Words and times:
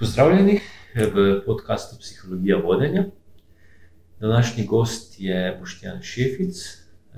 Pozdravljeni 0.00 0.60
v 0.94 1.42
podkastu 1.46 1.96
Psihologija 2.00 2.56
vodenja. 2.56 3.04
Današnji 4.20 4.64
gost 4.66 5.20
je 5.20 5.56
Boštjan 5.60 6.02
Šefic, 6.02 6.56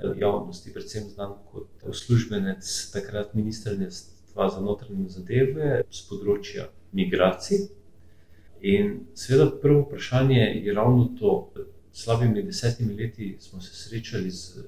v 0.03 0.19
javnosti 0.19 0.73
predvsem 0.73 1.03
znan 1.03 1.31
kot 1.51 1.67
uslužbenec 1.87 2.91
takrat 2.93 3.33
Ministrstva 3.33 4.49
za 4.49 4.59
notranje 4.59 5.07
zadeve 5.09 5.83
z 5.91 6.01
področja 6.09 6.65
migracij. 6.91 7.69
In 8.59 8.91
seveda 9.15 9.47
prvo 9.61 9.85
vprašanje 9.85 10.41
je 10.65 10.75
ravno 10.75 11.05
to. 11.19 11.37
Pred 11.53 11.69
slabimi 11.91 12.43
desetimi 12.43 12.97
leti 12.99 13.37
smo 13.39 13.61
se 13.61 13.71
srečali 13.75 14.31
z 14.31 14.59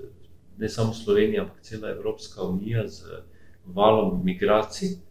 ne 0.58 0.70
samo 0.70 0.94
Slovenija, 0.94 1.44
ampak 1.44 1.68
cela 1.68 1.92
Evropska 1.92 2.48
unija 2.48 2.88
z 2.88 3.20
valom 3.66 4.24
migracij. 4.24 5.02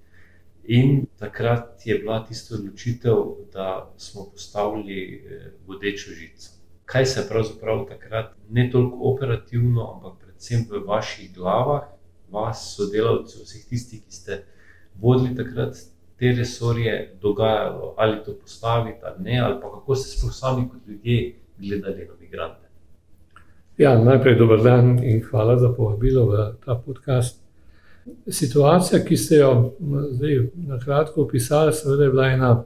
In 0.66 1.06
takrat 1.18 1.86
je 1.86 1.98
bila 1.98 2.24
tista 2.24 2.54
odločitev, 2.54 3.16
da 3.52 3.92
smo 3.96 4.24
postavili 4.32 5.24
vodečo 5.66 6.10
žico. 6.10 6.50
Kaj 6.84 7.06
se 7.06 7.20
je 7.20 7.28
pravzaprav 7.28 7.86
takrat, 7.88 8.32
ne 8.50 8.70
toliko 8.70 8.98
operativno, 9.02 9.92
ampak 9.94 10.18
predvsem 10.22 10.66
v 10.70 10.80
vaših 10.86 11.34
glavah, 11.34 11.82
vas, 12.30 12.74
sodelavcev, 12.76 13.44
vseh 13.44 13.64
tistih, 13.68 14.02
ki 14.04 14.12
ste 14.12 14.42
vodili 15.00 15.36
takrat 15.36 15.76
te 16.18 16.32
resorje, 16.32 17.16
dogajalo, 17.22 17.94
ali 17.96 18.22
to 18.24 18.32
postaviti 18.32 18.98
ali 19.02 19.24
ne, 19.24 19.40
ali 19.40 19.60
pa 19.60 19.70
kako 19.70 19.94
ste 19.94 20.18
sploh 20.18 20.34
sami 20.34 20.68
kot 20.68 20.88
ljudje 20.88 21.34
gledali 21.58 22.06
na 22.08 22.14
migrante? 22.20 22.68
Ja, 23.78 23.98
najprej 23.98 24.38
dober 24.38 24.62
dan 24.62 24.98
in 25.04 25.22
hvala 25.30 25.58
za 25.58 25.72
povabilo 25.76 26.26
v 26.26 26.52
ta 26.64 26.74
podcast. 26.86 27.43
Situacija, 28.28 29.00
ki 29.04 29.16
ste 29.16 29.36
jo 29.36 29.74
zdaj 30.10 30.40
na 30.56 30.78
kratko 30.78 31.22
opisali, 31.22 31.72
seveda 31.72 32.04
je 32.04 32.10
bila 32.10 32.26
ena 32.26 32.64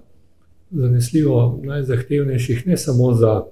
zanesljivo 0.71 1.61
najzahtevnejših, 1.65 2.67
ne 2.67 2.77
samo 2.77 3.13
za 3.15 3.43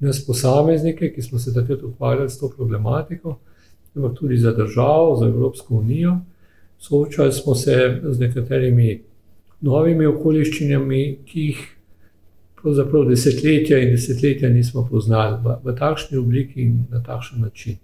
nas 0.00 0.26
posameznike, 0.26 1.12
ki 1.12 1.22
smo 1.22 1.38
se 1.38 1.54
takrat 1.54 1.82
ukvarjali 1.82 2.30
s 2.30 2.38
to 2.38 2.48
problematiko, 2.56 3.38
ampak 3.94 4.18
tudi 4.18 4.36
za 4.36 4.52
državo, 4.52 5.16
za 5.16 5.26
Evropsko 5.26 5.74
unijo. 5.74 6.16
Soočali 6.78 7.32
smo 7.32 7.54
se 7.54 8.00
z 8.04 8.20
nekaterimi 8.20 9.02
novimi 9.60 10.06
okoliščinami, 10.06 11.18
ki 11.24 11.40
jih 11.40 11.62
pravzaprav 12.62 13.08
desetletja 13.08 13.78
in 13.78 13.90
desetletja 13.92 14.48
nismo 14.48 14.86
poznali 14.90 15.36
v, 15.44 15.56
v 15.64 15.76
takšni 15.78 16.18
obliki 16.18 16.62
in 16.62 16.84
na 16.90 17.02
takšen 17.02 17.40
način. 17.40 17.76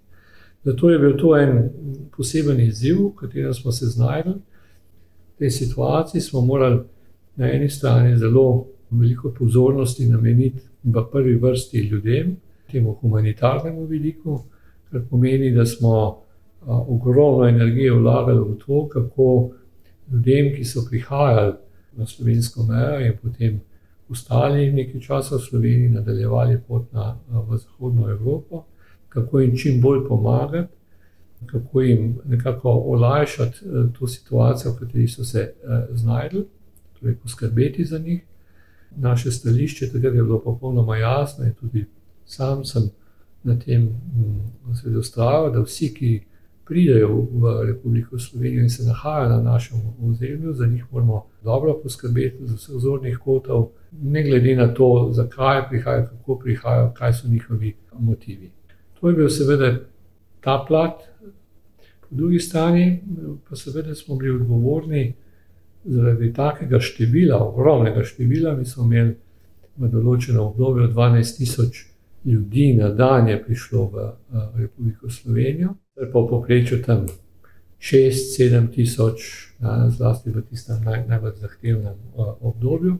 Zato 0.63 0.89
je 0.89 0.99
bil 0.99 1.17
to 1.17 1.37
en 1.37 1.69
poseben 2.17 2.59
izziv, 2.59 2.97
v 2.97 3.15
katerem 3.15 3.53
smo 3.53 3.71
se 3.71 3.85
znašli. 3.85 4.33
V 5.35 5.37
tej 5.39 5.51
situaciji 5.51 6.21
smo 6.21 6.41
morali 6.41 6.83
na 7.35 7.49
eni 7.51 7.69
strani 7.69 8.17
zelo 8.17 8.67
veliko 8.91 9.31
pozornosti 9.31 10.05
nameniti 10.05 10.61
v 10.83 11.03
prvi 11.11 11.35
vrsti 11.35 11.79
ljudem, 11.79 12.35
temu 12.71 12.93
humanitarnemu 13.01 13.85
vidiku, 13.85 14.41
kar 14.91 15.01
pomeni, 15.09 15.51
da 15.51 15.65
smo 15.65 16.21
ogromno 16.65 17.47
energije 17.47 17.91
vlagali 17.93 18.39
v 18.39 18.57
to, 18.65 18.87
kako 18.87 19.49
ljudem, 20.11 20.55
ki 20.55 20.65
so 20.65 20.85
prihajali 20.89 21.53
na 21.97 22.05
slovensko 22.05 22.63
mejo 22.63 22.99
in 23.05 23.17
potem 23.21 23.61
ostali 24.09 24.71
nekaj 24.71 25.01
časa 25.01 25.35
v 25.35 25.39
Sloveniji, 25.39 25.89
nadaljevali 25.89 26.59
pot 26.67 26.93
na, 26.93 27.15
v 27.29 27.57
Zahodno 27.57 28.09
Evropo, 28.09 28.65
kako 29.13 29.39
jim 29.39 29.57
čim 29.57 29.81
bolj 29.81 30.07
pomagati, 30.07 30.73
kako 31.45 31.81
jim 31.81 32.17
nekako 32.25 32.69
olajšati 32.69 33.59
to 33.99 34.07
situacijo, 34.07 34.71
v 34.71 34.79
kateri 34.79 35.07
so 35.07 35.23
se 35.23 35.53
znašli, 35.91 36.45
torej 36.99 37.15
poskrbeti 37.15 37.85
za 37.85 37.99
njih. 37.99 38.21
Naše 38.95 39.31
stališče 39.31 39.91
takrat 39.91 40.15
je 40.15 40.23
bilo 40.23 40.39
popolnoma 40.39 40.97
jasno 40.97 41.45
in 41.45 41.53
tudi 41.53 41.85
sam 42.25 42.65
sem 42.65 42.89
na 43.43 43.59
tem 43.59 43.89
seveda 44.81 45.01
vztrajal, 45.01 45.51
da 45.51 45.61
vsi, 45.61 45.93
ki 45.93 46.21
pridejo 46.65 47.27
v 47.31 47.65
Republiko 47.67 48.19
Slovenijo 48.19 48.61
in 48.63 48.69
se 48.69 48.83
nahajajo 48.83 49.29
na 49.29 49.41
našem 49.41 49.77
ozemlju, 50.03 50.53
za 50.53 50.67
njih 50.67 50.85
moramo 50.91 51.25
dobro 51.43 51.79
poskrbeti 51.83 52.47
z 52.47 52.55
vseh 52.55 52.75
zornih 52.79 53.17
kotov, 53.17 53.69
ne 54.01 54.23
glede 54.23 54.55
na 54.55 54.73
to, 54.73 55.09
zakaj 55.11 55.69
prihajajo, 55.69 56.05
kako 56.05 56.35
prihajajo, 56.39 56.91
kaj 56.93 57.13
so 57.13 57.27
njihovi 57.27 57.75
motivi. 57.99 58.51
To 59.01 59.09
je 59.09 59.15
bil 59.17 59.29
seveda 59.29 59.71
ta 60.41 60.59
plat, 60.67 61.01
po 62.01 62.07
drugi 62.09 62.39
strani 62.39 63.01
pa 63.49 63.55
seveda 63.55 63.95
smo 63.95 64.15
bili 64.15 64.35
odgovorni 64.35 65.13
zaradi 65.85 66.33
takega 66.33 66.79
števila, 66.79 67.39
ogromnega 67.41 68.03
števila, 68.03 68.55
mi 68.55 68.65
smo 68.65 68.85
imeli 68.85 69.15
v 69.77 69.89
določenem 69.89 70.41
obdobju 70.43 70.91
dvanajst 70.91 71.37
tisoč 71.37 71.85
ljudi 72.25 72.73
na 72.73 72.89
dan 72.89 73.27
je 73.27 73.43
prišlo 73.43 73.85
v 73.85 74.11
Republiko 74.55 75.09
Slovenijo. 75.09 75.73
Je 75.97 76.11
pa 76.11 76.19
v 76.19 76.29
povprečju 76.29 76.83
tam 76.85 77.05
šest, 77.79 78.35
sedem 78.35 78.67
tisoč, 78.67 79.47
zlasti 79.97 80.29
v 80.29 80.43
tistem 80.49 80.83
najbolj 80.85 81.41
zahtevnem 81.41 81.97
obdobju. 82.41 82.97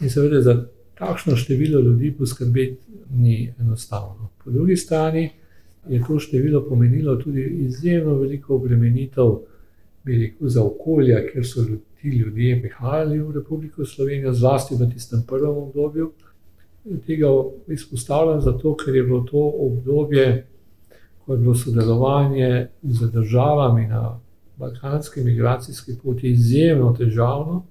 In 0.00 0.10
seveda 0.10 0.42
za 0.42 0.54
takšno 0.98 1.36
število 1.36 1.80
ljudi 1.80 2.12
poskrbeti 2.14 2.91
ni 3.12 3.54
enostavno. 3.60 4.28
Po 4.44 4.50
drugi 4.50 4.76
strani 4.76 5.30
je 5.88 6.04
to 6.06 6.18
število 6.18 6.68
pomenilo 6.68 7.16
tudi 7.16 7.42
izjemno 7.42 8.14
veliko 8.14 8.54
obremenitev, 8.54 9.38
bi 10.04 10.18
rekel, 10.18 10.48
za 10.48 10.64
okolje, 10.64 11.28
kjer 11.32 11.46
so 11.46 11.64
ti 12.00 12.08
ljudje 12.08 12.60
prihajali 12.60 13.18
v 13.18 13.32
Republiko 13.32 13.84
Slovenijo, 13.84 14.32
zlasti 14.32 14.74
v 14.74 14.90
tistem 14.90 15.22
prvem 15.28 15.56
obdobju. 15.56 16.12
Tega 17.06 17.26
izpostavljam 17.68 18.40
zato, 18.40 18.76
ker 18.76 18.94
je 18.94 19.02
bilo 19.02 19.20
to 19.20 19.52
obdobje, 19.58 20.46
ko 21.24 21.32
je 21.32 21.38
bilo 21.38 21.54
sodelovanje 21.54 22.66
z 22.82 23.10
državami 23.10 23.86
na 23.86 24.20
balkanski 24.56 25.24
migracijski 25.24 25.92
poti 26.02 26.30
izjemno 26.30 26.92
težavno. 26.98 27.62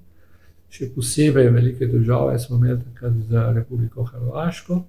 Še 0.72 0.88
posebej 0.96 1.50
velike 1.52 1.88
težave 1.92 2.40
smo 2.40 2.58
imeli 2.58 2.80
takrat 2.80 3.14
z 3.28 3.44
Republiko 3.56 4.04
Hrvaško, 4.04 4.84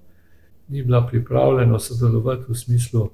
ni 0.67 0.83
bila 0.83 1.07
pripravljena 1.07 1.79
sodelovati 1.79 2.43
v 2.49 2.55
smislu 2.55 3.09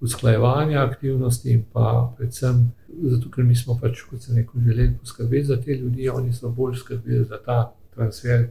usklajevanja 0.00 0.84
aktivnosti 0.84 1.50
in 1.50 1.64
pa 1.72 2.14
predvsem 2.16 2.72
zato, 3.02 3.30
ker 3.30 3.44
mi 3.44 3.56
smo 3.56 3.78
pač, 3.80 4.02
kot 4.10 4.22
sem 4.22 4.36
rekel, 4.36 4.62
želeli 4.64 4.94
poskrbeti 5.00 5.44
za 5.44 5.56
te 5.60 5.74
ljudi, 5.74 6.08
oni 6.08 6.32
so 6.32 6.50
bolj 6.50 6.76
skrbeli 6.76 7.24
za 7.24 7.38
ta 7.44 7.72
transfer 7.94 8.48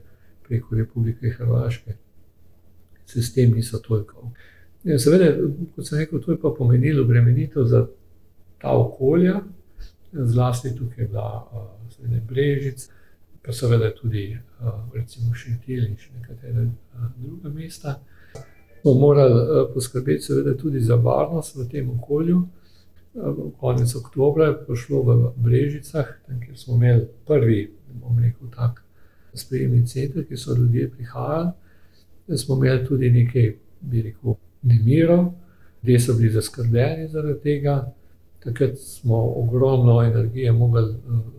preko 0.48 0.76
Republike 0.76 1.30
Hrvaške. 1.30 1.96
Se 3.06 3.22
s 3.22 3.34
tem 3.34 3.52
niso 3.56 3.80
toliko. 3.80 4.32
Ja, 4.84 5.00
seveda, 5.00 5.32
kot 5.76 5.88
sem 5.88 6.00
rekel, 6.00 6.22
to 6.24 6.32
je 6.32 6.42
pa 6.42 6.52
pomenilo 6.58 7.04
obremenitev 7.04 7.64
za 7.64 7.86
ta 8.62 8.76
okolja, 8.76 9.42
zlasti 10.12 10.76
tukaj 10.76 11.04
je 11.04 11.08
bila 11.08 11.48
seveda 11.96 12.22
Brežice, 12.28 12.92
pa 13.46 13.54
seveda 13.54 13.94
tudi 13.96 14.38
recimo 14.94 15.34
Šentilj 15.36 15.88
in 15.88 15.98
še 15.98 16.14
nekatera 16.20 16.68
druga 17.18 17.50
mesta. 17.50 18.00
Smo 18.82 18.94
morali 18.94 19.68
poskrbeti 19.74 20.22
seveda 20.22 20.58
tudi 20.58 20.80
za 20.80 20.96
varnost 20.96 21.56
v 21.56 21.68
tem 21.70 21.90
okolju. 21.90 22.42
Konec 23.60 23.96
oktobra 23.96 24.46
je 24.46 24.66
prišlo 24.66 25.02
v 25.02 25.32
Brežicah, 25.36 26.06
tam, 26.28 26.40
kjer 26.40 26.58
smo 26.58 26.76
imeli 26.76 27.08
prvi, 27.26 27.72
bom 28.02 28.20
rekel, 28.20 28.48
tak 28.56 28.84
sprejemni 29.34 29.88
center, 29.88 30.26
kjer 30.28 30.40
so 30.40 30.56
ljudje 30.56 30.92
prihajali. 30.92 31.52
Smo 32.38 32.56
imeli 32.56 32.86
tudi 32.86 33.10
nekaj, 33.10 33.56
bi 33.82 34.02
rekel, 34.02 34.36
nemirov, 34.62 35.34
ljudje 35.84 36.00
so 36.00 36.14
bili 36.14 36.30
zaskrbljeni 36.30 37.10
zaradi 37.10 37.40
tega. 37.44 37.94
Takrat 38.44 38.78
smo 38.78 39.34
ogromno 39.36 40.02
energije 40.04 40.52
mogli, 40.52 40.96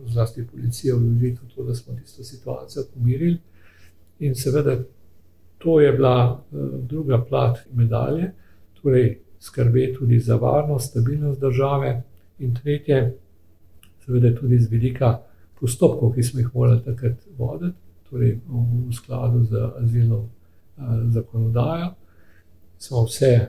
zlasti 0.07 0.47
policija, 0.47 0.95
vložiti 0.95 1.39
v 1.43 1.55
to, 1.55 1.63
da 1.63 1.75
smo 1.75 1.95
tisto 1.95 2.23
situacijo 2.23 2.83
pomirili. 2.93 3.37
In 4.19 4.35
seveda 4.35 4.83
to 5.59 5.79
je 5.79 5.91
bila 5.93 6.43
druga 6.87 7.21
plat 7.25 7.59
medalje, 7.73 8.31
torej 8.81 9.19
skrbeti 9.39 9.93
tudi 9.93 10.19
za 10.19 10.35
varnost, 10.35 10.89
stabilnost 10.89 11.39
države. 11.39 12.03
In 12.39 12.55
tretje, 12.55 13.17
seveda 14.05 14.31
tudi 14.35 14.59
z 14.59 14.71
vidika 14.71 15.19
postopkov, 15.59 16.13
ki 16.15 16.23
smo 16.23 16.39
jih 16.39 16.49
morali 16.53 16.81
takrat 16.85 17.27
voditi, 17.37 17.75
torej 18.09 18.39
v 18.47 18.93
skladu 18.93 19.43
z 19.43 19.69
azilno 19.83 20.29
zakonodajo, 21.11 21.93
smo 22.77 23.03
vse 23.03 23.47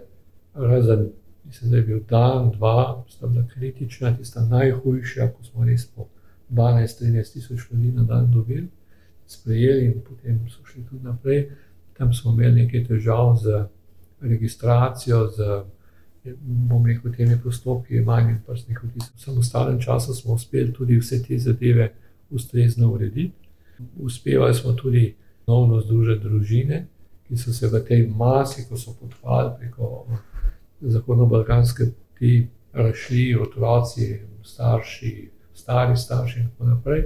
razen, 0.54 1.08
mislim, 1.44 1.70
da 1.70 1.76
je 1.76 1.82
bil 1.82 2.00
dan, 2.08 2.50
dva, 2.50 3.04
sta 3.08 3.26
bila 3.26 3.46
kritična, 3.54 4.16
tista 4.16 4.44
najhujša, 4.44 5.30
ko 5.36 5.44
smo 5.44 5.64
res 5.64 5.86
po 5.86 6.08
dvanajst, 6.48 6.98
trinajst 6.98 7.32
tisoč 7.32 7.70
ljudi 7.70 7.92
na 7.92 8.02
dan 8.02 8.30
dobili, 8.32 8.68
sprejeli 9.26 9.84
in 9.86 10.00
potem 10.08 10.40
so 10.50 10.66
šli 10.66 10.82
tudi 10.90 11.04
naprej. 11.04 11.48
Tam 12.00 12.14
smo 12.16 12.32
imeli 12.32 12.62
nekaj 12.62 12.86
težav 12.88 13.34
z 13.36 13.60
registracijo, 14.24 15.26
z, 15.36 15.48
bom 16.40 16.86
rekel, 16.88 17.12
temi 17.12 17.36
postopki 17.44 18.00
jemanja 18.00 18.38
prstnih 18.46 18.78
odtisov. 18.84 19.12
V 19.12 19.20
vsem 19.20 19.38
ostalem 19.38 19.80
času 19.80 20.16
smo 20.16 20.34
uspeli 20.34 20.72
tudi 20.72 20.96
vse 20.96 21.20
te 21.22 21.38
zadeve 21.38 21.90
ustrezno 22.30 22.88
urediti. 22.88 23.36
Uspevali 24.00 24.54
smo 24.54 24.72
tudi 24.72 25.14
ponovno 25.44 25.80
združile 25.80 26.16
družine, 26.18 26.86
ki 27.28 27.36
so 27.36 27.52
se 27.52 27.68
v 27.68 27.84
tej 27.84 28.06
masi, 28.08 28.64
ko 28.68 28.80
so 28.80 28.96
podhajali 28.96 29.52
preko 29.60 30.06
zahodno-balkanske 30.80 31.92
poti, 31.92 32.48
rašli 32.72 33.36
otroci, 33.36 34.20
starši, 34.44 35.30
stari 35.54 35.96
starši 35.96 36.40
in 36.40 36.48
tako 36.48 36.64
naprej. 36.64 37.04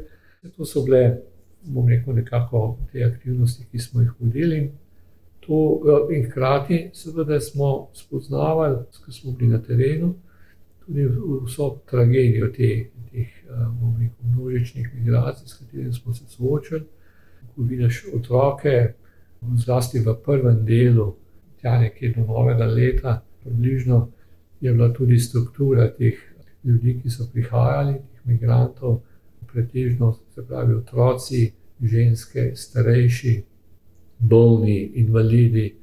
To 0.56 0.64
so 0.64 0.84
bile, 0.84 1.18
bom 1.62 1.88
rekel, 1.88 2.14
nekako 2.14 2.78
te 2.92 3.04
aktivnosti, 3.04 3.66
ki 3.72 3.78
smo 3.78 4.00
jih 4.00 4.12
vodili. 4.20 4.70
To, 5.46 6.08
in 6.10 6.24
hkrati, 6.24 6.90
seveda, 6.96 7.36
smo 7.40 7.88
spoznavali, 7.92 8.78
ker 9.04 9.14
smo 9.14 9.32
bili 9.32 9.50
na 9.52 9.58
terenu, 9.62 10.14
tudi 10.86 11.04
vso 11.44 11.68
tragedijo 11.90 12.48
te, 12.48 12.70
teh 13.10 13.34
rekel, 14.00 14.14
množičnih 14.22 14.90
migracij, 14.94 15.48
s 15.48 15.58
katerimi 15.58 15.92
smo 15.92 16.14
se 16.14 16.24
soočali. 16.28 16.84
Ko 17.54 17.62
vidiš 17.62 18.04
otroke, 18.16 18.94
zlasti 19.56 20.00
v 20.00 20.16
prvem 20.24 20.64
delu, 20.64 21.14
tja 21.60 21.78
nekje 21.78 22.14
do 22.16 22.24
novega 22.26 22.64
leta, 22.64 23.20
približno 23.44 24.08
je 24.60 24.72
bila 24.72 24.92
tudi 24.92 25.18
struktura 25.18 25.90
teh 25.92 26.18
ljudi, 26.64 27.00
ki 27.02 27.10
so 27.10 27.28
prihajali, 27.32 27.92
teh 27.94 28.24
migrantov, 28.24 29.00
pretežno 29.52 30.16
se 30.34 30.46
pravi 30.46 30.74
otroci, 30.74 31.52
ženske, 31.82 32.52
starejši, 32.56 33.42
bolni, 34.28 34.78
invalidi, 35.00 35.74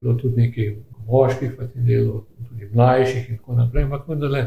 bilo 0.00 0.14
tudi 0.20 0.42
nekaj 0.42 0.76
moških 1.06 1.56
v 1.58 1.68
tem 1.72 1.86
delu, 1.86 2.22
tudi 2.48 2.68
mlajših 2.72 3.30
in 3.30 3.38
tako 3.38 3.58
naprej. 3.58 3.84
Ampak 3.84 4.08
vendarle 4.08 4.44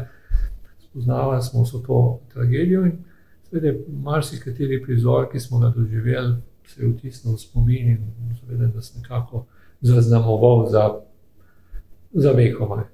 spoznavali 0.88 1.42
smo 1.42 1.62
vso 1.62 1.78
to 1.86 2.20
tragedijo 2.32 2.84
in 2.86 2.98
seveda 3.50 3.78
marsikateri 4.02 4.82
prizor, 4.82 5.28
ki 5.32 5.40
smo 5.40 5.58
ga 5.58 5.72
doživeli, 5.76 6.34
se 6.66 6.82
je 6.82 6.88
vtisnil 6.88 7.34
v 7.34 7.40
spomin 7.40 7.88
in 7.88 8.36
seveda 8.40 8.70
nas 8.74 8.94
nekako 8.96 9.44
zaznamoval 9.80 10.66
za, 10.70 10.90
za 12.12 12.32
vekomaj. 12.32 12.84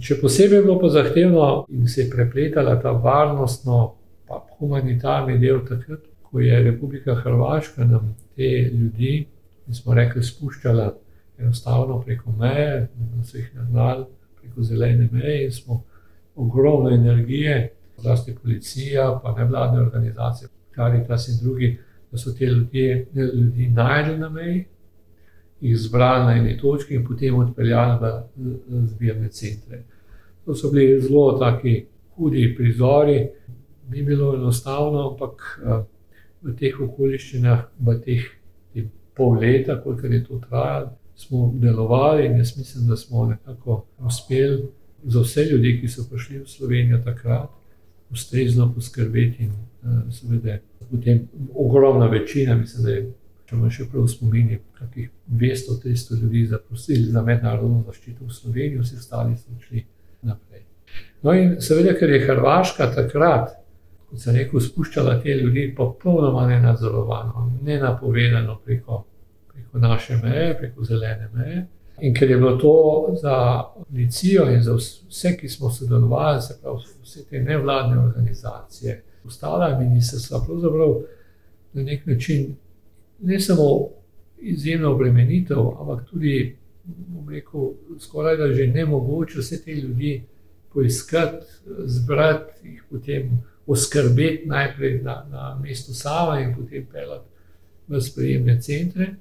Če 0.00 0.16
posebej 0.20 0.58
je 0.58 0.62
bilo 0.64 0.78
pa 0.80 0.88
zahtevno 0.88 1.48
in 1.68 1.88
se 1.88 2.02
je 2.02 2.10
prepletala 2.10 2.78
ta 2.80 2.90
varnostno, 2.90 3.94
pa 4.28 4.40
humanitarni 4.58 5.38
del 5.38 5.60
takrat, 5.68 6.00
ko 6.30 6.40
je 6.40 6.62
Republika 6.62 7.14
Hrvaška 7.14 7.84
nam 7.84 8.16
te 8.36 8.70
ljudi, 8.72 9.26
ki 9.66 9.74
smo 9.74 9.94
rekli, 9.94 10.22
spuščala 10.22 10.94
enostavno 11.38 12.00
preko 12.00 12.32
meje, 12.32 12.88
da 12.94 13.24
so 13.24 13.38
jih 13.38 13.54
nagnali 13.54 14.04
preko 14.40 14.62
zelene 14.62 15.08
meje 15.12 15.44
in 15.44 15.52
smo 15.52 15.82
ogromno 16.36 16.90
energije, 16.90 17.72
zlasti 17.98 18.34
policija, 18.42 19.20
pa 19.22 19.34
nevladne 19.38 19.80
organizacije, 19.80 20.48
Karitas 20.70 21.28
in 21.28 21.34
drugi, 21.42 21.78
da 22.12 22.18
so 22.18 22.32
te 22.32 22.46
ljudje, 22.46 23.06
ljudi 23.14 23.68
najdli 23.68 24.18
na 24.18 24.28
meji, 24.28 24.64
jih 25.60 25.78
zbrali 25.78 26.24
na 26.24 26.36
eni 26.38 26.58
točki 26.58 26.94
in 26.94 27.06
potem 27.06 27.34
odpeljali 27.34 27.98
v 28.66 28.86
zbirne 28.86 29.28
centre. 29.28 29.82
To 30.44 30.54
so 30.54 30.70
bili 30.70 31.00
zelo 31.00 31.32
taki 31.38 31.86
hudi 32.16 32.54
prizori, 32.56 33.28
ni 33.90 34.02
bilo 34.02 34.34
enostavno, 34.34 35.10
ampak 35.10 35.60
v 36.42 36.54
teh 36.56 36.76
okoliščinah, 36.80 37.66
v 37.80 37.96
teh 38.04 38.28
pol 39.20 39.38
leta, 39.38 39.76
kolikor 39.82 40.12
je 40.12 40.24
to 40.24 40.40
trajalo, 40.48 40.96
smo 41.16 41.52
delovali 41.54 42.26
in 42.26 42.38
jaz 42.38 42.56
mislim, 42.56 42.86
da 42.88 42.96
smo 42.96 43.26
nekako 43.26 43.84
uspeli 44.06 44.68
za 45.04 45.20
vse 45.20 45.44
ljudi, 45.44 45.78
ki 45.80 45.88
so 45.88 46.04
prišli 46.10 46.38
v 46.38 46.48
Slovenijo 46.48 46.98
takrat, 47.04 47.48
ustrezno 48.10 48.72
poskrbeti. 48.74 49.44
In 49.44 49.50
uh, 49.50 50.12
seveda, 50.12 50.58
potem 50.90 51.28
ogromna 51.54 52.06
večina, 52.06 52.56
mislim, 52.56 52.84
da 52.84 52.90
je, 52.90 53.04
če 53.46 53.56
me 53.56 53.70
še 53.70 53.86
prav 53.92 54.08
spomini, 54.08 54.58
kakih 54.78 55.10
200-300 55.28 56.20
ljudi 56.22 56.46
zaprosili 56.46 57.12
za 57.12 57.22
mednarodno 57.22 57.84
zaščito 57.86 58.24
v 58.24 58.34
Sloveniji, 58.34 58.80
vsi 58.80 58.96
ostali 58.96 59.36
so 59.36 59.56
šli 59.66 59.84
naprej. 60.22 60.64
No, 61.22 61.34
in 61.36 61.56
seveda, 61.60 61.94
ker 61.98 62.10
je 62.10 62.24
Hrvaška 62.24 62.88
takrat, 62.94 63.59
kot 64.10 64.20
sem 64.20 64.36
rekel, 64.36 64.60
spuščala 64.60 65.18
te 65.22 65.34
ljudi 65.34 65.68
popolnoma 65.76 66.46
nenadzorovano, 66.48 67.46
nenapovedano 67.62 68.58
preko, 68.64 69.04
preko 69.52 69.78
naše 69.78 70.16
meje, 70.22 70.56
preko 70.58 70.84
zelene 70.84 71.28
meje. 71.34 71.66
In 72.00 72.14
ker 72.14 72.30
je 72.30 72.36
bilo 72.36 72.56
to 72.56 72.72
za 73.20 73.62
policijo 73.76 74.46
in 74.50 74.62
za 74.62 74.74
vse, 74.74 75.36
ki 75.36 75.48
smo 75.48 75.70
sodelovali, 75.70 76.42
se 76.42 76.56
pravi 76.62 76.78
vse 77.02 77.24
te 77.30 77.42
nevladne 77.44 77.98
organizacije, 77.98 79.02
ostala 79.24 79.78
ministrstva, 79.78 80.40
pravzaprav 80.46 80.94
na 81.72 81.82
nek 81.82 82.06
način 82.06 82.56
ne 83.20 83.40
samo 83.40 83.88
izjemna 84.38 84.90
obremenitev, 84.90 85.58
ampak 85.58 86.06
tudi, 86.10 86.56
bom 86.84 87.28
rekel, 87.28 87.70
skoraj 88.00 88.36
da 88.36 88.52
že 88.52 88.66
ne 88.66 88.86
mogoče 88.86 89.38
vse 89.38 89.62
te 89.64 89.74
ljudi 89.74 90.22
poiskati, 90.72 91.46
zbrati 91.84 92.68
jih 92.68 92.84
potem. 92.90 93.42
Oskrbeti 93.70 94.48
najprej 94.50 95.00
na, 95.02 95.20
na 95.30 95.48
mestu 95.62 95.94
Sava 95.94 96.40
in 96.40 96.54
potem 96.56 96.86
pelati 96.90 97.28
v 97.90 98.00
sprejemne 98.02 98.60
centre 98.62 99.14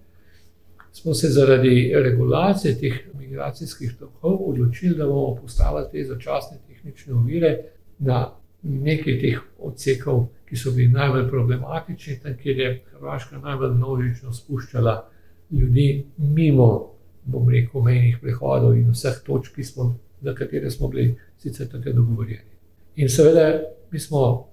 smo 0.94 1.13
se 1.13 1.30
zaradi 1.30 1.94
regulacije 1.96 2.80
teh 2.80 2.94
migracijskih 3.19 3.94
tokov 4.00 4.50
odločili, 4.50 4.96
da 4.98 5.06
bomo 5.06 5.36
postavili 5.36 5.86
te 5.92 6.06
začasne 6.06 6.57
tehnične 6.68 7.13
ovire 7.13 7.57
na 8.00 8.31
nekaj 8.63 9.19
teh 9.19 9.40
odsekov, 9.60 10.28
ki 10.50 10.57
so 10.57 10.72
bili 10.72 10.88
najbolj 10.92 11.28
problematični, 11.30 12.19
tam, 12.24 12.34
kjer 12.42 12.60
je 12.60 12.69
Hrvaška 12.92 13.38
najbolj 13.38 13.74
množično 13.74 14.34
spuščala 14.34 15.10
ljudi 15.52 16.06
mimo, 16.18 16.92
bom 17.25 17.50
rekel, 17.50 17.81
mejnih 17.81 18.18
prehodov 18.22 18.78
in 18.78 18.90
vseh 18.92 19.22
točk, 19.25 19.62
smo, 19.63 19.95
za 20.22 20.34
katere 20.36 20.72
smo 20.72 20.88
bili 20.88 21.16
sicer 21.38 21.69
tako 21.69 21.94
dogovorjeni. 21.94 22.50
In 22.95 23.10
seveda, 23.10 23.62
mi 23.92 24.00
smo 24.00 24.48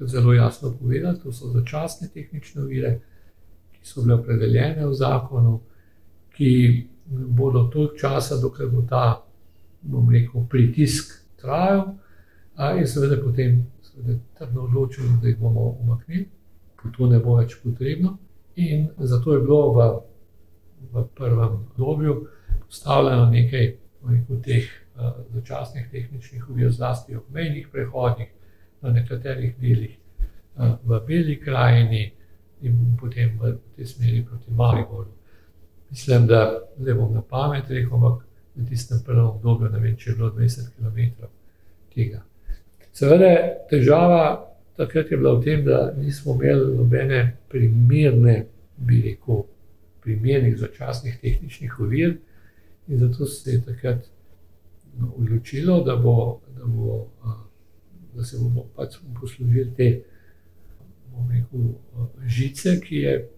zelo 0.00 0.32
jasno 0.32 0.72
povedali, 0.80 1.18
da 1.24 1.32
so 1.32 1.50
začasne 1.52 2.08
tehnične 2.08 2.62
ovire, 2.62 3.00
ki 3.72 3.86
so 3.86 4.02
bile 4.02 4.14
opredeljene 4.14 4.86
v 4.86 4.94
zakonu 4.94 5.60
ki 6.40 6.86
bodo 7.06 7.68
toliko 7.72 7.96
časa, 7.96 8.38
dokler 8.40 8.68
bo 8.72 8.80
ta, 8.88 9.20
bom 9.82 10.08
rekel, 10.08 10.46
pritisk 10.48 11.12
trajal, 11.40 11.90
in 12.78 12.86
seveda 12.88 13.18
potem 13.20 13.66
trdno 14.38 14.64
odločili, 14.64 15.18
da 15.20 15.28
jih 15.28 15.36
bomo 15.36 15.66
umaknili, 15.82 16.24
ko 16.80 16.88
to 16.96 17.10
ne 17.12 17.20
bo 17.20 17.36
več 17.36 17.58
potrebno. 17.60 18.16
In 18.56 18.88
zato 18.98 19.34
je 19.34 19.42
bilo 19.44 19.60
v, 19.76 19.88
v 20.94 21.04
prvem 21.16 21.58
obdobju 21.60 22.16
postavljeno 22.66 23.28
nekaj 23.30 23.68
rekel, 24.08 24.40
teh 24.44 24.64
uh, 24.96 25.12
začasnih 25.34 25.90
tehničnih 25.92 26.48
ovir, 26.48 26.72
zlasti 26.72 27.20
ob 27.20 27.28
mejnih 27.36 27.68
prehodih, 27.72 28.32
na 28.82 28.92
nekaterih 28.92 29.54
delih 29.60 29.96
uh, 30.56 30.76
v 30.84 31.00
Beli 31.06 31.36
krajini 31.40 32.10
in 32.62 32.96
potem 33.00 33.38
v 33.38 33.56
tej 33.76 33.86
smeri 33.86 34.24
proti 34.24 34.50
Mariboru. 34.50 35.10
Mislim, 35.90 36.26
da 36.26 36.60
ne 36.78 36.94
bom 36.94 37.14
na 37.14 37.22
pamet 37.22 37.70
rekel, 37.70 37.94
ampak 37.94 38.26
v 38.56 38.68
tistem 38.68 39.00
prvem 39.04 39.26
obdobju 39.26 39.70
ne 39.70 39.78
vem, 39.78 39.96
če 39.96 40.10
je 40.10 40.16
bilo 40.16 40.30
20 40.30 40.68
km 40.76 41.26
tega. 41.94 42.22
Seveda, 42.92 43.32
težava 43.70 44.50
takrat 44.80 45.10
je 45.10 45.16
bila 45.16 45.34
v 45.34 45.44
tem, 45.44 45.64
da 45.64 45.92
nismo 45.96 46.34
imeli 46.34 46.76
nobene 46.76 47.36
primerne, 47.48 48.46
bi 48.76 49.02
rekel, 49.02 49.44
primernih 50.00 50.56
začasnih 50.58 51.18
tehničnih 51.20 51.80
ovir, 51.80 52.16
in 52.88 52.98
zato 52.98 53.26
se 53.26 53.52
je 53.52 53.64
takrat 53.64 54.06
odločilo, 55.16 55.82
da, 55.84 55.96
bo, 55.96 56.40
da, 56.56 56.64
bo, 56.64 57.06
da 58.14 58.24
se 58.24 58.38
bomo 58.38 58.64
pač 58.76 58.96
poslužili 59.20 59.74
te 59.76 60.02
rekel, 61.28 61.60
žice, 62.26 62.80
ki 62.80 62.96
je 62.96 63.28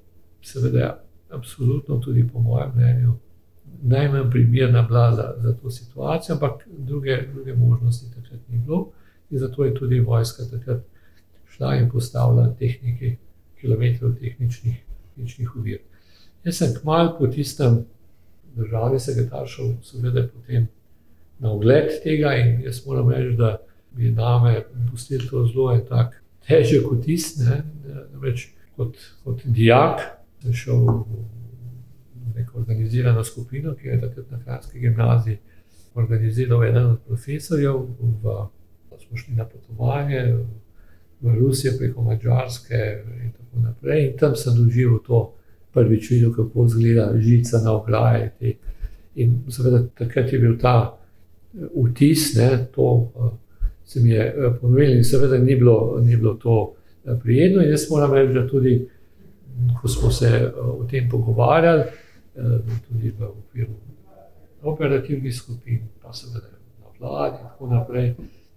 seveda 0.42 1.04
absolutno, 1.30 1.98
tudi 1.98 2.28
po 2.28 2.40
mojem 2.40 2.72
mnenju, 2.74 3.14
najmanj 3.82 4.30
primerna 4.30 4.82
bila 4.82 5.14
za, 5.14 5.34
za 5.38 5.52
to 5.56 5.70
situacijo, 5.70 6.34
ampak 6.34 6.68
druge, 6.78 7.26
druge 7.34 7.54
možnosti 7.54 8.14
takrat 8.14 8.40
ni 8.48 8.58
bilo. 8.58 8.90
In 9.30 9.38
zato 9.38 9.64
je 9.64 9.74
tudi 9.74 10.00
vojska 10.00 10.42
takrat 10.50 10.82
šla 11.48 11.74
in 11.76 11.90
postavila 11.90 12.54
tehnike, 12.58 13.16
kilometrov 13.60 14.14
tehničnih, 14.20 14.82
tehničnih 15.14 15.56
uvir. 15.56 15.78
Jaz 16.44 16.56
sem 16.56 16.74
kmalu 16.80 17.14
po 17.18 17.26
tistem 17.26 17.84
državnem 18.56 19.00
sekretarju, 19.00 19.76
seveda, 19.82 20.26
potem 20.28 20.66
na 21.38 21.52
ogled 21.52 21.90
tega 22.02 22.34
in 22.36 22.60
jaz 22.64 22.86
moram 22.86 23.10
reči, 23.10 23.36
da 23.36 23.56
bi 23.96 24.10
name 24.10 24.62
pustili 24.90 25.28
to 25.28 25.46
zelo 25.46 25.78
tak 25.88 26.22
težek 26.46 26.88
vtis, 26.90 27.36
ne, 27.38 27.62
več 28.22 28.48
kot, 28.76 28.96
kot 29.24 29.44
dijak 29.46 30.02
šel 30.52 30.86
v 30.88 32.32
neko 32.34 32.58
organizirano 32.58 33.24
skupino, 33.24 33.74
ki 33.74 33.88
je 33.88 34.00
takrat 34.00 34.30
na 34.30 34.38
Hrvatski 34.38 34.80
gimnaziji 34.80 35.38
organiziral 35.94 36.64
eden 36.64 36.86
od 36.94 37.00
profesorjev. 37.06 37.86
V, 38.00 38.36
smo 39.06 39.16
šli 39.16 39.34
na 39.34 39.44
potovanje 39.44 40.22
v 41.20 41.34
Rusijo, 41.38 41.72
preko 41.78 42.02
Mačarske 42.02 43.02
in 43.24 43.32
tako 43.32 43.60
naprej. 43.66 44.06
In 44.06 44.16
tam 44.18 44.36
sem 44.36 44.56
doživel 44.56 44.98
to 45.06 45.34
prvič 45.72 46.10
videl, 46.10 46.32
kako 46.34 46.66
izgleda 46.66 47.12
žica 47.18 47.60
na 47.64 47.76
ograji. 47.76 48.30
Te. 48.38 48.54
In 49.14 49.42
seveda 49.52 49.84
takrat 49.98 50.32
je 50.32 50.38
bil 50.40 50.56
ta 50.58 50.96
vtis, 51.76 52.34
ne, 52.36 52.66
to 52.74 53.12
se 53.92 54.00
mi 54.00 54.10
je 54.10 54.26
uh, 54.32 54.54
ponovilo, 54.60 54.96
in 54.96 55.04
seveda 55.04 55.38
ni 55.38 55.56
bilo, 55.56 56.00
ni 56.00 56.16
bilo 56.16 56.34
to 56.34 56.58
uh, 57.04 57.18
prijetno. 57.22 57.62
In 57.62 57.70
jaz 57.70 57.86
moram 57.90 58.14
reči, 58.14 58.34
da 58.34 58.46
tudi, 58.48 58.88
ko 59.80 59.88
smo 59.88 60.10
se 60.10 60.30
uh, 60.46 60.68
o 60.80 60.84
tem 60.90 61.08
pogovarjali, 61.10 61.82
tudi 62.88 63.10
v 63.12 63.26
okviru 63.28 63.74
operativnih 64.62 65.34
skupin, 65.36 65.82
pa 66.02 66.12
seveda 66.12 66.48
na 66.80 66.92
vladi 66.98 67.36
in 67.36 67.48
tako 67.48 67.66
naprej, 67.66 68.14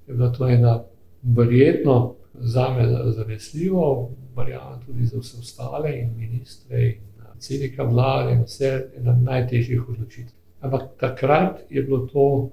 je 0.08 0.14
bila 0.14 0.30
to 0.32 0.48
ena 0.48 0.84
verjetno 1.24 2.16
za 2.34 2.70
me 2.70 3.12
zanesljivo, 3.12 4.12
verjamem 4.36 4.80
tudi 4.86 5.06
za 5.06 5.20
vse 5.20 5.38
ostale 5.40 5.98
in 6.00 6.14
ministre 6.18 6.86
in 6.86 7.02
predsednika 7.18 7.84
vlade 7.84 8.34
in 8.34 8.44
vse 8.44 8.88
ena 8.98 9.18
najtežjih 9.24 9.90
odločitev. 9.90 10.34
Ampak 10.62 10.82
takrat 11.00 11.60
je 11.70 11.84
bilo 11.84 12.08
to 12.08 12.50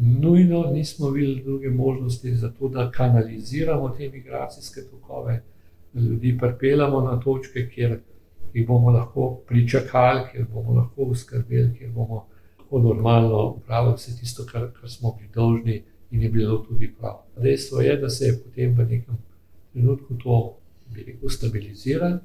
nujno, 0.00 0.70
nismo 0.72 1.10
videli 1.10 1.42
druge 1.42 1.70
možnosti 1.70 2.34
za 2.34 2.50
to, 2.50 2.68
da 2.68 2.90
kanaliziramo 2.90 3.88
te 3.88 4.08
migracijske 4.08 4.80
tokove, 4.90 5.42
da 5.92 6.00
ljudi 6.00 6.38
pripeljamo 6.38 7.00
na 7.00 7.20
točke, 7.20 7.68
kjer 7.74 7.98
jih 8.54 8.66
bomo 8.66 8.90
lahko 8.90 9.40
pričakali, 9.48 10.20
kjer 10.32 10.46
bomo 10.54 10.72
lahko 10.72 11.02
uskrbeli, 11.02 11.74
kjer 11.78 11.90
bomo 11.90 12.26
lahko 12.58 12.78
normalno 12.78 13.46
upravili 13.46 13.94
vse 13.94 14.16
tisto, 14.20 14.46
kar, 14.52 14.68
kar 14.80 14.90
smo 14.90 15.16
bili 15.18 15.30
dolžni 15.34 15.82
in 16.10 16.22
je 16.22 16.28
bilo 16.28 16.58
tudi 16.58 16.94
prav. 17.00 17.16
Dejstvo 17.42 17.80
je, 17.80 17.96
da 17.96 18.08
se 18.08 18.24
je 18.26 18.38
potem 18.44 18.74
v 18.74 18.88
nekem 18.88 19.18
trenutku 19.72 20.14
to 20.14 20.56
stabiliziralo, 21.28 22.18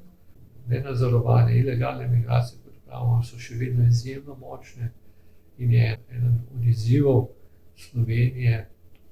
ne 0.68 0.80
nadzorovane 0.80 1.58
ilegalne 1.58 2.08
migracije, 2.08 2.58
kot 2.64 2.74
pravimo, 2.86 3.22
so 3.22 3.38
še 3.38 3.54
vedno 3.54 3.86
izjemno 3.86 4.34
močne 4.40 4.90
in 5.58 5.72
je 5.72 5.98
eden 6.10 6.40
od 6.56 6.64
izzivov 6.64 7.26
Slovenije 7.76 8.66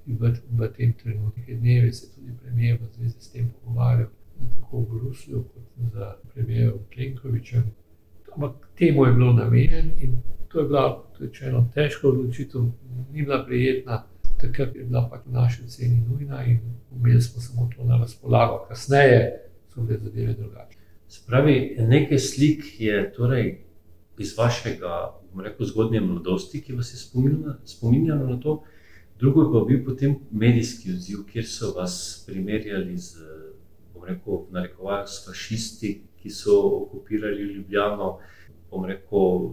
v, 0.05 0.33
v 0.51 0.69
tem 0.77 0.93
trenutku. 0.93 1.41
Dnevi 1.47 1.93
se 1.93 2.09
tudi 2.15 2.31
premijer 2.43 2.77
v 2.81 2.89
zvezi 2.95 3.15
s 3.19 3.31
tem 3.31 3.49
pogovarjal, 3.49 4.09
tako 4.55 4.81
v 4.81 4.85
Bruslju, 4.89 5.43
kot 5.53 5.91
za 5.93 6.15
premijer 6.33 6.73
Plenkoviča. 6.93 7.63
Ampak 8.35 8.67
temu 8.77 9.05
je 9.05 9.13
bilo 9.13 9.33
namenjen 9.33 9.91
in 10.01 10.17
to 10.51 10.59
je 10.59 10.67
bila 10.67 11.03
rečeno, 11.19 11.69
težka 11.73 12.07
odločitev, 12.07 12.61
ni 13.11 13.23
bila 13.23 13.45
prijetna 13.45 14.03
takrat 14.37 14.75
je 14.75 14.83
bila 14.83 15.07
pač 15.09 15.25
v 15.25 15.33
naši 15.33 15.63
oceni 15.65 16.03
nujna 16.07 16.43
in 16.45 16.59
imeli 16.95 17.21
smo 17.21 17.41
samo 17.41 17.69
to 17.75 17.83
na 17.83 17.97
razpolago. 17.97 18.65
Kasneje 18.67 19.41
so 19.73 19.81
bile 19.81 19.99
zadeve 19.99 20.33
drugačne. 20.33 20.81
Spravi, 21.07 21.77
nekaj 21.79 22.19
slik 22.19 22.65
je 22.79 23.11
torej 23.13 23.61
iz 24.17 24.37
vašega 24.37 25.15
rekel, 25.41 25.65
zgodnje 25.65 26.01
mladosti, 26.01 26.61
ki 26.61 26.73
vas 26.73 26.93
je 26.93 26.99
spominjalo 27.65 28.27
na 28.29 28.39
to. 28.39 28.63
Drugo 29.19 29.41
je 29.41 29.51
pa 29.53 29.65
bil 29.65 29.85
potem 29.85 30.15
medijski 30.31 30.91
odziv, 30.91 31.23
kjer 31.31 31.45
so 31.47 31.71
vas 31.75 32.23
primerjali 32.27 32.97
z, 32.97 33.23
bom 33.93 34.03
rekel, 34.03 34.45
narekovajo 34.51 35.07
s 35.07 35.25
fašisti, 35.27 36.01
ki 36.19 36.29
so 36.29 36.59
okupirali 36.81 37.41
Ljubljano, 37.53 38.17
bom 38.71 38.85
rekel, 38.85 39.49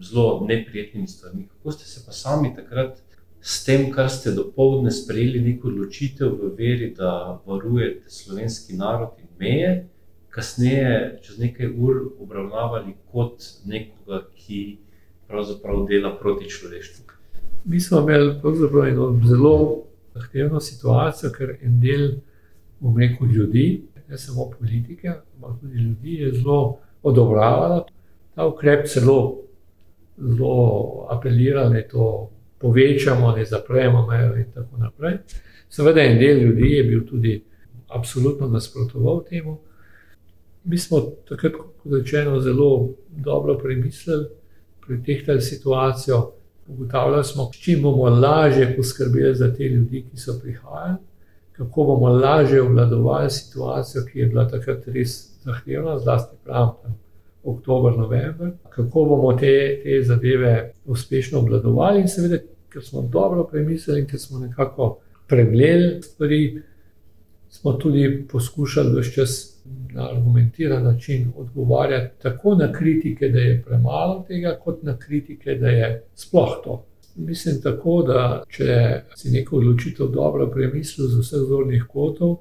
zelo 0.00 0.46
neprijetnimi 0.48 1.08
stvarmi. 1.08 1.48
Kako 1.48 1.72
ste 1.72 1.84
se 1.84 2.06
pa 2.06 2.12
sami 2.12 2.54
takrat 2.54 3.02
s 3.40 3.64
tem, 3.64 3.92
kar 3.92 4.10
ste 4.10 4.32
dopoledne 4.34 4.90
sprejeli 4.90 5.40
neko 5.40 5.68
odločitev 5.68 6.32
v 6.40 6.50
veri, 6.58 6.90
da 6.94 7.40
varujete 7.46 8.10
slovenski 8.10 8.76
narod 8.76 9.14
in 9.22 9.28
meje, 9.38 9.86
kasneje, 10.30 11.18
čez 11.22 11.38
nekaj 11.38 11.70
ur, 11.78 12.00
obravnavali 12.20 12.96
kot 13.12 13.44
nekoga, 13.64 14.26
ki 14.34 14.78
pravzaprav 15.28 15.86
dela 15.88 16.16
proti 16.20 16.50
človeštvu. 16.50 17.04
Mi 17.64 17.80
smo 17.80 18.00
imeli 18.00 18.34
eno 18.90 19.20
zelo 19.24 19.82
zahtevno 20.14 20.60
situacijo, 20.60 21.30
ker 21.32 21.56
en 21.62 21.80
del, 21.80 22.10
bom 22.80 22.98
rekel, 22.98 23.26
ljudi, 23.26 23.82
ne 24.08 24.18
samo 24.18 24.50
politike, 24.58 25.08
ampak 25.08 25.60
tudi 25.60 25.78
ljudi, 25.78 26.14
je 26.14 26.32
zelo 26.32 26.78
odobravalo 27.02 27.86
ta 28.34 28.46
ukrep, 28.46 28.86
celo, 28.86 29.42
zelo 30.18 31.06
apelirali, 31.10 31.82
da 31.82 31.88
to 31.88 32.30
povečamo, 32.58 33.32
ne 33.36 33.44
zapremo 33.44 34.06
mejo 34.06 34.36
in 34.36 34.50
tako 34.54 34.76
naprej. 34.76 35.18
Seveda, 35.68 36.00
en 36.00 36.18
del 36.18 36.38
ljudi 36.38 36.70
je 36.70 36.84
bil 36.84 37.06
tudi 37.06 37.44
absolutno 37.88 38.48
nasprotoval 38.48 39.24
temu. 39.24 39.58
Mi 40.64 40.78
smo 40.78 41.00
takrat, 41.28 41.52
kot 41.52 41.92
rečeno, 41.92 42.40
zelo 42.40 42.88
dobro 43.10 43.58
premislili, 43.58 44.26
pretehtali 44.86 45.40
situacijo, 45.40 46.30
ugotavljali 46.68 47.24
smo, 47.24 47.50
s 47.52 47.56
čim 47.56 47.82
bomo 47.82 48.08
lažje 48.08 48.76
poskrbeli 48.76 49.34
za 49.34 49.54
te 49.54 49.64
ljudi, 49.64 50.04
ki 50.10 50.20
so 50.20 50.38
prihajali, 50.42 50.96
kako 51.52 51.84
bomo 51.84 52.08
lažje 52.08 52.62
obvladovali 52.62 53.30
situacijo, 53.30 54.04
ki 54.12 54.18
je 54.18 54.26
bila 54.26 54.48
takrat 54.48 54.88
res 54.88 55.28
zahtevna, 55.44 55.98
zlasti 55.98 56.36
pravim 56.44 56.94
oktober, 57.44 57.98
november, 57.98 58.50
kako 58.68 59.04
bomo 59.04 59.32
te, 59.32 59.80
te 59.82 60.02
zadeve 60.02 60.72
uspešno 60.84 61.38
obvladovali, 61.38 62.00
in 62.00 62.08
seveda, 62.08 62.42
ker 62.68 62.84
smo 62.84 63.02
dobro 63.02 63.44
premislili 63.44 64.06
ker 64.06 64.20
smo 64.20 64.38
nekako 64.38 64.98
pregledali 65.28 66.02
stvari, 66.02 66.62
smo 67.50 67.72
tudi 67.72 68.26
poskušali 68.32 69.00
vse 69.00 69.12
čas 69.12 69.55
na 69.94 70.10
argumentiran 70.10 70.84
način 70.84 71.32
odgovarjati 71.36 72.22
tako 72.22 72.54
na 72.54 72.72
kritike, 72.72 73.28
da 73.28 73.38
je 73.38 73.62
premalo 73.62 74.24
tega, 74.28 74.58
kot 74.64 74.82
na 74.82 74.98
kritike, 74.98 75.54
da 75.54 75.68
je 75.68 76.02
sploh 76.14 76.60
to. 76.64 76.84
Mislim 77.16 77.62
tako, 77.62 78.02
da 78.02 78.44
če 78.48 79.00
si 79.16 79.30
neko 79.30 79.56
odločitev 79.56 80.06
dobro 80.06 80.50
premislil 80.50 81.08
z 81.08 81.20
vseh 81.20 81.46
zornih 81.48 81.84
kotov, 81.88 82.36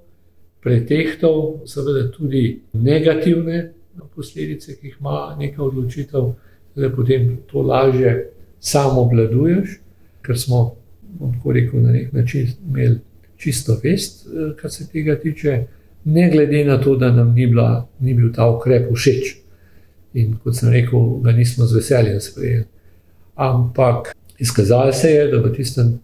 pretehtal, 0.64 1.62
seveda 1.66 2.10
tudi 2.12 2.62
negativne 2.74 3.72
posledice, 4.16 4.76
ki 4.76 4.88
jih 4.88 4.98
ima 5.00 5.36
neka 5.40 5.64
odločitev, 5.64 6.34
da 6.76 6.90
potem 6.92 7.38
to 7.48 7.62
lažje 7.62 8.32
samo 8.60 9.02
obladuješ, 9.02 9.80
ker 10.26 10.40
smo, 10.40 10.76
tako 11.20 11.54
rekel, 11.54 11.82
na 11.82 11.92
nek 11.92 12.14
način 12.14 12.48
imeli 12.68 13.00
čisto 13.38 13.78
vest, 13.84 14.26
eh, 14.28 14.56
kar 14.58 14.72
se 14.72 14.88
tega 14.92 15.16
tiče, 15.20 15.64
ne 16.06 16.30
glede 16.30 16.66
na 16.66 16.78
to, 16.82 16.96
da 16.96 17.12
nam 17.12 17.34
ni, 17.34 17.48
bila, 17.48 17.88
ni 18.00 18.14
bil 18.14 18.34
ta 18.34 18.48
ukrep 18.50 18.92
všeč. 18.94 19.36
In 20.14 20.36
kot 20.44 20.56
sem 20.56 20.70
rekel, 20.72 21.20
ga 21.24 21.32
nismo 21.36 21.66
z 21.66 21.80
veseljem 21.80 22.20
sprejeli. 22.22 22.66
Ampak 23.36 24.14
izkazalo 24.40 24.94
se 24.94 25.12
je, 25.12 25.28
da 25.32 25.42
v 25.42 25.54
tistem 25.56 26.00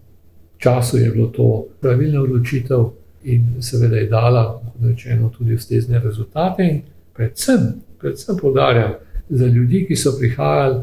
času 0.58 0.98
je 0.98 1.12
bilo 1.12 1.27
to 1.27 1.65
pravilna 1.81 2.22
odločitev 2.22 2.89
in 3.24 3.62
seveda 3.62 3.98
je 3.98 4.10
dala, 4.10 4.62
kot 4.63 4.89
rečeno, 4.89 5.29
tudi 5.38 5.53
ustrezne 5.53 6.00
rezultate. 6.00 6.63
In 6.63 6.81
predvsem, 7.13 7.74
predvsem 8.00 8.38
podarjam, 8.41 8.93
za 9.29 9.46
ljudi, 9.46 9.86
ki 9.88 9.96
so 9.96 10.12
prihajali, 10.20 10.81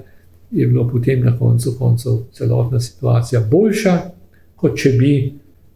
je 0.51 0.67
bilo 0.67 0.89
potem 0.89 1.25
na 1.25 1.39
koncu 1.39 1.75
koncev 1.79 2.13
celotna 2.33 2.81
situacija 2.81 3.41
boljša, 3.51 3.99
kot 4.57 4.79
če 4.79 4.93
bi, 4.97 5.13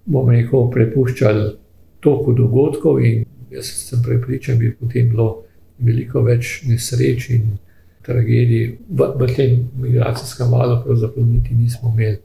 bomo 0.05 0.33
rekel, 0.33 0.71
prepuščali 0.71 1.51
toku 2.01 2.33
dogodkov. 2.33 3.03
In 3.05 3.25
jaz 3.53 3.71
sem 3.89 4.03
prepričan, 4.03 4.59
da 4.59 4.65
bi 4.65 4.75
potem 4.77 5.11
bilo 5.11 5.45
veliko 5.79 6.23
več 6.23 6.63
nesreč 6.69 7.29
in 7.37 7.59
tragedij 8.07 8.79
v, 8.89 9.09
v 9.19 9.29
tem 9.37 9.59
migracijskem 9.79 10.51
valu, 10.51 10.81
pravzaprav 10.85 11.27
niti 11.27 11.55
nismo 11.55 11.93
imeli 11.95 12.19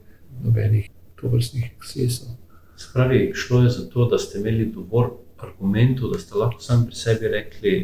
nobenih 0.44 0.88
tovrstnih 1.20 1.70
ekscesov. 1.76 2.34
Spravi, 2.78 3.32
šlo 3.34 3.62
je 3.64 3.70
za 3.74 3.84
to, 3.90 4.06
da 4.10 4.18
ste 4.18 4.38
imeli 4.38 4.68
dovolj 4.74 5.16
argumentov, 5.42 6.12
da 6.12 6.18
ste 6.18 6.38
lahko 6.38 6.62
sami 6.62 6.86
pri 6.86 6.98
sebi 6.98 7.30
rekli, 7.30 7.74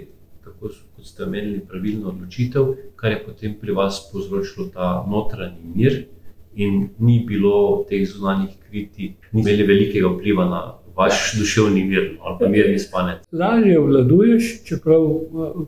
tako 0.44 0.70
kot 0.96 1.06
ste 1.06 1.26
imeli 1.26 1.60
pravilno 1.68 2.12
odločitev, 2.12 2.74
kar 2.96 3.14
je 3.14 3.22
potem 3.26 3.54
pri 3.60 3.74
vas 3.74 4.00
povzročilo 4.12 4.68
ta 4.74 4.96
notranji 5.10 5.74
mir, 5.74 6.04
in 6.54 6.90
ni 6.98 7.24
bilo 7.26 7.84
teh 7.88 8.06
zunanjih 8.06 8.54
kritik, 8.68 9.16
ni 9.32 9.42
imeli 9.42 9.66
velikega 9.66 10.08
vpliva 10.08 10.46
na 10.46 10.60
vaš 10.96 11.34
duševni 11.38 11.84
mir 11.84 12.18
ali 12.22 12.36
pa 12.40 12.48
mirni 12.48 12.78
spanec. 12.78 13.22
Lažje 13.32 13.78
obvladuješ, 13.78 14.64
čeprav, 14.64 15.08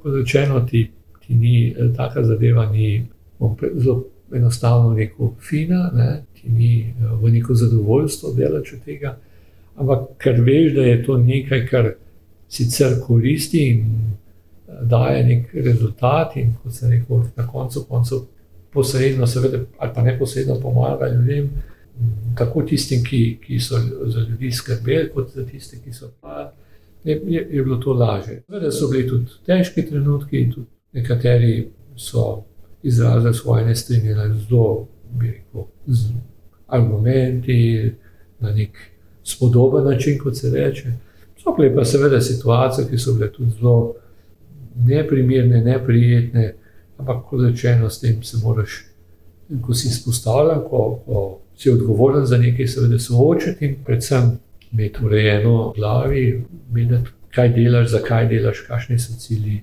kot 0.02 0.14
rečeno, 0.14 0.60
ti, 0.60 0.90
ti 1.26 1.34
ni 1.34 1.74
taka 1.96 2.24
zadeva, 2.24 2.66
ni 2.66 3.06
zelo 3.74 4.04
enostavno 4.34 4.96
rekel, 4.96 5.28
fina, 5.40 5.90
ne? 5.94 6.22
ti 6.34 6.50
ni 6.50 6.94
v 7.22 7.30
neko 7.30 7.54
zadovoljstvo 7.54 8.32
delati 8.32 8.74
od 8.74 8.84
tega. 8.84 9.16
Ampak 9.76 10.08
ker 10.18 10.40
veš, 10.40 10.72
da 10.74 10.82
je 10.82 11.02
to 11.04 11.18
nekaj, 11.18 11.66
kar 11.66 11.90
sicer 12.48 13.00
koristi 13.06 13.66
in 13.70 13.84
daje 14.82 15.24
nek 15.24 15.54
rezultat, 15.54 16.36
in 16.36 16.54
kot 16.62 16.74
se 16.74 16.90
reče, 16.90 17.04
na 17.36 17.46
koncu 17.46 17.84
koncev, 17.88 18.18
posredno, 18.72 19.26
seveda, 19.26 19.58
ali 19.78 19.92
pa 19.94 20.02
neposredno 20.02 20.60
pomaga 20.60 21.08
ljudem, 21.08 21.50
tako 22.36 22.62
tistim, 22.62 23.04
ki, 23.04 23.38
ki 23.46 23.60
so 23.60 23.80
za 24.06 24.20
ljudi 24.20 24.50
skrbeli, 24.52 25.10
kot 25.14 25.34
za 25.34 25.46
tiste, 25.46 25.78
ki 25.84 25.92
so 25.92 26.10
pa. 26.20 26.52
Je, 27.04 27.20
je 27.50 27.62
bilo 27.62 27.76
to 27.76 27.92
lažje. 27.92 28.42
Seveda 28.46 28.70
so 28.72 28.88
bili 28.90 29.08
tudi 29.08 29.30
težki 29.46 29.84
trenutki, 29.86 30.48
tudi 30.54 30.66
Nekateri 30.96 31.68
so 31.96 32.42
izrazili 32.82 33.34
svoje 33.34 33.64
nestrinjanje 33.66 34.34
zelo, 34.48 34.88
bi 35.12 35.26
rekel, 35.26 35.64
z 35.86 36.08
argumenti, 36.66 37.92
na 38.40 38.52
nek 38.52 38.70
spodoben 39.24 39.84
način, 39.84 40.18
kot 40.18 40.36
se 40.36 40.50
reče. 40.50 40.92
So 41.42 41.54
bile 41.56 41.74
pa 41.74 41.84
seveda 41.84 42.20
situacije, 42.20 42.88
ki 42.90 42.98
so 42.98 43.14
bile 43.14 43.32
tudi 43.32 43.50
zelo 43.50 43.94
neprimerne, 44.84 45.60
neprijetne, 45.60 46.54
ampak 46.98 47.24
kot 47.30 47.44
rečeno, 47.44 47.90
s 47.90 48.00
tem 48.00 48.22
se 48.22 48.36
moraš, 48.42 48.84
ko 49.62 49.74
si 49.74 49.88
izpostavljen, 49.88 50.60
ko, 50.70 51.02
ko 51.06 51.40
si 51.56 51.70
odgovoren 51.70 52.26
za 52.26 52.38
nekaj, 52.38 52.66
seveda 52.68 52.98
soočiti 52.98 53.66
in 53.66 53.76
predvsem 53.84 54.38
imeti 54.72 55.04
urejeno 55.04 55.70
v 55.70 55.72
glavi, 55.76 56.24
vedeti, 56.72 57.10
kaj 57.34 57.48
delaš, 57.54 57.90
zakaj 57.90 58.28
delaš, 58.28 58.60
kakšni 58.68 58.98
so 58.98 59.16
cilji, 59.20 59.62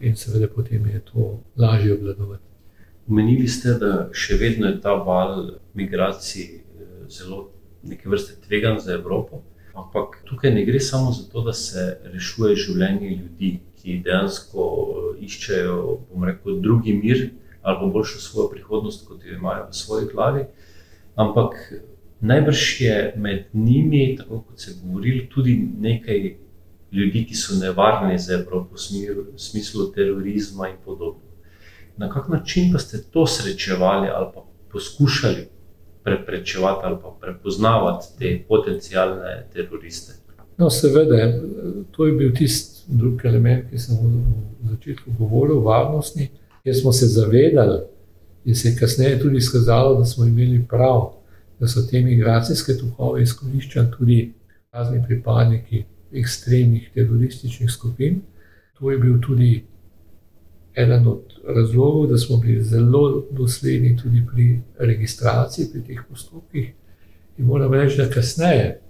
in 0.00 0.16
seveda 0.16 0.48
potem 0.48 0.86
je 0.86 1.00
to 1.00 1.40
lažje 1.56 1.94
obvladovati. 1.94 2.42
Menili 3.06 3.48
ste, 3.48 3.76
da 3.80 4.08
še 4.12 4.38
vedno 4.40 4.68
je 4.68 4.80
ta 4.80 4.94
val 5.04 5.50
migracij 5.76 6.44
eh, 6.44 6.62
zelo 7.08 7.50
neke 7.82 8.08
vrste 8.08 8.40
tvegan 8.46 8.80
za 8.80 8.94
Evropo. 8.94 9.42
Ampak 9.74 10.22
tukaj 10.24 10.54
ne 10.54 10.64
gre 10.64 10.80
samo 10.80 11.12
za 11.12 11.26
to, 11.32 11.42
da 11.44 11.52
se 11.52 11.98
rešuje 12.12 12.56
življenje 12.56 13.10
ljudi, 13.10 13.50
ki 13.80 14.00
dejansko 14.04 14.68
eh, 14.68 15.24
iščejo, 15.26 15.80
bom 16.10 16.28
rekel, 16.28 16.60
drugi 16.60 16.96
mir 16.96 17.30
ali 17.64 17.90
boljšo 17.92 18.20
svojo 18.20 18.50
prihodnost, 18.52 19.06
kot 19.08 19.24
jo 19.24 19.36
imajo 19.38 19.68
v 19.70 19.76
svoji 19.76 20.06
glavi. 20.12 20.42
Ampak 21.14 21.72
najbrž 22.20 22.80
je 22.80 23.14
med 23.16 23.44
njimi, 23.52 24.16
tako 24.16 24.40
kot 24.40 24.60
se 24.60 24.70
je 24.70 24.74
govorilo, 24.82 25.26
tudi 25.34 25.68
nekaj 25.80 26.36
ljudi, 26.92 27.24
ki 27.28 27.34
so 27.34 27.58
nevarni 27.60 28.18
za 28.18 28.34
Evropo, 28.34 28.74
v 28.74 29.38
smislu 29.38 29.92
terorizma 29.92 30.68
in 30.68 30.76
podobno. 30.84 31.20
Na 31.96 32.10
kak 32.10 32.28
način 32.28 32.72
pa 32.72 32.78
ste 32.78 33.02
to 33.10 33.26
srečevali 33.26 34.08
ali 34.08 34.26
pa 34.34 34.44
poskušali 34.72 35.46
preprečevati 36.04 36.80
ali 36.84 36.96
pa 37.02 37.16
prepoznavati 37.20 38.06
te 38.18 38.44
potencijalne 38.48 39.46
teroriste. 39.52 40.12
No, 40.56 40.70
seveda, 40.70 41.32
to 41.90 42.06
je 42.06 42.12
bil 42.12 42.34
tisti 42.34 42.82
drugi 42.86 43.28
element, 43.28 43.70
ki 43.70 43.78
sem 43.78 43.96
v 43.96 44.70
začetku 44.70 45.10
govoril, 45.18 45.60
varnostni, 45.60 46.28
kjer 46.62 46.76
smo 46.76 46.92
se 46.92 47.06
zavedali, 47.06 47.78
in 48.44 48.54
se 48.54 48.68
je 48.68 48.76
kasneje 48.76 49.20
tudi 49.20 49.36
izkazalo, 49.36 49.98
da 49.98 50.04
smo 50.04 50.24
imeli 50.24 50.64
prav, 50.68 51.12
da 51.60 51.68
so 51.68 51.82
te 51.90 52.00
migracijske 52.02 52.76
tokove 52.76 53.22
izkoriščali 53.22 53.90
tudi 53.98 54.32
razni 54.72 55.02
pripadniki 55.06 55.84
ekstremnih 56.12 56.90
terorističnih 56.94 57.70
skupin. 57.70 58.20
To 58.78 58.90
je 58.90 58.98
bil 58.98 59.20
tudi 59.20 59.64
eden 60.74 61.06
od 61.06 61.22
razlogov, 61.56 62.06
da 62.06 62.18
smo 62.18 62.36
bili 62.36 62.62
zelo 62.62 63.24
dosledni 63.30 63.96
tudi 64.02 64.26
pri 64.32 64.60
registraciji, 64.78 65.68
pri 65.72 65.82
teh 65.82 66.00
postopkih. 66.08 66.72
In 67.38 67.46
moram 67.46 67.72
reči, 67.72 67.96
da 67.96 68.10
kasneje, 68.10 68.80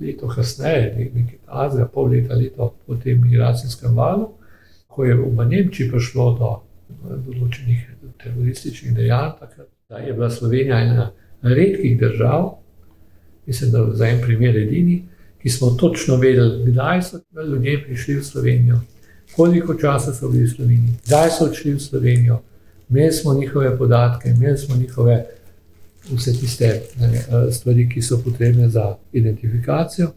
leto 0.00 0.28
kasneje, 0.28 1.10
nekaj 1.14 1.38
azija, 1.46 1.86
pol 1.86 2.10
leta, 2.10 2.34
leto 2.34 2.74
po 2.86 2.96
tem 2.96 3.22
migracijskem 3.22 3.96
valu, 3.96 4.28
ko 4.86 5.04
je 5.04 5.14
v 5.14 5.46
Nemčiji 5.46 5.90
prišlo 5.90 6.26
do 6.38 6.50
določenih 7.26 7.99
terorističnih 8.24 8.94
dejanj, 8.94 9.30
takrat 9.40 9.68
je 10.06 10.12
bila 10.12 10.30
Slovenija 10.30 10.78
ena 10.80 11.10
redkih 11.42 11.98
držav, 11.98 12.50
mislim, 13.46 13.70
da 13.70 13.86
za 13.92 14.06
en 14.06 14.20
primer 14.22 14.56
edini, 14.56 15.02
ki 15.42 15.48
smo 15.50 15.70
točno 15.70 16.16
vedeli, 16.16 16.72
kdaj 16.72 17.02
so 17.02 17.20
ljudje 17.50 17.84
prišli 17.84 18.14
v 18.14 18.24
Slovenijo 18.24 18.80
koliko 19.36 19.74
časa 19.74 20.12
so 20.14 20.28
bili 20.28 20.44
v 20.44 20.50
Sloveniji, 20.50 20.94
kdaj 21.06 21.30
so 21.30 21.44
odšli 21.44 21.74
v 21.74 21.80
Slovenijo, 21.80 22.40
imeli 22.90 23.12
smo 23.12 23.34
njihove 23.34 23.78
podatke, 23.78 24.28
imeli 24.30 24.58
smo 24.58 24.76
njihove 24.76 25.24
vse 26.12 26.32
tiste 26.32 26.82
ne, 27.00 27.06
eh, 27.06 27.52
stvari, 27.52 27.88
ki 27.88 28.02
so 28.02 28.18
potrebne 28.24 28.68
za 28.68 28.96
identifikacijo. 29.12 30.12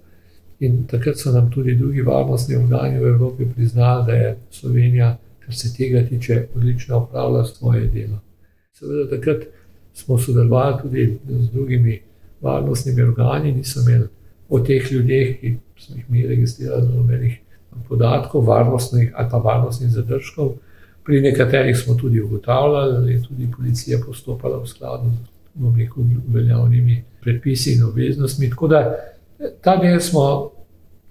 In 0.59 0.87
takrat 0.87 1.17
so 1.17 1.31
nam 1.31 1.51
tudi 1.51 1.75
drugi 1.75 2.01
varnostni 2.01 2.55
organi 2.55 2.99
v 2.99 3.07
Evropi 3.07 3.45
priznali, 3.55 4.05
da 4.05 4.13
je 4.13 4.37
Slovenija, 4.51 5.17
kar 5.45 5.55
se 5.55 5.73
tega 5.77 6.05
tiče, 6.09 6.47
odlično 6.55 7.03
upravljala 7.03 7.45
svoje 7.45 7.87
delo. 7.87 8.19
Seveda, 8.73 9.09
takrat 9.09 9.43
smo 9.93 10.17
sodelovali 10.17 10.81
tudi 10.81 11.19
z 11.29 11.51
drugimi 11.51 12.01
varnostnimi 12.41 13.01
organi, 13.01 13.51
nismo 13.51 13.81
imeli 13.81 14.07
o 14.49 14.59
teh 14.59 14.91
ljudeh, 14.91 15.39
ki 15.39 15.57
smo 15.77 15.95
jih 15.95 16.09
mi 16.09 16.27
registrirali, 16.27 16.87
nobenih 16.95 17.39
podatkov, 17.87 18.45
varnostnih 18.47 19.11
ali 19.15 19.29
pa 19.31 19.37
varnostnih 19.37 19.91
zadržkov. 19.91 20.53
Pri 21.03 21.21
nekaterih 21.21 21.77
smo 21.77 21.95
tudi 21.95 22.21
ugotavljali, 22.21 23.05
da 23.05 23.09
je 23.09 23.23
tudi 23.27 23.51
policija 23.57 23.99
postopala 24.05 24.57
v 24.57 24.67
skladu 24.67 25.11
z 25.11 25.29
veljavnimi 26.27 27.03
predpisi 27.21 27.73
in 27.73 27.83
obveznostmi. 27.83 28.49
Tako 28.49 28.67
da 28.67 28.95
ta 29.61 29.77
del 29.77 29.99
smo, 29.99 30.51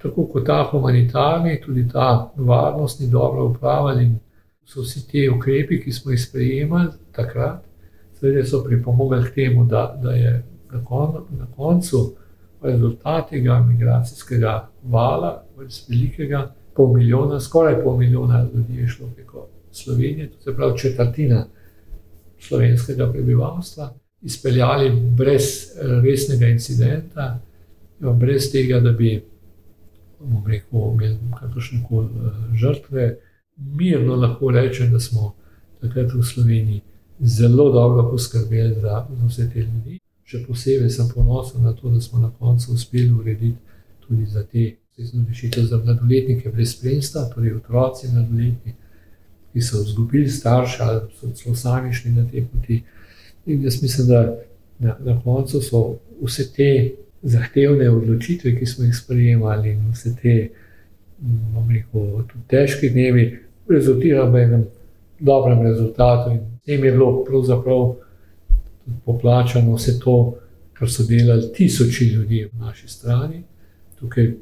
tako 0.03 0.27
kot 0.27 0.47
ta 0.47 0.69
humanitarni, 0.71 1.61
tudi 1.61 1.89
ta 1.89 2.33
varnostni, 2.37 3.11
dobro 3.11 3.47
upravljali. 3.47 4.11
So 4.65 4.83
vsi 4.83 5.07
ti 5.09 5.29
ukrepi, 5.29 5.81
ki 5.83 5.93
smo 5.93 6.13
jih 6.13 6.23
sprejemali 6.23 6.89
takrat, 7.13 7.65
seveda 8.21 8.45
so 8.47 8.63
pripomogli 8.65 9.25
k 9.25 9.35
temu, 9.35 9.65
da, 9.65 9.99
da 10.03 10.13
je 10.13 10.43
na, 10.73 10.85
kon, 10.85 11.15
na 11.39 11.47
koncu 11.57 12.13
rezultat 12.63 13.31
tega 13.31 13.61
migracijskega 13.61 14.69
vala, 14.83 15.43
res 15.59 15.83
velikega, 15.89 16.47
pol 16.77 16.95
milijona, 16.95 17.41
skoraj 17.41 17.83
pol 17.83 17.97
milijona 17.99 18.47
ljudi 18.55 18.81
je 18.81 18.89
šlo 18.89 19.07
preko 19.15 19.49
Slovenije, 19.73 20.31
to 20.45 20.51
je 20.51 20.57
pravi 20.57 20.79
četrtina 20.79 21.47
slovenskega 22.39 23.13
prebivalstva, 23.13 23.93
izpeljali 24.23 24.91
brez 25.17 25.43
resnega 26.03 26.47
incidenta, 26.47 27.39
brez 27.99 28.53
tega, 28.53 28.81
da 28.81 28.93
bi 28.93 29.25
rekel, 30.47 30.93
imeli 30.95 31.19
kakršne 31.41 31.83
koli 31.89 32.07
eh, 32.07 32.57
žrtve. 32.57 33.17
Mirno 33.57 34.17
lahko 34.17 34.51
rečem, 34.51 34.93
da 34.93 35.01
smo 35.01 35.35
takrat 35.81 36.15
v 36.15 36.23
Sloveniji 36.23 36.81
zelo 37.21 37.73
dobro 37.73 38.11
poskrbeli 38.11 38.75
za, 38.75 39.07
za 39.11 39.27
vse 39.27 39.51
te 39.51 39.61
ljudi. 39.61 39.99
Še 40.25 40.45
posebej 40.47 40.91
sem 40.91 41.09
ponosen 41.15 41.63
na 41.63 41.73
to, 41.73 41.91
da 41.91 42.01
smo 42.01 42.19
na 42.19 42.31
koncu 42.39 42.73
uspeli 42.73 43.13
urediti 43.13 43.59
tudi 44.07 44.27
za 44.27 44.43
te 44.43 44.73
rešitev 45.29 45.65
za 45.65 45.79
mladoletnike 45.79 46.51
brez 46.51 46.73
spremstva, 46.77 47.29
torej 47.35 47.57
otroci 47.57 48.09
mladoletni, 48.13 48.75
ki 49.53 49.61
so 49.61 49.83
izgubili 49.83 50.31
starša 50.31 50.85
ali 50.85 51.01
so 51.21 51.31
celo 51.35 51.55
sami 51.55 51.93
šli 51.95 52.11
na 52.11 52.27
te 52.31 52.45
poti. 52.53 52.83
In 53.47 53.65
jaz 53.65 53.83
mislim, 53.83 54.09
da 54.09 54.37
na, 54.79 54.97
na 55.05 55.21
koncu 55.21 55.61
so 55.61 55.97
vse 56.23 56.53
te 56.53 56.95
zahtevne 57.23 57.91
odločitve, 57.91 58.57
ki 58.59 58.67
smo 58.67 58.85
jih 58.85 58.97
sprejemali, 58.97 59.73
in 59.73 59.91
vse 59.93 60.15
te, 60.23 60.37
bomo 61.19 61.67
rekel, 61.71 62.25
tudi 62.31 62.45
težke 62.51 62.91
dnevi, 62.91 63.27
rezultirali 63.71 64.31
v 64.31 64.43
enem 64.43 64.65
dobrem 65.21 65.63
rezultatu. 65.63 66.31
In 66.31 66.41
tem 66.67 66.85
je 66.85 66.93
bilo 66.93 67.25
pravzaprav 67.25 67.95
poplačano 69.05 69.77
vse 69.77 69.99
to, 70.01 70.17
kar 70.75 70.91
so 70.91 71.07
delali 71.07 71.53
tisoči 71.55 72.09
ljudi 72.15 72.45
v 72.53 72.59
naši 72.59 72.89
strani. 72.89 73.43
Tukaj 74.01 74.33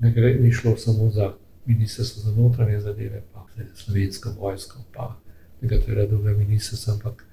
ne 0.00 0.12
gre, 0.12 0.34
ni 0.40 0.52
šlo 0.52 0.76
samo 0.76 1.10
za 1.10 1.32
ministrstvo 1.66 2.22
za 2.22 2.36
notranje 2.40 2.80
zadeve, 2.80 3.22
pa 3.32 3.44
za 3.56 3.64
slovensko 3.74 4.32
vojsko, 4.40 4.78
pa 4.94 5.16
nekatere 5.60 6.06
druge 6.06 6.32
ministrstva, 6.32 6.94
ampak 6.94 7.24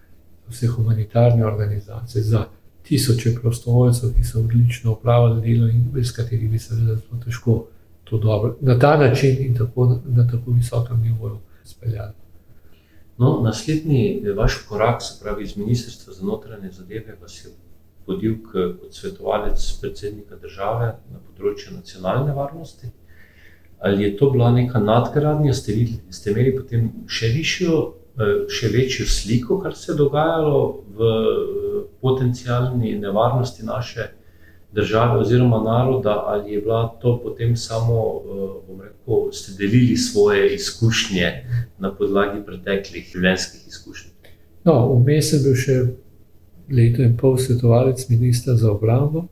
vse 0.49 0.67
humanitarne 0.67 1.45
organizacije, 1.45 2.23
za 2.23 2.45
tisoče 2.88 3.36
prostovoljcev, 3.41 4.13
ki 4.17 4.24
so 4.24 4.39
odlično 4.39 4.91
upravljali 4.91 5.41
delo 5.41 5.67
in 5.67 5.88
brez 5.91 6.12
katerih 6.15 6.52
bi 6.52 6.60
se 6.60 6.76
zelo 6.76 6.98
težko 7.26 7.65
to 8.04 8.17
dobro 8.17 8.58
na 8.62 8.80
ta 8.80 8.98
način 8.98 9.38
in 9.39 9.56
tako, 9.58 10.02
na 10.06 10.28
tako 10.28 10.52
visokem 10.52 11.02
nivoju 11.02 11.38
speljali. 11.63 12.13
No, 13.17 13.41
naslednji 13.43 14.24
vaš 14.36 14.58
korak, 14.69 15.02
se 15.02 15.24
pravi 15.24 15.43
iz 15.43 15.58
Ministrstva 15.58 16.13
za 16.13 16.26
notranje 16.26 16.71
zadeve, 16.71 17.17
vas 17.21 17.45
je 17.45 17.52
vodil 18.08 18.36
kot 18.52 18.93
svetovalec 18.93 19.65
predsednika 19.82 20.36
države 20.36 20.93
na 21.12 21.19
področju 21.19 21.74
nacionalne 21.74 22.34
varnosti. 22.34 22.91
Ali 23.80 24.04
je 24.04 24.17
to 24.17 24.30
bila 24.30 24.52
neka 24.52 24.80
nadgradnja, 24.80 25.54
ste, 25.54 25.76
ste 26.10 26.32
imeli 26.32 26.54
potem 26.58 26.91
še 27.08 27.32
višjo, 27.34 27.80
eh, 27.80 28.05
še 28.47 28.69
večjo 28.71 29.06
sliko, 29.06 29.60
kar 29.60 29.75
se 29.75 29.91
je 29.91 29.95
dogajalo 29.95 30.84
v 30.95 30.99
eh, 31.01 31.82
potencijalni 32.01 32.95
nevarnosti 32.99 33.65
naše 33.65 34.08
države 34.71 35.19
oziroma 35.19 35.60
naroda, 35.63 36.23
ali 36.28 36.54
je 36.54 36.62
bila 36.62 36.97
to 37.01 37.19
potem 37.23 37.58
samo, 37.58 37.93
eh, 37.93 38.67
bom 38.67 38.82
rekel, 38.82 39.32
ste 39.32 39.51
delili 39.58 39.97
svoje 39.97 40.56
izkušnje 40.56 41.32
na 41.80 41.91
podlagi 41.95 42.41
preteklih 42.45 43.12
življenjskih 43.12 43.67
izkušenj? 43.67 44.12
No, 44.63 44.95
vmes 44.95 45.34
je 45.34 45.39
bil 45.43 45.56
še 45.56 45.78
leto 46.71 47.04
in 47.04 47.17
pol 47.17 47.38
svetovalec 47.38 48.08
ministra 48.10 48.56
za 48.56 48.71
obrambo, 48.71 49.28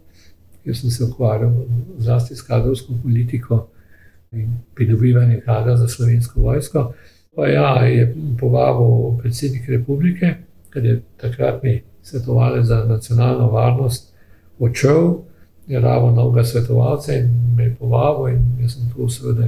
kjer 0.63 0.77
sem 0.77 0.91
se 0.91 1.03
ukvarjal 1.03 1.55
zlasti 1.97 2.35
s 2.35 2.41
kadrovsko 2.41 2.93
politiko 3.01 3.67
in 4.31 4.59
pridobivanjem 4.75 5.41
kadra 5.45 5.77
za 5.77 5.87
slovensko 5.87 6.41
vojsko. 6.41 6.93
Pa 7.35 7.47
ja, 7.47 7.85
je 7.85 8.15
povabil 8.39 9.17
predsednik 9.21 9.69
republike, 9.69 10.35
ker 10.69 10.85
je 10.85 11.01
takratni 11.17 11.81
svetovalec 12.01 12.65
za 12.65 12.85
nacionalno 12.85 13.49
varnost 13.51 14.13
odšel, 14.59 15.13
je 15.67 15.79
ravo 15.79 16.11
novega 16.11 16.43
svetovalca 16.43 17.13
in 17.13 17.29
me 17.57 17.63
je 17.63 17.75
povabil 17.79 18.35
in 18.35 18.43
jaz 18.61 18.73
sem 18.73 18.91
to 18.95 19.09
seveda 19.09 19.47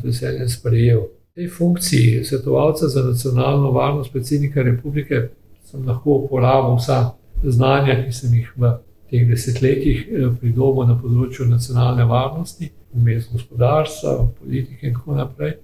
z 0.00 0.04
veseljem 0.04 0.48
sprejel. 0.48 1.00
V 1.00 1.34
tej 1.34 1.48
funkciji 1.48 2.24
svetovalca 2.24 2.88
za 2.88 3.02
nacionalno 3.02 3.70
varnost 3.70 4.12
predsednika 4.12 4.62
republike 4.62 5.28
sem 5.64 5.86
lahko 5.86 6.10
uporabil 6.10 6.76
vsa 6.76 7.12
znanja, 7.42 8.04
ki 8.04 8.12
sem 8.12 8.34
jih 8.34 8.52
v 8.56 8.72
teh 9.10 9.28
desetletjih 9.28 10.06
eh, 10.06 10.28
pridobil 10.40 10.86
na 10.88 10.96
področju 10.98 11.46
nacionalne 11.50 12.06
varnosti, 12.08 12.70
vmes 12.94 13.28
gospodarstva, 13.32 14.16
politike 14.40 14.88
in 14.88 14.94
tako 14.94 15.18
naprej. 15.18 15.56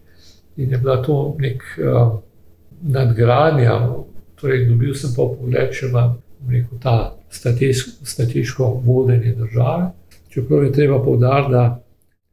In 0.56 0.70
je 0.70 0.78
bila 0.78 1.02
to 1.02 1.36
nek 1.40 1.62
uh, 1.78 2.18
nadgradnja, 2.82 3.78
torej 4.40 4.66
dobil 4.68 4.94
sem 4.94 5.14
pa 5.16 5.24
pogled 5.24 5.72
še 5.72 5.88
na 5.92 6.08
rekel, 6.48 6.78
ta 6.82 7.14
strateško 8.04 8.80
vodenje 8.84 9.34
države. 9.38 9.92
Čeprav 10.28 10.64
je 10.64 10.72
treba 10.72 11.02
povdariti, 11.04 11.52
da 11.52 11.82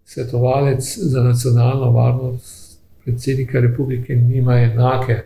svetovalec 0.05 0.97
za 0.97 1.23
nacionalno 1.23 1.91
varnost 1.91 2.79
predsednika 3.03 3.60
republike 3.60 4.15
nima 4.15 4.60
enake 4.60 5.21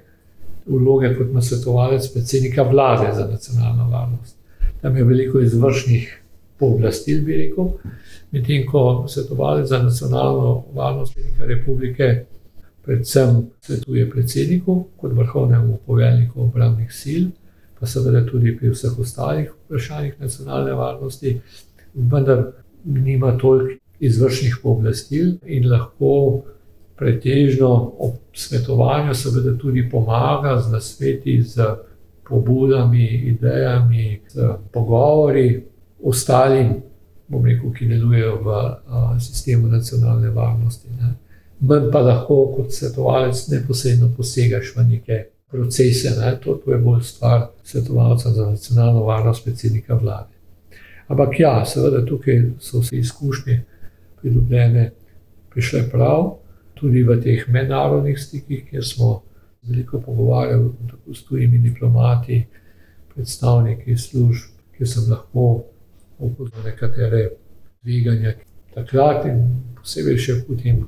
vloge 0.66 1.16
kot 1.16 1.28
ima 1.30 1.42
svetovalec 1.42 2.08
predsednika 2.14 2.64
vlade 2.64 3.16
za 3.16 3.28
nacionalno 3.28 3.90
varnost. 3.90 4.36
Tam 4.82 4.98
je 4.98 5.04
veliko 5.04 5.40
izvršnih 5.40 6.22
pooblastil, 6.60 7.24
bi 7.26 7.38
rekel, 7.38 7.70
medtem 8.32 8.66
ko 8.72 9.06
svetovalec 9.08 9.70
za 9.70 9.80
nacionalno 9.84 10.64
varnost 10.74 11.14
predsednika 11.14 11.46
republike 11.46 12.26
predvsem 12.84 13.46
svetuje 13.62 14.10
predsedniku 14.10 14.88
kot 14.98 15.14
vrhovnemu 15.14 15.78
poveljniku 15.86 16.42
obramnih 16.42 16.92
sil, 17.02 17.24
pa 17.80 17.88
seveda 17.88 18.26
tudi 18.26 18.58
pri 18.58 18.72
vseh 18.72 19.00
ostalih 19.00 19.52
vprašanjih 19.66 20.20
nacionalne 20.20 20.74
varnosti, 20.74 21.40
vendar 21.94 22.46
nima 22.84 23.38
toliko 23.38 23.80
izvršnih 24.00 24.58
pooblastil 24.64 25.38
in 25.46 25.70
lahko 25.72 26.44
pretežno 26.96 27.70
ob 28.00 28.14
svetovanju 28.34 29.14
seveda 29.14 29.58
tudi 29.58 29.90
pomaga 29.90 30.60
z 30.62 30.72
nasveti, 30.72 31.42
z 31.42 31.76
pobudami, 32.28 33.06
idejami, 33.06 34.22
z 34.30 34.50
pogovori 34.72 35.64
ostalim, 36.04 36.74
bom 37.28 37.46
rekel, 37.46 37.72
ki 37.74 37.88
delujejo 37.88 38.36
v 38.44 38.50
a, 38.52 39.20
sistemu 39.20 39.68
nacionalne 39.68 40.30
varnosti. 40.30 40.90
Ne. 41.00 41.14
Manj 41.64 41.92
pa 41.92 42.02
lahko 42.04 42.38
kot 42.56 42.74
svetovalec 42.76 43.48
neposredno 43.52 44.10
posegaš 44.18 44.74
v 44.76 44.84
neke 44.90 45.20
procese, 45.52 46.12
ne. 46.20 46.34
to, 46.44 46.58
to 46.66 46.72
je 46.72 46.78
bolj 46.78 47.02
stvar 47.08 47.48
svetovalca 47.64 48.32
za 48.32 48.50
nacionalno 48.50 49.04
varnost, 49.04 49.44
predsednika 49.44 49.96
vlade. 49.96 50.34
Ampak 51.08 51.40
ja, 51.40 51.66
seveda 51.66 52.06
tukaj 52.06 52.42
so 52.60 52.82
vse 52.82 52.98
izkušnje 52.98 53.62
pridobljene, 54.22 54.92
prišle 55.54 55.84
prav, 55.92 56.34
tudi 56.74 57.04
v 57.04 57.20
teh 57.22 57.46
mednarodnih 57.48 58.20
stikih, 58.20 58.66
kjer 58.70 58.86
smo 58.86 59.22
veliko 59.64 60.02
pogovarjali 60.02 60.72
s 61.14 61.24
tujimi 61.24 61.58
diplomati, 61.58 62.46
predstavniki 63.14 63.98
služb, 63.98 64.50
kjer 64.78 64.90
sem 64.90 65.12
lahko 65.12 65.64
opozoril 66.20 66.66
nekatere 66.66 67.30
tveganja. 67.82 68.34
Takrat 68.74 69.28
in 69.30 69.44
posebej 69.78 70.18
še 70.18 70.40
potem, 70.48 70.82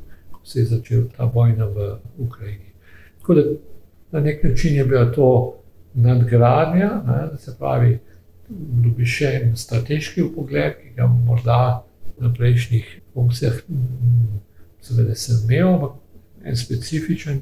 se 0.46 0.60
je 0.60 0.66
začela 0.66 1.06
ta 1.18 1.26
vojna 1.26 1.66
v 1.66 1.98
Ukrajini. 2.18 2.72
Tako 3.20 3.34
da 3.34 3.42
na 4.12 4.20
nek 4.20 4.44
način 4.44 4.76
je 4.76 4.86
bila 4.86 5.12
to 5.12 5.58
nadgradnja, 5.94 6.90
ne, 7.08 7.38
se 7.38 7.56
pravi, 7.60 8.00
dobi 8.50 9.06
še 9.06 9.32
en 9.42 9.56
strateški 9.58 10.28
pogled, 10.36 10.78
ki 10.82 10.94
ga 10.96 11.08
morda 11.08 11.84
na 12.22 12.32
prejšnjih 12.34 12.86
funkcijah, 13.14 13.58
seveda 14.86 15.16
sem 15.16 15.42
imel, 15.44 15.74
ampak 15.74 16.46
en 16.46 16.56
specifičen 16.56 17.42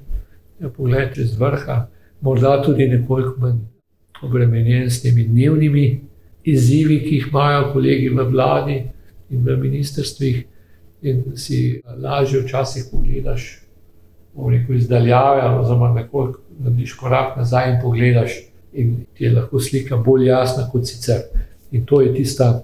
pogled 0.78 1.18
iz 1.20 1.36
vrha, 1.40 1.88
morda 2.22 2.56
tudi 2.64 2.88
nekoliko 2.88 3.36
manj 3.44 3.60
obremenjen 4.24 4.90
s 4.90 5.02
temi 5.04 5.28
dnevnimi 5.28 5.86
izzivi, 6.44 7.02
ki 7.04 7.16
jih 7.16 7.28
imajo 7.28 7.72
kolegi 7.74 8.10
v 8.10 8.26
vladi 8.32 8.78
in 9.30 9.44
v 9.44 9.58
ministrstvih, 9.60 10.44
in 11.04 11.24
si 11.36 11.82
lažje 12.00 12.42
včasih 12.42 12.86
pogledaš, 12.92 13.60
rekel, 14.50 14.76
izdaljave, 14.76 15.60
oziroma 15.60 15.92
nekoliko 15.94 16.40
narediš 16.60 16.94
korak 16.94 17.38
nazaj 17.38 17.72
in 17.72 17.80
pogledaš, 17.82 18.38
in 18.74 19.06
ti 19.14 19.24
je 19.24 19.34
lahko 19.34 19.60
slika 19.60 19.98
bolj 19.98 20.28
jasna 20.28 20.70
kot 20.72 20.88
sicer. 20.88 21.22
In 21.72 21.86
to 21.86 22.02
je 22.02 22.14
tista 22.16 22.64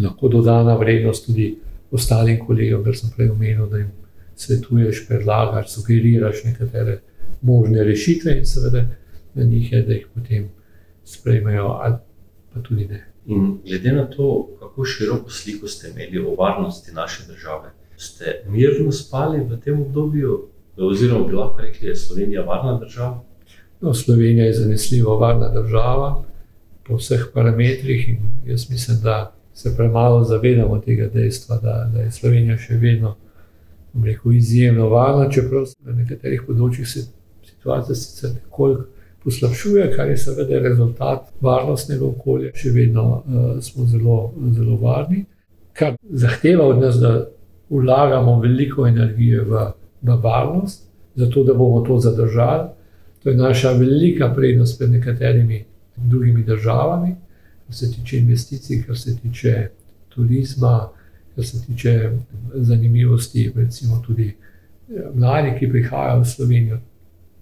lahko 0.00 0.28
dodana 0.28 0.76
vrednost 0.76 1.26
tudi 1.26 1.56
ostalim 1.90 2.38
kolegom, 2.46 2.84
kar 2.84 2.96
sem 2.96 3.10
prej 3.16 3.30
omenil, 3.30 3.66
da 3.66 3.78
jim 3.78 3.90
svetuješ, 4.36 5.06
predlagaš, 5.08 5.70
sugeriraš 5.74 6.44
nekatere 6.44 6.98
možne 7.42 7.84
rešitve 7.84 8.38
in 8.38 8.46
seveda 8.46 8.86
na 9.34 9.44
njih 9.44 9.72
je, 9.72 9.82
da 9.82 9.92
jih 9.92 10.06
potem 10.14 10.48
sprejmejo 11.04 11.76
pa 12.54 12.60
tudi 12.62 12.86
ne. 12.86 13.07
In 13.28 13.58
glede 13.64 13.92
na 13.92 14.06
to, 14.10 14.48
kako 14.60 14.84
široko 14.84 15.30
sliko 15.30 15.68
ste 15.68 15.90
imeli 15.90 16.18
o 16.26 16.34
varnosti 16.34 16.92
naše 16.92 17.26
države, 17.28 17.70
ste 17.96 18.24
mirno 18.48 18.92
spali 18.92 19.40
v 19.44 19.60
tem 19.60 19.80
obdobju, 19.80 20.46
oziroma 20.76 21.26
bi 21.26 21.34
lahko 21.34 21.60
rekli, 21.60 21.86
da 21.86 21.90
je 21.90 21.96
Slovenija 21.96 22.42
varna 22.42 22.78
država? 22.78 23.20
No, 23.80 23.94
Slovenija 23.94 24.46
je 24.46 24.54
zanesljivo 24.54 25.18
varna 25.18 25.48
država 25.52 26.24
po 26.86 26.96
vseh 26.96 27.26
parametrih, 27.34 28.08
in 28.08 28.18
jaz 28.46 28.70
mislim, 28.70 29.00
da 29.02 29.34
se 29.54 29.76
premalo 29.76 30.24
zavedamo 30.24 30.78
tega 30.78 31.08
dejstva, 31.08 31.56
da, 31.56 31.90
da 31.94 32.00
je 32.00 32.10
Slovenija 32.10 32.56
še 32.58 32.76
vedno 32.76 33.16
rekel, 34.04 34.32
izjemno 34.32 34.88
varna, 34.88 35.30
čeprav 35.30 35.66
na 35.84 35.92
nekaterih 35.92 36.46
področjih 36.46 36.88
se 36.88 37.04
situacija 37.44 37.94
sicer 37.94 38.30
nekoliko 38.34 38.86
poslabšuje, 39.28 39.90
kar 39.96 40.08
je 40.08 40.16
seveda 40.16 40.62
rezultat 40.64 41.26
varnostnega 41.44 42.06
okolja, 42.06 42.54
še 42.56 42.72
vedno 42.72 43.04
uh, 43.18 43.50
smo 43.60 43.84
zelo, 43.86 44.32
zelo 44.56 44.78
varni, 44.80 45.26
kar 45.76 45.98
zahteva 46.08 46.64
od 46.72 46.80
nas, 46.80 46.96
da 46.96 47.26
vlagamo 47.68 48.38
veliko 48.40 48.86
energije 48.88 49.44
v, 49.44 49.66
v 50.02 50.16
varnost, 50.22 50.86
zato 51.20 51.44
da 51.44 51.54
bomo 51.54 51.82
to 51.84 51.98
zadržali. 52.00 52.70
To 53.22 53.30
je 53.30 53.36
naša 53.36 53.74
velika 53.76 54.30
prednost 54.34 54.78
pred 54.78 54.90
nekaterimi 54.96 55.64
drugimi 55.96 56.42
državami, 56.46 57.14
kar 57.66 57.76
se 57.76 57.90
tiče 57.92 58.18
investicij, 58.18 58.82
kar 58.86 58.98
se 58.98 59.16
tiče 59.16 59.68
turizma, 60.08 60.88
kar 61.34 61.44
se 61.44 61.60
tiče 61.66 62.10
zanimivosti, 62.54 63.50
recimo 63.56 64.00
tudi 64.06 64.28
eh, 64.30 65.10
mladi, 65.14 65.58
ki 65.58 65.68
prihajajo 65.70 66.22
v 66.22 66.30
Slovenijo 66.32 66.78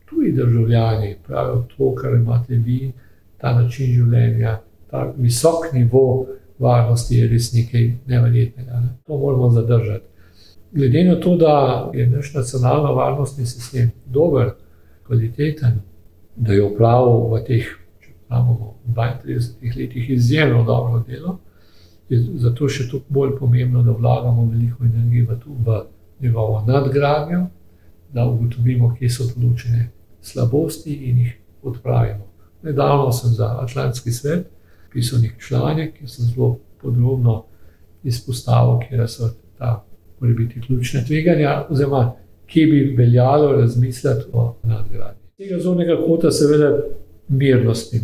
tuji 0.08 0.32
državljani 0.32 1.16
pravijo 1.26 1.64
to, 1.76 1.94
kar 1.94 2.14
imate 2.14 2.54
vi, 2.54 2.92
ta 3.38 3.54
način 3.54 3.92
življenja, 3.92 4.58
ta 4.90 5.12
visok 5.16 5.72
nivo 5.72 6.26
varnosti 6.58 7.16
je 7.16 7.28
res 7.28 7.52
nekaj 7.52 7.90
nevrjetnega. 8.06 8.80
Ne? 8.80 8.88
To 9.06 9.18
moramo 9.18 9.50
zadržati. 9.50 10.04
Glede 10.72 11.04
na 11.04 11.20
to, 11.20 11.36
da 11.36 11.90
je 11.94 12.06
naš 12.10 12.34
nacionalno 12.34 12.94
varnostni 12.94 13.46
sistem 13.46 13.90
dober, 14.06 14.50
kvaliteten, 15.06 15.80
da 16.36 16.52
je 16.52 16.64
upravil 16.64 17.28
v 17.32 17.44
teh 17.46 17.66
imamo, 18.30 18.74
32 18.94 19.78
letih 19.78 20.10
izjemno 20.10 20.64
dobro 20.64 21.04
delo, 21.08 21.38
je 22.08 22.18
zato 22.34 22.68
še 22.68 22.88
toliko 22.90 23.06
bolj 23.08 23.36
pomembno, 23.38 23.82
da 23.82 23.92
vlagamo 23.92 24.46
veliko 24.50 24.84
energije 24.84 25.26
v, 25.26 25.38
v 25.46 25.80
njegovo 26.20 26.62
nadgradnjo, 26.66 27.46
da 28.12 28.26
ugotovimo, 28.26 28.94
kje 28.98 29.10
so 29.10 29.26
določene 29.36 29.88
slabosti 30.26 30.94
in 31.10 31.18
jih 31.18 31.32
odpravimo. 31.62 32.26
Nedavno 32.62 33.12
sem 33.12 33.30
za 33.30 33.56
Atlantski 33.62 34.12
svet 34.12 34.46
pisal 34.96 35.20
nekaj 35.20 35.38
članek, 35.48 35.94
ki 35.98 36.08
sem 36.08 36.24
zelo 36.24 36.58
podrobno 36.82 37.44
izpostavil, 38.04 38.78
kje 38.88 39.08
so 39.08 39.28
ta 39.58 39.84
morebiti 40.20 40.60
ključne 40.60 41.04
tveganja, 41.04 41.66
oziroma 41.70 42.12
kje 42.46 42.66
bi 42.66 42.94
veljalo 42.96 43.52
razmisliti 43.52 44.30
o 44.32 44.54
nadgradnji. 44.62 45.22
Tega 45.36 45.58
zornega 45.58 45.96
kota, 46.06 46.30
seveda, 46.30 46.78
mirnosti. 47.28 48.00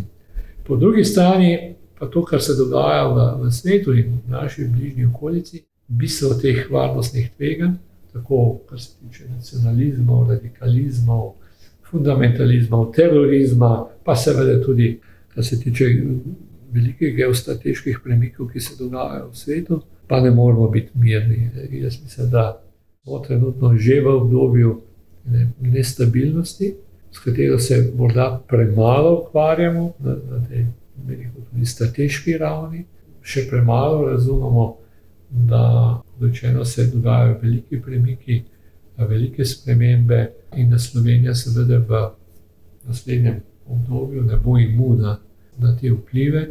Po 0.67 0.75
drugi 0.75 1.03
strani 1.03 1.75
pa 1.99 2.07
to, 2.07 2.25
kar 2.25 2.41
se 2.41 2.53
dogaja 2.57 3.07
v, 3.07 3.45
v 3.45 3.51
svetu 3.51 3.93
in 3.93 4.19
v 4.27 4.31
naši 4.31 4.67
bližnji 4.67 5.05
okolici, 5.05 5.63
bistvo 5.87 6.33
teh 6.33 6.67
varnostnih 6.71 7.31
tveganj, 7.37 7.73
tako 8.13 8.59
kar 8.69 8.81
se 8.81 8.89
tiče 8.99 9.23
nacionalizmov, 9.29 10.29
radikalizmov, 10.29 11.31
fundamentalizma, 11.93 12.77
terorizma, 12.95 13.85
pa 14.03 14.15
seveda 14.17 14.57
tudi, 14.65 14.99
kar 15.33 15.45
se 15.45 15.59
tiče 15.61 15.85
velikih 16.73 17.15
geostrateških 17.15 17.99
premikov, 18.03 18.49
ki 18.49 18.59
se 18.59 18.75
dogajajo 18.79 19.29
v 19.29 19.37
svetu, 19.37 19.81
pa 20.07 20.21
ne 20.21 20.31
moramo 20.31 20.69
biti 20.69 20.91
mirni. 20.93 21.49
Jaz 21.71 21.99
mislim, 22.03 22.29
da 22.29 22.63
smo 23.03 23.19
trenutno 23.19 23.77
že 23.77 24.01
v 24.01 24.15
obdobju 24.15 24.81
ne, 25.25 25.49
nestabilnosti, 25.61 26.73
s 27.11 27.19
katero 27.19 27.59
se 27.59 27.91
morda 27.97 28.41
premalo 28.47 29.19
ukvarjamo 29.19 29.93
na, 29.99 30.15
na 30.31 30.45
tej 30.47 30.65
tudi 31.51 31.65
strateški 31.65 32.37
ravni, 32.37 32.85
še 33.21 33.45
premalo 33.49 34.07
razumemo, 34.09 34.77
da 35.29 36.01
rečeno, 36.21 36.65
se 36.65 36.87
dogajajo 36.93 37.39
veliki 37.41 37.81
premiki, 37.81 38.43
velike 38.97 39.45
spremembe 39.45 40.27
in 40.55 40.69
da 40.69 40.79
Slovenija 40.79 41.35
seveda 41.35 41.77
v 41.77 42.09
naslednjem 42.87 43.41
obdobju 43.67 44.23
ne 44.23 44.37
bo 44.37 44.57
imuna 44.57 45.17
na 45.57 45.77
te 45.77 45.91
vplive. 45.91 46.47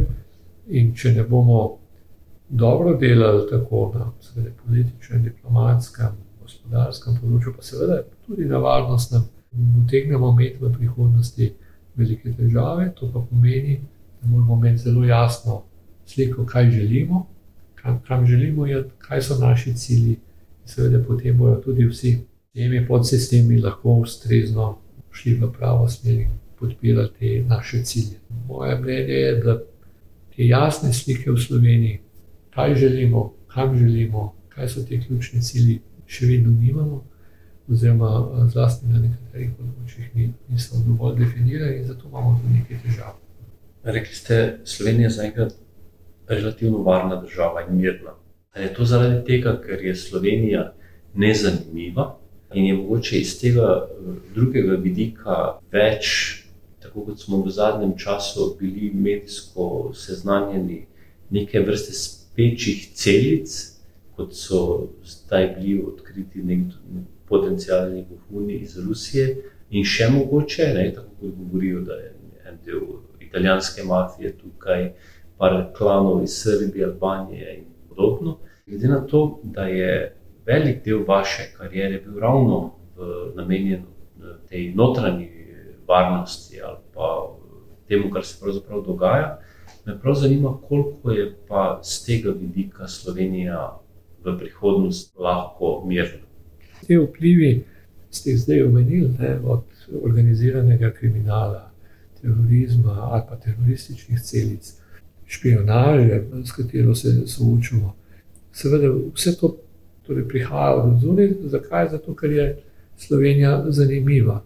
In 0.68 0.94
če 0.94 1.12
ne 1.12 1.22
bomo 1.22 1.78
dobro 2.48 2.94
delali 2.96 3.46
tako 3.50 3.92
na 3.94 4.10
seveda, 4.20 4.50
političnem, 4.64 5.22
diplomatskem, 5.22 6.14
gospodarskem 6.42 7.16
področju, 7.20 7.54
pa 7.56 7.66
seveda 7.66 8.02
tudi 8.26 8.46
na 8.46 8.60
varnostnem, 8.62 9.24
utegnemo 9.82 10.30
imeti 10.32 10.60
v 10.60 10.72
prihodnosti 10.76 11.50
velike 11.96 12.32
težave. 12.38 12.90
To 12.98 13.10
pa 13.12 13.24
pomeni, 13.30 13.80
da 14.20 14.30
moramo 14.30 14.60
imeti 14.60 14.84
zelo 14.86 15.04
jasno 15.04 15.62
sliko, 16.06 16.46
kaj 16.46 16.70
želimo, 16.70 17.26
kam, 17.74 18.00
kam 18.06 18.26
želimo 18.26 18.66
iti, 18.66 18.90
kaj 18.98 19.22
so 19.22 19.38
naši 19.40 19.74
cilji. 19.74 20.18
In 20.62 20.70
seveda 20.70 21.02
potem 21.04 21.38
bodo 21.38 21.56
tudi 21.64 21.88
vsi 21.88 22.20
temi 22.54 22.86
podsistemi 22.86 23.60
lahko 23.60 23.90
ustrezno 23.90 24.78
šli 25.12 25.34
v 25.34 25.52
pravo 25.52 25.88
smer 25.88 26.14
in 26.14 26.28
podpirati 26.58 27.44
naše 27.48 27.82
cilje. 27.84 28.18
Moje 28.48 28.78
mnenje 28.78 29.14
je, 29.14 29.36
da 29.36 29.58
te 30.36 30.46
jasne 30.46 30.92
slike 30.92 31.30
v 31.30 31.36
Sloveniji, 31.36 32.00
kaj 32.54 32.74
želimo, 32.74 33.32
kam 33.46 33.78
želimo, 33.78 34.34
kaj 34.48 34.68
so 34.68 34.82
ti 34.82 35.00
ključni 35.06 35.42
cilji, 35.42 35.80
še 36.06 36.26
vedno 36.26 36.52
nimamo, 36.60 37.04
oziroma 37.68 38.48
zlasti 38.52 38.86
na 38.86 39.00
nekaterih 39.00 39.50
področjih 39.56 40.30
niso 40.48 40.80
dovolj 40.86 41.22
definirani 41.24 41.80
in 41.80 41.86
zato 41.88 42.08
imamo 42.08 42.38
tudi 42.40 42.58
nekaj 42.58 42.82
težav. 42.84 43.18
Rekli 43.84 44.14
ste, 44.14 44.40
Slovenija 44.64 45.08
je 45.08 45.16
zaenkrat 45.16 45.54
relativno 46.28 46.82
varna 46.84 47.16
država 47.22 47.64
in 47.68 47.76
mirna. 47.76 48.16
Ali 48.52 48.64
je 48.64 48.74
to 48.74 48.84
zaradi 48.84 49.24
tega, 49.24 49.56
ker 49.64 49.80
je 49.84 49.94
Slovenija 49.96 50.72
nezanimiva 51.14 52.21
in 52.54 52.66
je 52.66 52.74
mogoče 52.74 53.18
iz 53.18 53.38
tega 53.40 53.88
drugega 54.34 54.76
vidika 54.80 55.58
več 55.72 56.42
tako 56.82 57.04
kot 57.04 57.20
smo 57.20 57.42
v 57.42 57.50
zadnjem 57.50 57.98
času 57.98 58.56
bili 58.60 58.90
medijsko 58.94 59.92
seznanjeni, 59.94 60.86
neke 61.30 61.60
vrste 61.60 61.92
spečih 61.92 62.88
celic, 62.94 63.54
kot 64.16 64.34
so 64.34 64.88
zdaj 65.04 65.54
bili 65.56 65.82
odkriti 65.86 66.42
neki 66.42 67.04
potencijalni 67.28 68.04
vohuni 68.10 68.54
iz 68.54 68.76
Rusije, 68.78 69.36
in 69.70 69.84
še 69.84 70.10
mogoče, 70.12 70.66
ne, 70.74 70.90
tako 70.94 71.14
kot 71.20 71.36
govorijo, 71.38 71.80
da 71.80 71.94
je 71.94 72.14
en 72.48 72.58
del 72.64 72.82
italijanske 73.20 73.84
mafije 73.88 74.34
tukaj, 74.36 74.90
par 75.38 75.56
klanov 75.76 76.22
iz 76.24 76.34
Srbije, 76.42 76.84
Albanije 76.84 77.54
in 77.58 77.64
podobno. 77.88 78.38
Glede 78.66 78.88
na 78.88 79.00
to, 79.06 79.40
da 79.42 79.64
je 79.64 80.16
velik 80.46 80.84
del 80.84 81.04
vaše 81.08 81.52
kariere 81.56 82.00
bil 82.04 82.20
ravno 82.20 82.74
v, 82.96 83.32
namenjen 83.34 83.84
tej 84.48 84.74
notranji 84.74 85.30
varnosti 85.88 86.60
ali 86.60 86.78
pa 86.94 87.36
temu, 87.88 88.10
kar 88.10 88.24
se 88.24 88.40
pravzaprav 88.40 88.82
dogaja. 88.82 89.38
Me 89.86 90.00
prav 90.00 90.14
zanima, 90.14 90.58
koliko 90.68 91.10
je 91.10 91.34
pa 91.48 91.80
z 91.82 92.04
tega 92.06 92.30
vidika 92.30 92.88
Slovenija 92.88 93.78
v 94.24 94.38
prihodnost 94.38 95.18
lahko 95.18 95.82
mirna. 95.86 96.26
Te 96.86 96.98
vplivi 96.98 97.64
ste 98.10 98.36
zdaj 98.36 98.62
omenili, 98.62 99.08
ne, 99.18 99.38
od 99.44 99.64
organiziranega 100.02 100.90
kriminala, 100.90 101.70
terorizma 102.20 103.08
ali 103.10 103.22
pa 103.28 103.36
terorističnih 103.36 104.20
celic, 104.20 104.72
špionaže, 105.26 106.22
s 106.44 106.52
katero 106.52 106.94
se 106.94 107.26
soočamo. 107.26 107.96
Seveda, 108.52 108.92
vse 109.14 109.36
to 109.40 109.56
torej, 110.12 110.28
prihaja 110.28 110.74
od 110.74 111.00
zunaj. 111.00 111.32
Zakaj? 111.44 111.88
Zato, 111.96 112.14
ker 112.14 112.32
je 112.32 112.46
Slovenija 112.96 113.64
zanimiva. 113.68 114.42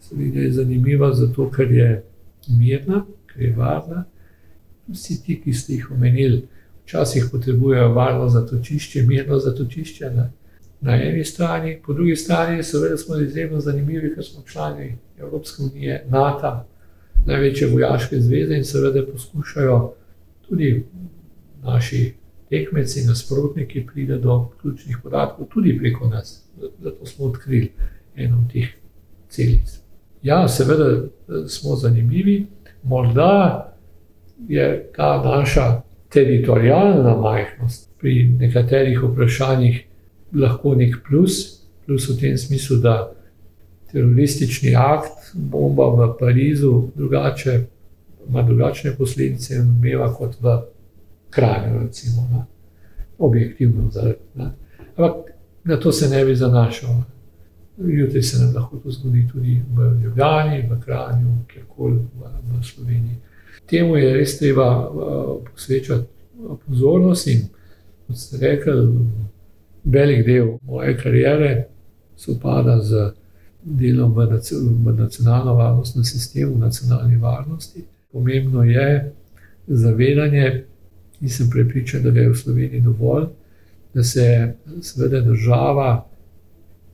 Slovenija 0.00 0.42
je 0.42 0.52
zanimiva 0.52 1.12
zato, 1.14 1.50
ker 1.50 1.72
je 1.72 2.02
mirna, 2.48 3.04
ker 3.26 3.42
je 3.42 3.54
varna. 3.56 4.04
Vsi 4.88 5.22
ti, 5.22 5.40
ki 5.44 5.52
ste 5.52 5.72
jih 5.72 5.90
omenili, 5.90 6.42
včasih 6.84 7.28
potrebujejo 7.32 7.92
varno 7.94 8.28
zatočišče, 8.28 9.02
mirno 9.06 9.38
zatočišče 9.38 10.10
ne? 10.10 10.30
na 10.80 10.96
eni 11.02 11.24
strani, 11.24 11.78
po 11.86 11.92
drugi 11.92 12.16
strani 12.16 12.62
seveda 12.62 12.96
smo 12.96 13.16
izjemno 13.16 13.60
zanimivi, 13.60 14.14
ker 14.14 14.24
smo 14.24 14.42
člani 14.46 14.96
Evropske 15.18 15.62
unije, 15.62 16.04
NATO, 16.08 16.64
največje 17.26 17.68
vojaške 17.68 18.20
zveze 18.20 18.56
in 18.56 18.64
seveda 18.64 19.06
poskušajo 19.12 19.92
tudi 20.48 20.84
naši 21.62 22.14
tekmeci, 22.50 23.04
nasprotniki, 23.06 23.86
pride 23.86 24.18
do 24.18 24.50
ključnih 24.60 24.98
podatkov, 25.02 25.46
tudi 25.52 25.78
preko 25.78 26.08
nas. 26.08 26.42
Zato 26.82 27.06
smo 27.06 27.26
odkrili 27.26 27.72
eno 28.16 28.38
od 28.44 28.52
teh 28.52 28.68
celic. 29.28 29.78
Ja, 30.22 30.48
seveda 30.48 31.06
smo 31.48 31.76
zanimivi, 31.76 32.46
morda 32.82 33.66
je 34.48 34.90
ta 34.96 35.22
naša 35.24 35.82
teritorijalna 36.08 37.16
majhnost 37.16 37.90
pri 37.98 38.24
nekaterih 38.38 39.02
vprašanjih 39.02 39.84
lahko 40.34 40.74
nek 40.74 40.96
plus, 41.08 41.62
plus 41.86 42.08
v 42.08 42.18
tem 42.20 42.38
smislu, 42.38 42.76
da 42.76 43.12
teroristični 43.92 44.74
akt, 44.76 45.32
bomba 45.34 45.86
v 45.94 46.10
Parizu, 46.18 46.90
drugače, 46.94 47.60
ima 48.28 48.42
drugačne 48.42 48.94
posledice 48.98 49.54
in 49.54 49.70
umeva 49.78 50.12
kot 50.14 50.36
v 50.40 50.58
Kranju, 51.30 51.78
recimo, 51.82 52.28
na, 52.32 52.46
objektivno. 53.18 53.90
Ampak 54.96 55.14
na 55.64 55.76
to 55.76 55.92
se 55.92 56.08
ne 56.08 56.24
bi 56.24 56.36
zanašal. 56.36 57.02
Jutri 57.78 58.22
se 58.22 58.44
nam 58.44 58.54
lahko 58.54 58.76
to 58.76 58.90
zgodi 58.90 59.28
tudi 59.32 59.62
v 59.74 60.02
Ljubljani, 60.02 60.68
v 60.70 60.80
Kranju, 60.80 61.34
kjerkoli 61.52 61.96
v, 61.96 62.58
v 62.60 62.64
Sloveniji. 62.64 63.16
Temu 63.66 63.96
je 63.96 64.12
res 64.14 64.38
treba 64.38 64.88
uh, 64.88 65.36
posvečati 65.52 66.06
pozornost 66.66 67.26
in, 67.26 67.46
kot 68.06 68.18
ste 68.18 68.38
rekli, 68.40 68.72
velik 69.84 70.26
del 70.26 70.56
moje 70.62 70.96
kariere 70.96 71.68
sopada 72.16 72.80
z 72.82 73.12
delom 73.62 74.12
v, 74.14 74.26
v 74.84 74.96
nacionalno 74.96 75.54
varnostnem 75.54 76.04
sistemu, 76.04 76.54
v 76.54 76.58
nacionalni 76.58 77.16
varnosti. 77.16 77.84
Pomembno 78.12 78.64
je 78.64 79.12
zavedanje, 79.66 80.64
nisem 81.20 81.50
prepričan, 81.50 82.02
da 82.02 82.20
je 82.20 82.28
v 82.28 82.36
Sloveniji 82.36 82.80
dovolj, 82.80 83.26
da 83.94 84.02
se 84.02 84.54
seveda 84.82 85.20
država 85.20 86.06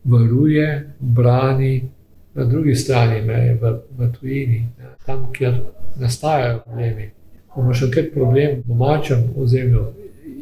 varuje, 0.05 0.95
brani, 1.01 1.89
na 2.35 2.45
drugi 2.45 2.75
strani 2.75 3.23
meje, 3.23 3.55
v, 3.55 3.73
v 3.99 4.13
tujini, 4.13 4.69
tam, 5.07 5.33
kjer 5.33 5.61
nastajajo 5.97 6.61
problemi. 6.65 7.11
Ko 7.49 7.61
imaš 7.61 7.81
nekaj 7.83 8.11
problem 8.13 8.59
v 8.59 8.69
domačem 8.69 9.23
ozemlju, 9.37 9.85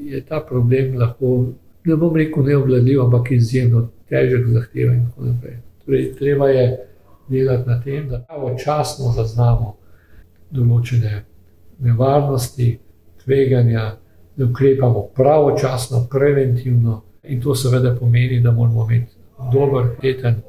je 0.04 0.20
ta 0.24 0.40
problem 0.48 0.98
lahko, 0.98 1.46
ne 1.84 1.96
bom 1.96 2.16
rekel, 2.16 2.44
neobvladljiv, 2.44 3.02
ampak 3.02 3.30
izjemno 3.30 3.88
težek, 4.08 4.48
zahteven 4.48 4.94
in 4.94 5.06
tako 5.06 5.24
naprej. 5.24 5.56
Torej, 5.84 6.12
treba 6.18 6.48
je 6.48 6.64
delati 7.28 7.68
na 7.68 7.80
tem, 7.82 8.08
da 8.08 8.24
pravočasno 8.28 9.12
zaznamo 9.12 9.76
določene 10.50 11.22
nevarnosti, 11.78 12.78
tveganja, 13.24 13.96
da 14.36 14.44
ukrepamo 14.44 15.08
pravočasno, 15.14 16.06
preventivno, 16.10 17.02
in 17.22 17.40
to 17.40 17.54
seveda 17.54 17.94
pomeni, 18.00 18.40
da 18.40 18.50
moramo 18.50 18.86
imeti 18.90 19.12
dober, 19.52 19.94
teten 20.00 20.42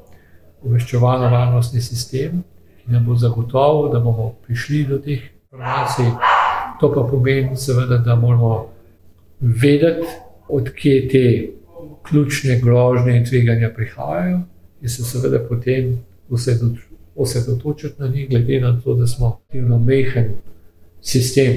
obveščevalno-varnostni 0.64 1.82
sistem, 1.82 2.42
ki 2.82 2.92
nam 2.92 3.06
bo 3.06 3.16
zagotovil, 3.16 3.92
da 3.94 4.00
bomo 4.00 4.34
prišli 4.46 4.86
do 4.90 4.98
teh 4.98 5.22
informacij. 5.22 6.10
To 6.80 6.92
pa 6.94 7.06
pomeni, 7.10 7.58
seveda, 7.58 7.98
da 7.98 8.16
moramo 8.16 8.68
vedeti, 9.40 10.08
odkje 10.50 11.08
te 11.10 11.24
ključne 12.10 12.60
grožnje 12.60 13.18
in 13.18 13.26
tveganja 13.26 13.70
prihajajo, 13.76 14.42
in 14.82 14.90
se 14.90 15.04
seveda 15.04 15.40
potem 15.50 15.96
osredotočiti 17.16 18.02
na 18.02 18.08
njih, 18.08 18.30
glede 18.30 18.60
na 18.62 18.82
to, 18.82 18.94
da 18.94 19.08
smo 19.08 19.40
relativno 19.50 19.80
mehen 19.80 20.34
sistem, 21.02 21.54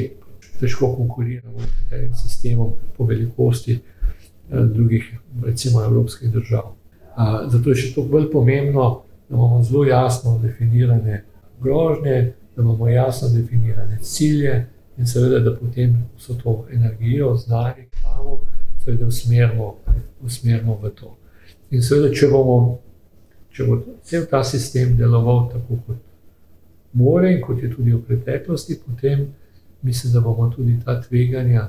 težko 0.61 0.93
konkuriramo 0.97 1.61
s 1.61 1.91
tem 1.91 2.15
sistemom 2.15 2.73
po 2.97 3.05
velikosti 3.05 3.79
eh, 3.79 4.65
drugih, 4.75 5.13
recimo, 5.45 5.85
evropskih 5.85 6.33
držav. 6.33 6.75
Zato 7.51 7.71
je 7.71 7.77
še 7.77 7.95
toliko 7.95 8.13
bolj 8.13 8.27
pomembno, 8.31 9.03
da 9.29 9.35
imamo 9.35 9.63
zelo 9.63 9.85
jasno 9.85 10.39
definirane 10.43 11.25
grožnje, 11.61 12.33
da 12.57 12.63
imamo 12.63 12.89
jasno 12.89 13.29
definirane 13.29 13.99
cilje 14.03 14.67
in 14.99 15.07
seveda, 15.07 15.41
da 15.41 15.57
potem 15.57 15.97
vso 16.17 16.35
to 16.35 16.67
energijo, 16.73 17.35
znanje, 17.37 17.89
ki 17.91 17.99
imamo, 18.05 18.41
usmerimo 20.23 20.79
v 20.83 20.91
to. 20.91 21.17
In 21.71 21.83
seveda, 21.83 22.15
če 22.15 22.29
bomo, 22.33 22.79
če 23.53 23.67
bo 23.67 23.79
cel 24.03 24.25
ta 24.31 24.45
sistem 24.45 24.97
deloval 24.97 25.49
tako, 25.53 25.79
kot 25.87 25.97
more 26.93 27.33
in 27.33 27.43
kot 27.43 27.63
je 27.63 27.71
tudi 27.75 27.93
v 27.93 28.01
preteklosti, 28.07 28.79
potem 28.87 29.27
mislim, 29.83 30.13
da 30.13 30.21
bomo 30.21 30.49
tudi 30.51 30.79
ta 30.85 31.01
tveganja, 31.03 31.69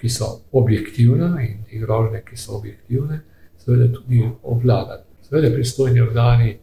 ki 0.00 0.08
so 0.08 0.40
objektivna 0.52 1.42
in 1.42 1.64
te 1.70 1.78
grožnje, 1.78 2.22
ki 2.30 2.36
so 2.36 2.56
objektivne, 2.56 3.20
seveda 3.58 3.92
tudi 3.92 4.22
obvladali. 4.42 5.02
Seveda, 5.26 5.50
pristojni 5.54 6.00
organi 6.00 6.56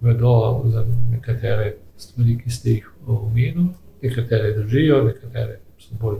vedo 0.00 0.62
za 0.72 0.84
nekatere 1.10 1.76
stvari, 1.96 2.38
ki 2.38 2.50
ste 2.50 2.70
jih 2.70 2.88
omenili, 3.06 3.68
nekatere 4.02 4.52
držijo, 4.58 5.04
nekatere 5.04 5.58
so 5.78 5.94
bolj 6.00 6.18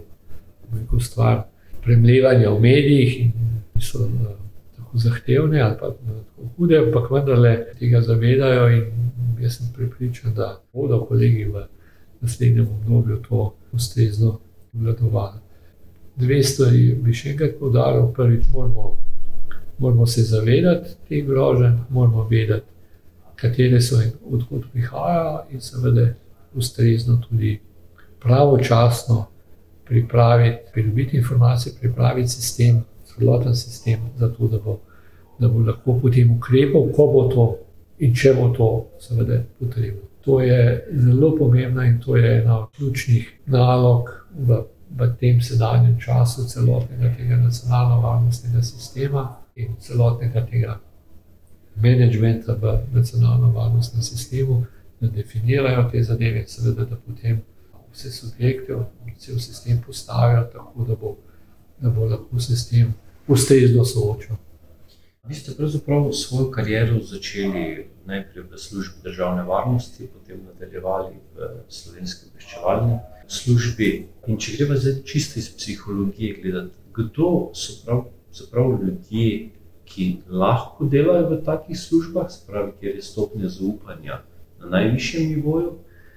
veliko 0.73 1.01
stvar 1.01 1.43
premljevanja 1.83 2.51
v 2.51 2.61
medijih 2.61 3.21
in 3.21 3.33
so 3.81 3.99
uh, 3.99 4.11
tako 4.77 4.99
zahtevne 4.99 5.61
ali 5.61 5.77
pa 5.81 5.89
uh, 5.89 5.97
tako 5.97 6.49
hude, 6.57 6.79
ampak 6.79 7.11
vendarle 7.11 7.67
tega 7.79 8.01
zavedajo 8.01 8.69
in 8.69 8.85
jaz 9.41 9.59
sem 9.59 9.73
pripričan, 9.77 10.35
da 10.35 10.61
bodo 10.73 11.05
kolegi 11.05 11.45
v 11.45 11.67
naslednjem 12.25 12.69
obdobju 12.69 13.17
to 13.29 13.55
ustrezno 13.73 14.39
obvladovali. 14.75 15.39
Dve 16.17 16.43
stvari 16.43 16.95
bi 17.03 17.15
še 17.15 17.33
enkrat 17.35 17.59
povdaril. 17.59 18.09
Prvič, 18.15 18.47
moramo, 18.53 18.97
moramo 19.79 20.07
se 20.07 20.23
zavedati 20.23 20.95
teh 21.09 21.27
groženj, 21.27 21.81
moramo 21.91 22.27
vedeti, 22.31 22.67
katere 23.37 23.81
so 23.83 24.01
in 24.03 24.13
odkud 24.31 24.69
prihajajo, 24.73 25.41
in 25.51 25.61
seveda 25.61 26.09
ustrezno 26.55 27.19
tudi 27.29 27.59
pravočasno 28.23 29.27
pripraviti, 29.85 30.71
pridobiti 30.73 31.17
informacije, 31.17 31.75
pripraviti 31.81 32.29
sistem, 32.29 32.85
celoten 33.05 33.57
sistem, 33.57 34.01
zato 34.19 34.49
da 34.49 34.59
bo, 34.59 34.79
da 35.39 35.49
bo 35.49 35.61
lahko 35.67 35.99
potem 36.03 36.37
ukrepal, 36.37 36.89
ko 36.97 37.07
bo 37.13 37.29
to 37.29 37.47
in 37.99 38.15
če 38.15 38.35
bo 38.39 38.49
to, 38.57 38.71
seveda, 39.03 39.43
potrebno. 39.59 40.14
To 40.25 40.41
je 40.41 40.87
zelo 40.93 41.37
pomembno 41.37 41.83
in 41.83 42.01
to 42.01 42.17
je 42.17 42.39
ena 42.43 42.59
od 42.59 42.71
ključnih 42.77 43.41
nalog 43.47 44.09
v, 44.39 44.63
v 44.91 45.09
tem 45.21 45.41
sedanjem 45.41 46.01
času 46.01 46.47
celotnega 46.49 47.15
tega 47.17 47.37
nacionalno-varnostnega 47.37 48.63
sistema 48.63 49.37
in 49.57 49.77
celotnega 49.81 50.47
tega 50.47 50.79
menedžmenta 51.77 52.55
v 52.55 52.79
nacionalno-varnostnem 52.93 54.03
sistemu, 54.03 54.65
da 55.01 55.09
definirajo 55.09 55.89
te 55.91 56.03
zadeve 56.03 56.41
in 56.41 56.49
seveda, 56.49 56.85
da 56.85 56.97
potem 56.97 57.43
vse 57.93 58.11
subjekte, 58.11 58.79
cel 59.19 59.39
sistem 59.39 59.83
postavijo 59.87 60.45
tako, 60.53 60.85
da 60.85 60.95
bo, 60.95 61.17
da 61.81 61.91
bo 61.91 62.07
lahko 62.07 62.41
se 62.41 62.57
s 62.57 62.69
tem 62.69 62.95
ustrezno 63.29 63.85
soočil. 63.85 64.37
Vi 65.29 65.35
ste 65.35 65.55
pravzaprav 65.57 66.13
svojo 66.13 66.51
kariero 66.51 67.01
začeli 67.01 67.87
najprej 68.05 68.45
v 68.45 68.59
službi 68.59 69.01
državne 69.03 69.43
varnosti, 69.43 70.09
potem 70.13 70.43
nadaljevali 70.45 71.15
v 71.37 71.49
slovenski 71.69 72.29
obveščevalni 72.29 72.99
službi. 73.29 73.89
In 74.29 74.37
če 74.37 74.57
gremo 74.57 74.77
zdaj 74.77 74.99
čisto 75.09 75.39
iz 75.41 75.49
psihologije 75.57 76.35
gledati, 76.43 76.77
kdo 76.93 77.31
so 77.57 77.79
prav, 77.87 78.03
prav 78.51 78.75
ljudje, 78.83 79.31
ki 79.89 80.11
lahko 80.29 80.91
delajo 80.93 81.31
v 81.31 81.41
takih 81.47 81.81
službah, 81.81 82.29
spravi, 82.29 82.75
kjer 82.81 83.01
je 83.01 83.07
stopnja 83.09 83.49
zaupanja 83.49 84.21
na 84.61 84.71
najvišjem 84.77 85.29
nivoju, 85.29 85.73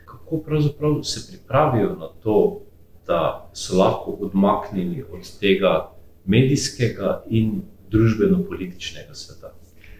kako 0.05 0.41
pravzaprav 0.43 0.99
se 1.03 1.23
pripravijo 1.31 1.95
na 1.95 2.11
to, 2.23 2.61
da 3.07 3.49
so 3.53 3.79
lahko 3.79 4.17
odmaknjeni 4.27 5.03
od 5.03 5.31
tega 5.39 5.93
medijskega 6.25 7.23
in 7.29 7.61
družbeno-političnega 7.91 9.13
sveta. 9.13 9.53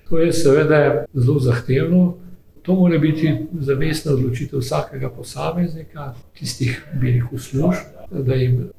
To 0.10 0.20
je 0.20 0.34
seveda 0.34 1.06
zelo 1.14 1.40
zahtevno. 1.40 2.18
To 2.62 2.76
mora 2.76 2.98
biti 3.00 3.32
zavestna 3.60 4.12
odločitev 4.12 4.60
vsakega 4.60 5.10
posameznika, 5.10 6.14
tistih 6.40 6.82
velikih 7.02 7.40
služb, 7.40 8.12
da 8.12 8.36
jim 8.36 8.70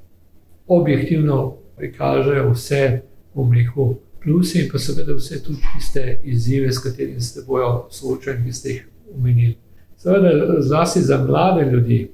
objektivno 0.67 1.57
prikažejo 1.77 2.51
vse, 2.53 3.01
bom 3.35 3.53
rekel, 3.53 3.95
pluse 4.23 4.61
in 4.61 4.69
pa 4.73 4.79
seveda 4.79 5.15
vse 5.17 5.43
tudi 5.45 5.61
tiste 5.75 6.21
izzive, 6.25 6.73
s 6.73 6.83
katerimi 6.85 7.21
se 7.21 7.45
bojo 7.47 7.87
soočali, 7.91 8.45
ki 8.45 8.53
ste 8.53 8.69
jih 8.69 8.89
omenili. 9.15 9.57
Seveda, 9.97 10.61
zlasti 10.61 11.01
za 11.01 11.25
mlade 11.25 11.71
ljudi, 11.71 12.11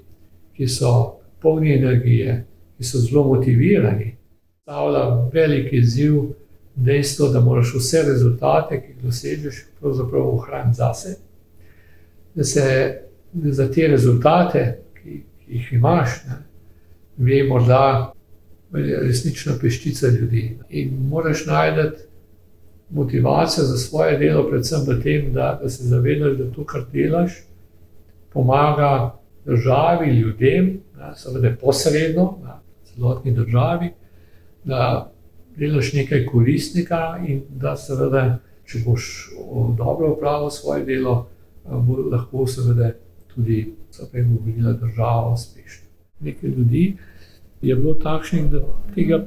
ki 0.56 0.68
so 0.68 1.18
polni 1.42 1.74
energije, 1.74 2.44
ki 2.76 2.84
so 2.84 2.98
zelo 2.98 3.24
motivirani, 3.24 4.16
stavlja 4.62 5.30
velik 5.32 5.72
izziv 5.72 6.14
dejstvo, 6.76 7.28
da 7.28 7.40
moraš 7.40 7.74
vse 7.74 8.02
rezultate, 8.06 8.80
ki 8.80 8.92
jih 8.92 9.02
dosežeš, 9.02 9.64
pravzaprav 9.80 10.28
ohraniti 10.34 10.76
zase. 10.76 11.16
Da 12.34 12.44
se 12.44 12.64
da 13.32 13.52
za 13.52 13.68
te 13.72 13.88
rezultate, 13.88 14.78
ki, 15.02 15.22
ki 15.44 15.52
jih 15.52 15.72
imaš, 15.72 16.08
ne, 16.28 16.42
ve 17.16 17.44
morda 17.48 18.12
resnično 18.74 19.54
peščica 19.60 20.08
ljudi. 20.08 20.58
In 20.68 20.94
moraš 21.08 21.46
najti 21.46 22.04
motivacijo 22.90 23.64
za 23.64 23.76
svoje 23.78 24.18
delo, 24.18 24.48
predvsem 24.50 24.86
v 24.86 25.02
tem, 25.02 25.32
da, 25.32 25.58
da 25.62 25.70
se 25.70 25.84
zavedaš, 25.84 26.36
da 26.38 26.50
to, 26.52 26.64
kar 26.64 26.84
delaš, 26.92 27.42
pomaga 28.32 29.14
državi, 29.44 30.10
ljudem, 30.10 30.80
da, 30.96 31.14
seveda 31.16 31.54
posredno, 31.60 32.38
da, 32.42 32.60
celotni 32.84 33.32
državi, 33.32 33.90
da 34.64 35.13
delaš 35.56 35.92
nekaj 35.92 36.26
koristnika 36.26 37.18
in 37.28 37.42
da 37.48 37.76
seveda, 37.76 38.38
če 38.66 38.80
boš 38.84 39.30
dobro 39.78 40.12
upravil 40.12 40.50
svoje 40.50 40.84
delo, 40.84 41.28
bo 41.64 41.96
lahko 42.10 42.46
seveda 42.46 42.92
tudi 43.34 43.74
spremenila 43.90 44.72
država 44.72 45.32
uspešno. 45.34 45.86
Nekaj 46.20 46.50
ljudi 46.50 46.96
je 47.62 47.76
bilo 47.76 47.94
takšnih, 47.94 48.50
da 48.50 48.64
tega 48.94 49.24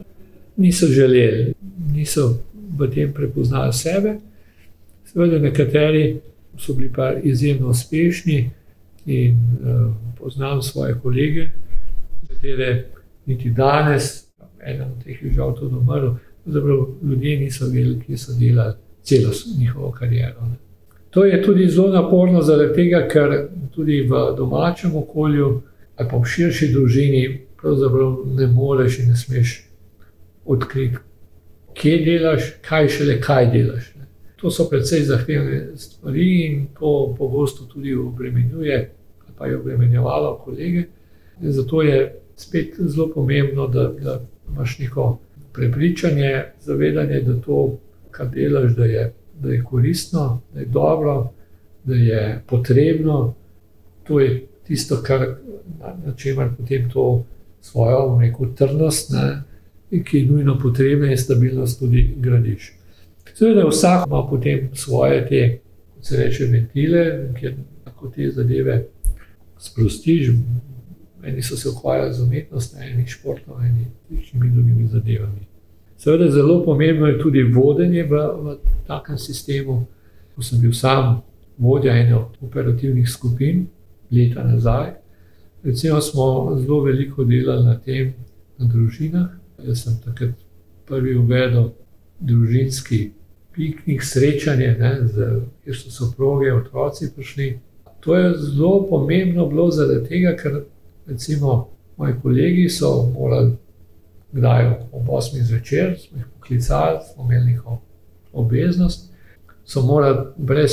niso 0.57 0.85
želeli, 0.85 1.53
niso 1.93 2.37
v 2.77 2.89
tem 2.93 3.13
prepoznali 3.13 3.73
sebe. 3.73 4.17
Seveda 5.05 5.39
nekateri 5.39 6.19
so 6.57 6.73
bili 6.73 6.91
pa 6.93 7.13
izjemno 7.23 7.69
uspešni, 7.69 8.49
in 9.07 9.35
uh, 9.35 9.93
poznam 10.19 10.61
svoje 10.61 10.99
kolege, 10.99 11.49
katere 12.27 12.85
niti 13.25 13.49
danes, 13.49 14.26
ena 14.67 14.85
od 14.85 15.03
teh 15.03 15.23
je 15.23 15.31
žal 15.31 15.55
tudi 15.55 15.75
umrl, 15.75 16.09
zapravo 16.45 16.97
ljudje 17.03 17.39
niso 17.39 17.65
vedeli, 17.65 17.99
kje 18.05 18.17
so 18.17 18.33
delali 18.39 18.73
celo 19.03 19.31
njihovo 19.59 19.91
kariero. 19.91 20.41
Ne. 20.41 20.55
To 21.09 21.25
je 21.25 21.43
tudi 21.43 21.69
zelo 21.69 21.89
naporno, 21.89 22.41
zaradi 22.41 22.73
tega, 22.75 23.07
ker 23.07 23.47
tudi 23.75 24.01
v 24.01 24.35
domačem 24.37 24.95
okolju 24.95 25.61
ali 25.95 26.09
pa 26.09 26.17
v 26.17 26.25
širši 26.25 26.67
družini 26.73 27.41
ne 28.37 28.47
moreš 28.47 28.99
in 28.99 29.07
ne 29.09 29.15
smeš 29.15 29.53
odkriti, 30.45 30.97
kje 31.73 31.97
delaš, 32.05 32.51
kaj 32.61 32.87
šele 32.87 33.21
kaj 33.21 33.49
delaš. 33.51 33.95
Ne. 33.95 34.05
To 34.35 34.51
so 34.51 34.67
precej 34.69 35.01
zahtevne 35.09 35.77
stvari 35.77 36.27
in 36.45 36.67
to 36.79 37.15
pogosto 37.17 37.65
tudi 37.65 37.95
obremenjuje 37.95 38.97
pa 39.37 39.45
je 39.45 39.57
obremenjevalo 39.57 40.37
kolege. 40.45 40.83
In 41.41 41.51
zato 41.51 41.81
je 41.81 42.19
spet 42.35 42.75
zelo 42.79 43.11
pomembno, 43.13 43.67
da, 43.67 43.93
da 44.01 44.21
imaš 44.51 44.79
neko 44.79 45.17
prepričanje, 45.53 46.43
zavedanje, 46.61 47.21
da 47.21 47.41
to, 47.41 47.77
kar 48.11 48.29
delaš, 48.29 48.75
da 48.75 48.85
je, 48.85 49.13
da 49.39 49.51
je 49.51 49.63
koristno, 49.63 50.41
da 50.53 50.59
je 50.59 50.65
dobro, 50.65 51.31
da 51.83 51.95
je 51.95 52.41
potrebno. 52.47 53.33
To 54.03 54.19
je 54.19 54.45
tisto, 54.67 55.01
kar, 55.03 55.27
na, 55.79 55.95
na 56.05 56.13
čemer 56.15 56.49
potem 56.57 56.89
to 56.89 57.23
svojo 57.61 58.19
neko 58.19 58.45
trdnost, 58.45 59.11
ne, 59.11 59.43
ki 60.03 60.17
je 60.17 60.25
nujno 60.25 60.59
potrebna 60.59 61.11
in 61.11 61.17
stabilnost 61.17 61.79
tudi 61.79 62.15
gradiš. 62.17 62.73
Seveda, 63.33 63.67
vsak 63.67 64.07
ima 64.07 64.27
potem 64.29 64.69
svoje 64.73 65.27
te, 65.27 65.59
kot 65.95 66.05
se 66.05 66.17
reče, 66.17 66.45
ventile, 66.45 67.03
kjer 67.39 67.53
lahko 67.85 68.09
te 68.15 68.31
zadeve 68.31 68.85
sprostiš. 69.59 70.29
Eni 71.27 71.43
so 71.43 71.57
se 71.57 71.69
ukvarjali 71.69 72.13
z 72.13 72.23
umetnostjo, 72.23 72.79
eni 72.81 73.07
športom, 73.07 73.59
eni 73.65 73.85
različnimi 74.09 74.49
drugimi 74.49 74.87
zadevami. 74.87 75.47
Seveda, 75.97 76.31
zelo 76.31 76.63
pomembno 76.65 77.07
je 77.07 77.19
tudi 77.19 77.43
vodenje 77.43 78.03
v, 78.03 78.09
v 78.41 78.57
takem 78.87 79.17
sistemu. 79.17 79.85
Ko 80.35 80.43
sem 80.45 80.61
bil 80.61 80.73
sam 80.73 81.21
vodja 81.57 81.97
ene 81.97 82.15
od 82.15 82.37
operativnih 82.41 83.09
skupin, 83.09 83.65
leta 84.11 84.43
nazaj, 84.43 84.91
recimo, 85.63 86.01
smo 86.01 86.57
zelo 86.61 86.81
veliko 86.83 87.23
delali 87.23 87.65
na 87.65 87.79
tem, 87.79 88.13
na 88.57 88.67
družinah. 88.67 89.27
Jaz 89.65 89.83
sem 89.83 89.97
takrat 90.05 90.37
prvi 90.85 91.17
uvedel 91.17 91.71
družinski 92.19 93.11
piknik, 93.55 94.03
srečanje, 94.03 94.75
ne, 94.79 94.91
z, 95.07 95.29
kjer 95.63 95.77
so 95.77 95.91
soproge, 95.91 96.53
otroci 96.53 97.09
prišli. 97.15 97.59
To 98.05 98.15
je 98.15 98.33
zelo 98.37 98.85
pomembno 98.89 99.47
bilo 99.49 99.71
zaradi 99.71 100.05
tega, 100.09 100.35
ker 100.37 100.61
recimo 101.07 101.69
moji 101.97 102.13
kolegi 102.21 102.69
so 102.69 103.11
morali, 103.13 103.51
kdaj 104.31 104.67
ob 104.91 105.07
8. 105.07 105.43
zvečer, 105.43 105.95
smo 105.99 106.17
jih 106.17 106.25
poklicali, 106.33 106.99
smo 107.13 107.23
imeli 107.23 107.51
njihovo 107.51 107.81
obveznost, 108.33 109.11
so 109.65 109.81
morali 109.81 110.27
brez 110.37 110.71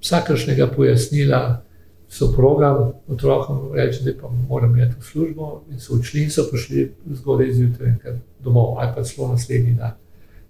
vsakršnega 0.00 0.66
pojasnila 0.76 1.64
soprogam, 2.08 2.92
otrokom 3.08 3.72
reči, 3.74 4.04
da 4.04 4.12
pa 4.20 4.28
moram 4.48 4.76
iti 4.76 4.94
v 4.98 5.02
službo 5.02 5.62
in 5.70 5.80
so 5.80 5.94
odšli 5.94 6.22
in 6.22 6.30
so 6.30 6.44
prišli 6.50 6.92
zgodaj 7.10 7.52
zjutraj 7.52 7.94
domov 8.44 8.78
ali 8.78 8.92
pa 8.94 9.02
celo 9.02 9.28
naslednji 9.28 9.74
dan. 9.74 9.96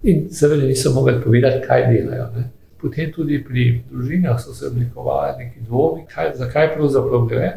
In 0.03 0.27
seveda 0.31 0.67
niso 0.67 0.93
mogli 0.93 1.21
povedati, 1.23 1.65
kaj 1.67 1.87
delajo. 1.93 2.27
Ne. 2.35 2.49
Potem 2.81 3.11
tudi 3.13 3.43
pri 3.43 3.83
družinah 3.89 4.37
so 4.41 4.53
se 4.53 4.67
oblikovali 4.67 5.45
neki 5.45 5.59
dvomi, 5.65 6.05
kaj, 6.05 6.35
zakaj 6.35 6.73
pravzaprav 6.75 7.25
gre. 7.25 7.49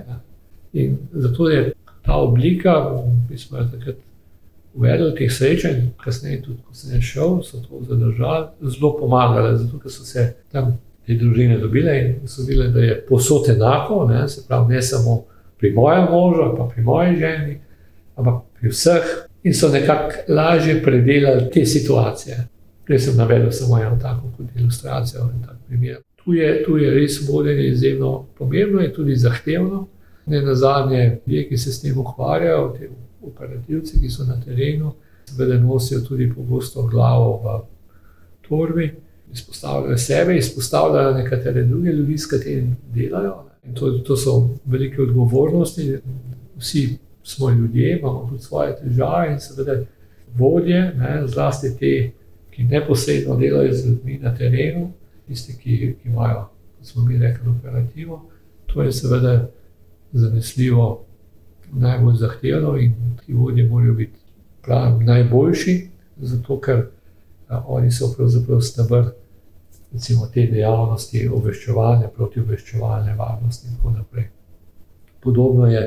In 0.73 0.99
zato 1.13 1.49
je 1.49 1.73
ta 2.05 2.17
oblika, 2.17 3.03
mi 3.31 3.39
smo 3.39 3.59
jo 3.59 3.65
takrat 3.73 3.97
uvedli 4.75 5.15
teh 5.15 5.33
srečanj, 5.33 5.81
kasneje 6.05 6.43
tudi, 6.43 6.59
ko 6.67 6.75
sem 6.75 7.03
šel, 7.03 7.41
so 7.43 7.63
to 7.63 7.81
zadržali, 7.89 8.47
zelo 8.63 8.93
pomagali, 8.99 9.57
zato 9.59 9.79
ker 9.79 9.93
so 9.93 10.05
se 10.05 10.33
tam 10.53 10.77
te 11.07 11.17
družine 11.17 11.59
dobile 11.59 11.97
in 11.99 12.29
so 12.29 12.45
videli, 12.47 12.73
da 12.73 12.85
je 12.85 13.01
posod 13.09 13.49
enako, 13.49 14.05
ne, 14.11 14.29
se 14.29 14.45
pravi, 14.49 14.75
ne 14.75 14.83
samo 14.83 15.23
pri 15.59 15.73
mojem 15.75 16.07
možu, 16.11 16.51
pa 16.57 16.69
pri 16.75 16.83
moji 16.85 17.17
ženi, 17.19 17.59
ampak 18.17 18.43
pri 18.61 18.71
vseh, 18.71 19.09
in 19.43 19.55
so 19.55 19.69
nekako 19.73 20.33
lažje 20.35 20.83
predelali 20.83 21.51
te 21.53 21.65
situacije. 21.67 22.37
Prej 22.87 22.99
sem 22.99 23.17
navedel 23.17 23.51
samo 23.53 23.79
eno 23.79 23.99
tako 24.03 24.31
kot 24.37 24.47
ilustracijo 24.57 25.31
in 25.35 25.43
tako 25.43 25.59
primer. 25.69 25.99
Tu 26.25 26.35
je, 26.35 26.63
tu 26.65 26.77
je 26.79 26.91
res 26.91 27.21
vodenje 27.29 27.69
izjemno 27.69 28.27
pomembno 28.39 28.81
in 28.85 28.93
tudi 28.93 29.17
zahtevno. 29.17 29.87
Ne 30.29 30.43
na 30.43 30.55
zadnje, 30.55 31.21
ljudje, 31.27 31.49
ki 31.49 31.59
se 31.59 31.73
s 31.73 31.81
tem 31.81 31.99
ukvarjajo, 31.99 32.75
ti 32.79 32.89
operativci, 33.23 34.01
ki 34.01 34.11
so 34.11 34.25
na 34.25 34.41
terenu, 34.41 34.93
seveda 35.29 35.61
nosijo 35.61 36.01
tudi 36.01 36.33
pogosto 36.35 36.83
glavo 36.83 37.37
v 37.45 37.59
torbi 38.49 38.91
izpostavljajo 39.33 39.99
sebe, 39.99 40.37
izpostavljajo 40.37 41.15
nekatere 41.15 41.63
druge 41.63 41.91
ljudi, 41.91 42.19
s 42.19 42.27
katerimi 42.27 42.75
delajo. 42.95 43.45
To, 43.75 43.91
to 43.99 44.17
so 44.17 44.49
velike 44.65 45.03
odgovornosti, 45.03 45.99
vsi 46.57 46.99
smo 47.25 47.51
ljudje, 47.51 47.99
imamo 47.99 48.27
tudi 48.29 48.43
svoje 48.43 48.77
težave 48.77 49.33
in 49.33 49.41
seveda 49.41 49.81
vodje, 50.37 50.95
ne, 50.95 51.23
zlasti 51.27 51.77
te, 51.79 52.11
ki 52.51 52.65
neposredno 52.65 53.37
delajo 53.37 53.73
z 53.73 53.89
ljudmi 53.89 54.19
na 54.19 54.35
terenu, 54.35 54.93
tisti, 55.27 55.53
ki, 55.63 55.77
ki 56.03 56.09
imajo, 56.09 56.49
kot 56.79 56.87
smo 56.87 57.05
mi 57.05 57.19
rekli, 57.19 57.51
operativo. 57.51 58.23
To 58.67 58.83
je 58.83 58.93
seveda 58.93 59.49
zanesljivo 60.13 61.05
najbolj 61.73 62.17
zahtevno 62.17 62.77
in 62.77 62.95
ti 63.27 63.33
vodje 63.33 63.69
morajo 63.69 63.95
biti 63.95 64.19
pravi 64.63 65.05
najboljši, 65.05 65.89
zato 66.17 66.61
ker 66.61 66.87
oni 67.49 67.91
so 67.91 68.13
pravzaprav 68.17 68.61
stebr 68.61 69.05
recimo, 69.93 70.27
te 70.35 70.47
dejavnosti 70.47 71.29
obveščevalne, 71.33 72.11
protiobveščevalne 72.17 73.15
varnosti 73.17 73.69
in 73.69 73.77
tako 73.77 73.95
naprej. 73.97 74.29
Podobno 75.25 75.67
je 75.67 75.85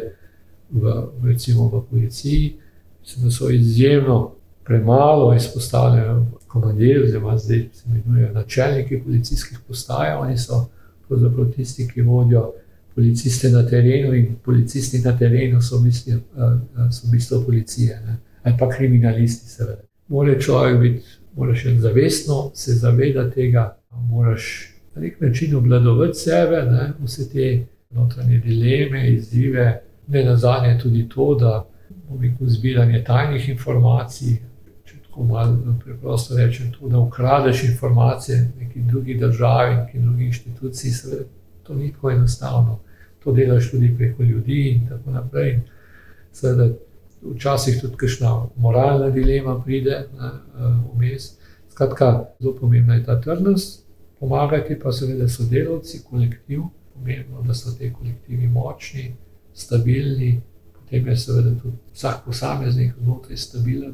v, 0.71 0.93
recimo, 1.23 1.67
v 1.69 1.83
policiji, 1.89 2.55
mislim, 3.01 3.25
da 3.25 3.31
so 3.31 3.49
izjemno 3.49 4.19
premalo 4.65 5.33
izpostavljeni 5.35 6.25
komandirji, 6.47 7.03
oziroma 7.03 7.37
zdaj 7.37 7.63
se 7.73 7.83
imenujejo 7.89 8.33
načelniki 8.33 9.01
policijskih 9.03 9.59
postaj, 9.67 10.13
oni 10.15 10.37
so 10.37 10.65
pravzaprav 11.07 11.51
tisti, 11.55 11.87
ki 11.87 12.01
vodijo. 12.01 12.51
Policiste 12.95 13.49
na 13.49 13.63
terenu 13.67 14.13
in 14.13 14.35
policisti 14.43 14.99
na 14.99 15.17
terenu 15.17 15.61
so 15.61 15.77
v 15.77 17.11
bistvu 17.11 17.43
policije, 17.45 18.01
ne? 18.05 18.17
ali 18.43 18.55
pa 18.59 18.69
kriminalisti, 18.69 19.49
seveda. 19.49 19.81
Mora 20.07 20.39
človek 20.39 20.79
biti 20.79 21.03
moraš 21.35 21.65
zavestno 21.77 22.51
se 22.53 22.71
zavedati 22.71 23.35
tega, 23.35 23.77
moraš 23.91 24.73
na 24.95 25.01
nek 25.01 25.21
način 25.21 25.55
obvladovati 25.55 26.19
sebe, 26.19 26.61
ne, 26.71 26.93
vse 27.03 27.29
te 27.29 27.65
notranje 27.89 28.37
dileme, 28.37 29.11
izzive, 29.11 29.81
ne 30.07 30.23
na 30.23 30.35
zadnje 30.35 30.79
tudi 30.79 31.09
to, 31.09 31.35
da 31.35 31.67
bomo 32.09 32.33
zbiranje 32.39 33.03
tajnih 33.03 33.49
informacij. 33.49 34.37
Tako 35.07 35.23
malo 35.23 35.57
preprosto 35.85 36.37
rečem, 36.37 36.71
to, 36.71 36.89
da 36.89 36.99
ukradeš 36.99 37.63
informacije 37.63 38.51
neki 38.59 38.79
drugi 38.81 39.17
državi, 39.17 39.75
neki 39.75 39.99
drugi 39.99 40.23
inštituciji, 40.23 40.91
seveda, 40.91 41.23
to 41.63 41.73
ni 41.73 41.91
tako 41.93 42.11
enostavno. 42.11 42.79
To 43.23 43.31
delaš 43.31 43.71
tudi 43.71 43.93
preko 43.97 44.23
ljudi 44.23 44.69
in 44.69 44.87
tako 44.89 45.11
naprej. 45.11 45.59
Seveda, 46.33 46.73
včasih 47.21 47.81
tudi 47.81 47.97
kakšna 47.97 48.45
moralna 48.57 49.09
dilema 49.09 49.61
pride 49.61 50.07
vmes. 50.93 51.31
Skratka, 51.69 52.25
zelo 52.39 52.55
pomembna 52.55 52.95
je 52.95 53.03
ta 53.05 53.21
trdnost, 53.21 53.85
pomagati 54.19 54.79
pa 54.79 54.91
seveda 54.91 55.27
sodelavci, 55.29 56.03
kolektiv. 56.09 56.61
Pomembno 56.93 57.41
da 57.41 57.53
so 57.53 57.71
ti 57.71 57.93
kolektivi 57.93 58.47
močni, 58.47 59.15
stabilni, 59.53 60.41
potem 60.73 61.07
je 61.07 61.17
seveda 61.17 61.53
tudi 61.61 61.77
vsak 61.93 62.25
posameznik 62.25 62.93
znotraj 62.99 63.37
stabilen. 63.37 63.93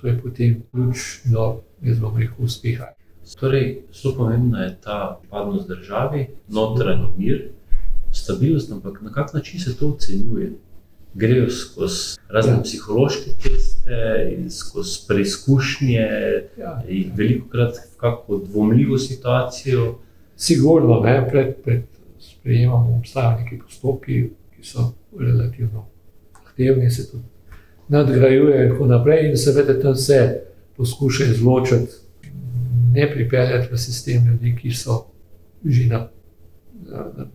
To 0.00 0.06
je 0.08 0.20
potem 0.22 0.62
ključ 0.70 1.20
do, 1.24 1.60
jaz 1.82 1.98
bom 2.00 2.16
rekel, 2.16 2.44
uspeha. 2.44 2.94
Torej, 3.40 3.82
zelo 3.92 4.14
pomembna 4.14 4.64
je 4.64 4.76
ta 4.84 5.18
pripadnost 5.20 5.68
državi, 5.68 6.26
notranji 6.48 7.08
mir, 7.16 7.50
stabilnost, 8.12 8.72
ampak 8.72 9.02
na 9.02 9.12
kak 9.12 9.34
način 9.34 9.60
se 9.60 9.76
to 9.76 9.88
ocenjuje? 9.88 10.52
grejo 11.14 11.50
skozi 11.50 12.18
razne 12.28 12.52
ja. 12.52 12.62
psihološke 12.62 13.30
teste 13.42 14.36
skozi 14.50 14.98
preizkušnje, 15.08 16.08
ja. 16.58 16.82
in 16.88 17.12
veliko 17.16 17.48
krat 17.48 17.76
v 17.76 17.96
kako 17.96 18.38
dvomljivo 18.38 18.98
situacijo. 18.98 19.98
Sigurno, 20.36 21.00
ne, 21.00 21.28
pred, 21.30 21.54
pred 21.64 21.82
sprejemom 22.18 22.98
obstajajo 22.98 23.38
neki 23.40 23.58
postopki, 23.58 24.30
ki 24.56 24.66
so 24.66 24.92
relativno 25.20 25.86
zahtevni, 26.44 26.90
se 26.90 27.10
tudi 27.10 27.22
nadgrajujejo 27.88 28.64
in 28.64 28.70
tako 28.70 28.86
naprej. 28.86 29.28
In 29.30 29.36
seveda 29.38 29.80
tam 29.80 29.96
se 29.96 30.40
poskuša 30.76 31.24
izločiti, 31.24 31.92
ne 32.92 33.10
pripeljati 33.10 33.72
v 33.72 33.78
sistem 33.78 34.26
ljudi, 34.26 34.56
ki 34.56 34.72
so 34.74 35.04
že 35.64 35.86
na, 35.88 36.08
na, 36.84 37.26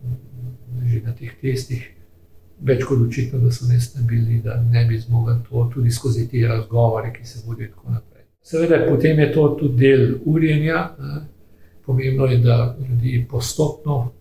že 0.86 1.00
na 1.02 1.14
teh 1.18 1.32
testih 1.40 1.88
več 2.62 2.84
kot 2.84 3.00
očitno, 3.08 3.40
da 3.42 3.50
so 3.50 3.66
nestabilni, 3.66 4.40
da 4.44 4.60
ne 4.62 4.84
bi 4.86 4.98
zmogli 5.00 5.34
to 5.48 5.64
tudi 5.72 5.90
skozi 5.90 6.28
te 6.28 6.44
razgovore, 6.46 7.12
ki 7.12 7.26
se 7.26 7.42
vodijo 7.46 7.72
tako 7.74 7.96
naprej. 7.96 8.24
Seveda, 8.42 8.84
potem 8.88 9.18
je 9.18 9.32
to 9.32 9.48
tudi 9.60 9.76
del 9.76 10.14
urjenja. 10.24 10.90
Ne. 10.98 11.20
Pomembno 11.86 12.26
je, 12.30 12.38
da 12.38 12.76
ljudi 12.88 13.26
postopno 13.30 14.12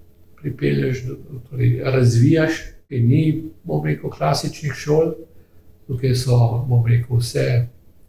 pripelješ, 0.41 1.03
torej 1.49 1.81
razvijaš, 1.83 2.61
ki 2.87 2.99
ni, 2.99 3.23
bom 3.63 3.85
rekel, 3.85 4.09
klasičnih 4.09 4.73
šol, 4.73 5.11
tukaj 5.87 6.15
so, 6.15 6.37
bom 6.69 6.87
rekel, 6.87 7.19
vse, 7.19 7.45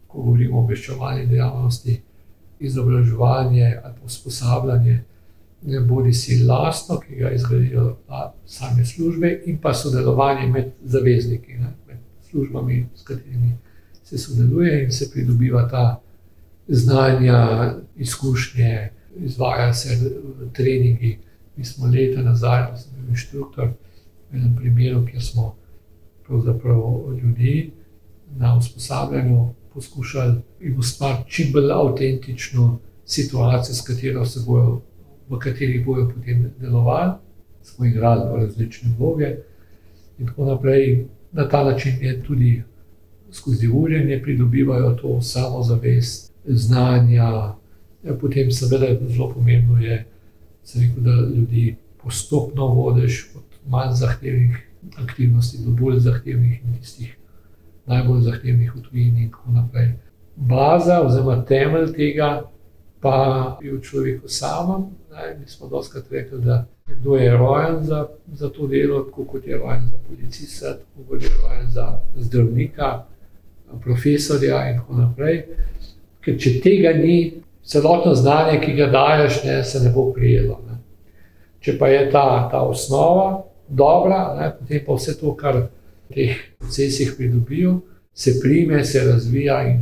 ko 0.07 0.23
govorimo 0.23 0.57
o 0.57 0.63
obveščevalni 0.63 1.27
dejavnosti, 1.29 1.99
izobraževanje 2.61 3.79
ali 3.83 3.95
usposabljanje 4.05 4.99
bodi 5.87 6.13
si 6.13 6.43
lastno, 6.43 6.99
ki 6.99 7.15
ga 7.15 7.31
izgradijo 7.31 7.97
same 8.45 8.85
službe, 8.85 9.41
in 9.45 9.57
pa 9.57 9.73
sodelovanje 9.73 10.47
med 10.47 10.71
zavezniki, 10.83 11.53
ne, 11.53 11.73
med 11.87 11.97
službami, 12.29 12.85
s 12.95 13.03
katerimi 13.03 13.51
se 14.03 14.17
sodeluje 14.17 14.83
in 14.83 14.91
se 14.91 15.11
pridobiva 15.11 15.69
ta 15.69 15.99
znanja, 16.67 17.73
izkušnje, 17.97 18.89
izvaja 19.19 19.73
se 19.73 20.11
treningi. 20.53 21.19
Mi 21.55 21.65
smo 21.65 21.87
leta 21.87 22.21
nazaj, 22.21 22.71
da 22.71 22.77
sem 22.77 22.91
bil 22.95 23.09
inštruktor 23.09 23.67
v 24.31 24.35
enem 24.35 24.55
primeru, 24.55 25.05
kjer 25.05 25.23
smo 25.23 25.55
pravzaprav 26.27 26.79
ljudi 27.23 27.71
na 28.37 28.57
usposabljanju 28.57 29.49
poskušali 29.73 30.35
jim 30.59 30.79
ustvariti 30.79 31.31
čim 31.31 31.51
bolj 31.53 31.71
avtentično 31.71 32.79
situacijo, 33.05 33.75
s 33.75 33.81
katero 33.81 34.25
se 34.25 34.39
bojo 34.45 34.81
v 35.29 35.39
katerih 35.39 35.85
bojo 35.85 36.11
potem 36.15 36.51
delovali, 36.59 37.11
smo 37.63 37.85
igrali 37.85 38.41
različne 38.41 38.95
vloge. 38.97 39.35
In 40.19 40.27
tako 40.27 40.45
naprej. 40.45 41.05
Na 41.31 41.49
ta 41.49 41.63
način 41.63 41.93
je 42.01 42.23
tudi 42.23 42.63
skozi 43.31 43.67
urjenje 43.67 44.21
pridobivajo 44.23 44.91
to 44.95 45.21
samozavest, 45.21 46.33
znanja. 46.45 47.55
Ja, 48.03 48.17
potem, 48.21 48.51
seveda, 48.51 49.07
zelo 49.07 49.29
pomembno 49.33 49.77
je, 49.77 50.05
rekel, 50.75 51.03
da 51.03 51.11
ljudi 51.35 51.75
postopno 52.03 52.67
vodiš 52.67 53.29
od 53.35 53.43
manj 53.69 53.93
zahtevnih 53.93 54.67
aktivnosti 54.95 55.57
do 55.65 55.71
bolj 55.71 55.99
zahtevnih 55.99 56.61
in 56.65 56.77
tistih 56.79 57.17
najbolj 57.85 58.21
zahtevnih 58.21 58.71
tujini. 58.89 59.23
In 59.23 59.31
tako 59.31 59.51
naprej. 59.51 59.93
Baza, 60.35 61.01
oziroma 61.05 61.45
temelj 61.45 61.93
tega, 61.93 62.43
pa 63.01 63.57
je 63.61 63.73
v 63.73 63.81
človeku 63.81 64.27
samem. 64.27 64.85
Ne, 65.11 65.37
mi 65.39 65.47
smo 65.47 65.67
doskrat 65.67 66.11
rekli, 66.11 66.41
da 66.41 66.65
kdo 66.87 67.15
je 67.15 67.37
rojen 67.37 67.83
za, 67.83 68.07
za 68.33 68.49
to 68.49 68.67
delo, 68.67 69.03
tako 69.03 69.25
kot 69.25 69.47
je 69.47 69.57
rojen 69.57 69.87
za 69.91 69.97
policista, 70.09 70.73
tako 70.77 71.09
kot 71.09 71.23
je 71.23 71.29
rojen 71.43 71.69
za 71.69 71.99
zdravnika, 72.15 73.03
profesorja 73.83 74.69
in 74.69 74.79
tako 74.79 74.93
naprej. 74.93 75.45
Ker 76.21 76.37
če 76.39 76.59
tega 76.61 76.93
ni, 76.93 77.41
celotno 77.63 78.15
znanje, 78.15 78.59
ki 78.61 78.73
ga 78.73 78.87
daješ, 78.91 79.43
ne, 79.43 79.63
se 79.63 79.79
ne 79.79 79.91
bo 79.95 80.11
prijelo. 80.13 80.59
Ne. 80.67 80.77
Če 81.59 81.77
pa 81.77 81.87
je 81.87 82.09
ta, 82.11 82.49
ta 82.51 82.61
osnova 82.61 83.51
dobra, 83.71 84.35
ne, 84.39 84.51
potem 84.59 84.83
pa 84.85 84.93
vse 84.93 85.15
to, 85.19 85.35
kar 85.35 85.57
v 85.57 85.67
teh 86.13 86.37
procesih 86.59 87.13
pridobijo, 87.17 87.79
se 88.13 88.39
prime, 88.41 88.83
se 88.85 89.03
razvija 89.05 89.67
in 89.67 89.81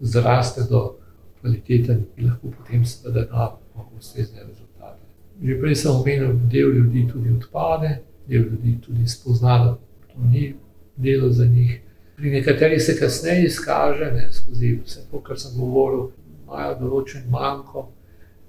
zraste 0.00 0.62
do 0.70 0.98
kvalitete, 1.40 1.98
ki 2.14 2.22
lahko 2.22 2.50
potem 2.50 2.84
seveda 2.84 3.24
da 3.24 3.58
ustrezne 3.98 4.38
rezultate. 4.48 5.02
Že 5.42 5.58
prej 5.60 5.74
sem 5.74 5.90
omenil, 5.90 6.32
da 6.32 6.48
del 6.52 6.72
ljudi 6.76 7.08
tudi 7.12 7.30
odpade, 7.30 7.98
del 8.26 8.42
ljudi 8.42 8.78
tudi 8.80 9.08
spozna, 9.08 9.58
da 9.64 9.78
to 10.12 10.28
ni 10.32 10.54
delo 10.96 11.30
za 11.30 11.46
njih. 11.46 11.80
Pri 12.16 12.30
nekaterih 12.30 12.82
se 12.82 12.98
kasneje 12.98 13.44
izkaže, 13.46 14.10
ne, 14.14 14.28
skozi 14.32 14.78
vse 14.84 15.04
to, 15.10 15.20
kar 15.22 15.38
sem 15.38 15.54
govoril, 15.60 16.08
imajo 16.42 16.74
določen 16.80 17.28
manjko, 17.30 17.88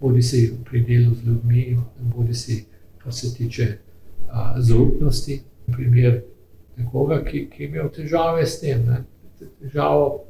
bodi 0.02 0.22
si 0.22 0.48
pri 0.66 0.82
delu 0.88 1.14
z 1.16 1.28
ljudmi, 1.28 1.78
bodi 2.16 2.34
si, 2.34 2.64
kar 2.98 3.14
se 3.14 3.34
tiče 3.36 3.70
zaupnosti. 4.58 5.42
Primer 5.70 6.24
nekoga, 6.80 7.22
ki, 7.26 7.48
ki 7.52 7.64
je 7.64 7.70
imel 7.70 7.90
težave 7.94 8.46
s 8.48 8.60
tem, 8.62 8.86
ne, 8.88 9.04
težavo 9.62 10.24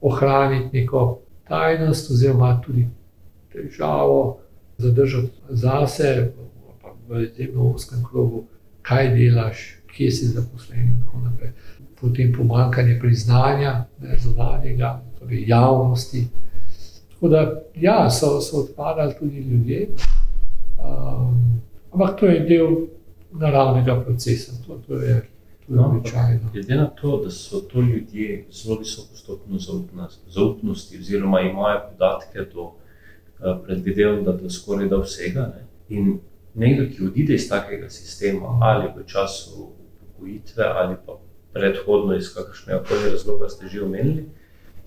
ohraniti 0.00 0.80
neko 0.80 1.20
tajnost, 1.48 2.10
oziroma 2.10 2.54
tudi 2.64 2.86
težavo 3.52 4.38
zadržati 4.78 5.30
zase, 5.48 6.32
pa 6.82 6.94
v 7.08 7.24
izjemno 7.24 7.72
uskem 7.74 8.04
krogu, 8.04 8.44
kaj 8.82 9.14
delaš, 9.14 9.76
kje 9.92 10.10
si 10.10 10.26
zaposlen 10.26 10.80
in 10.80 11.00
tako 11.04 11.24
naprej. 11.24 11.52
Potem 12.00 12.32
pomankanje 12.32 12.98
priznanja, 13.00 13.84
zunanjega, 14.22 15.02
torej 15.18 15.44
javnosti. 15.46 16.24
Tako 17.12 17.28
da, 17.28 17.62
ja, 17.76 18.10
so, 18.10 18.40
so 18.40 18.56
odpadali 18.56 19.14
tudi 19.18 19.40
ljudje, 19.40 19.88
um, 20.78 21.60
ampak 21.92 22.20
to 22.20 22.26
je 22.26 22.40
del 22.40 22.76
naravnega 23.32 24.00
procesa, 24.00 24.52
to, 24.66 24.78
to 24.86 24.94
je 24.94 25.22
no. 25.70 26.02
Glede 26.52 26.74
na 26.74 26.86
to, 26.86 27.20
da 27.24 27.30
so 27.30 27.60
to 27.60 27.80
ljudje 27.80 28.44
zelo 28.50 28.78
visoko 28.78 29.16
stopno 29.16 29.58
zaupnosti, 30.26 30.98
oziroma 30.98 31.40
imajo 31.40 31.80
podatke 31.90 32.38
do 32.54 32.62
uh, 32.62 32.74
predvidev, 33.64 34.22
da 34.24 34.32
do 34.32 34.50
skoraj 34.50 34.88
da 34.88 34.96
vsega. 34.96 35.40
Ne? 35.40 35.66
In 35.88 36.18
nekdo, 36.54 36.86
ki 36.96 37.04
odide 37.04 37.34
iz 37.34 37.48
takega 37.48 37.90
sistema 37.90 38.58
ali 38.60 38.88
v 38.96 39.06
času 39.06 39.70
upokojitve 40.20 40.64
ali 40.64 40.96
pa 41.06 41.18
predhodno 41.52 42.14
iz 42.14 42.34
kakršnega 42.34 42.82
koli 42.88 43.10
razloga 43.10 43.48
ste 43.48 43.68
že 43.68 43.82
omenili. 43.84 44.28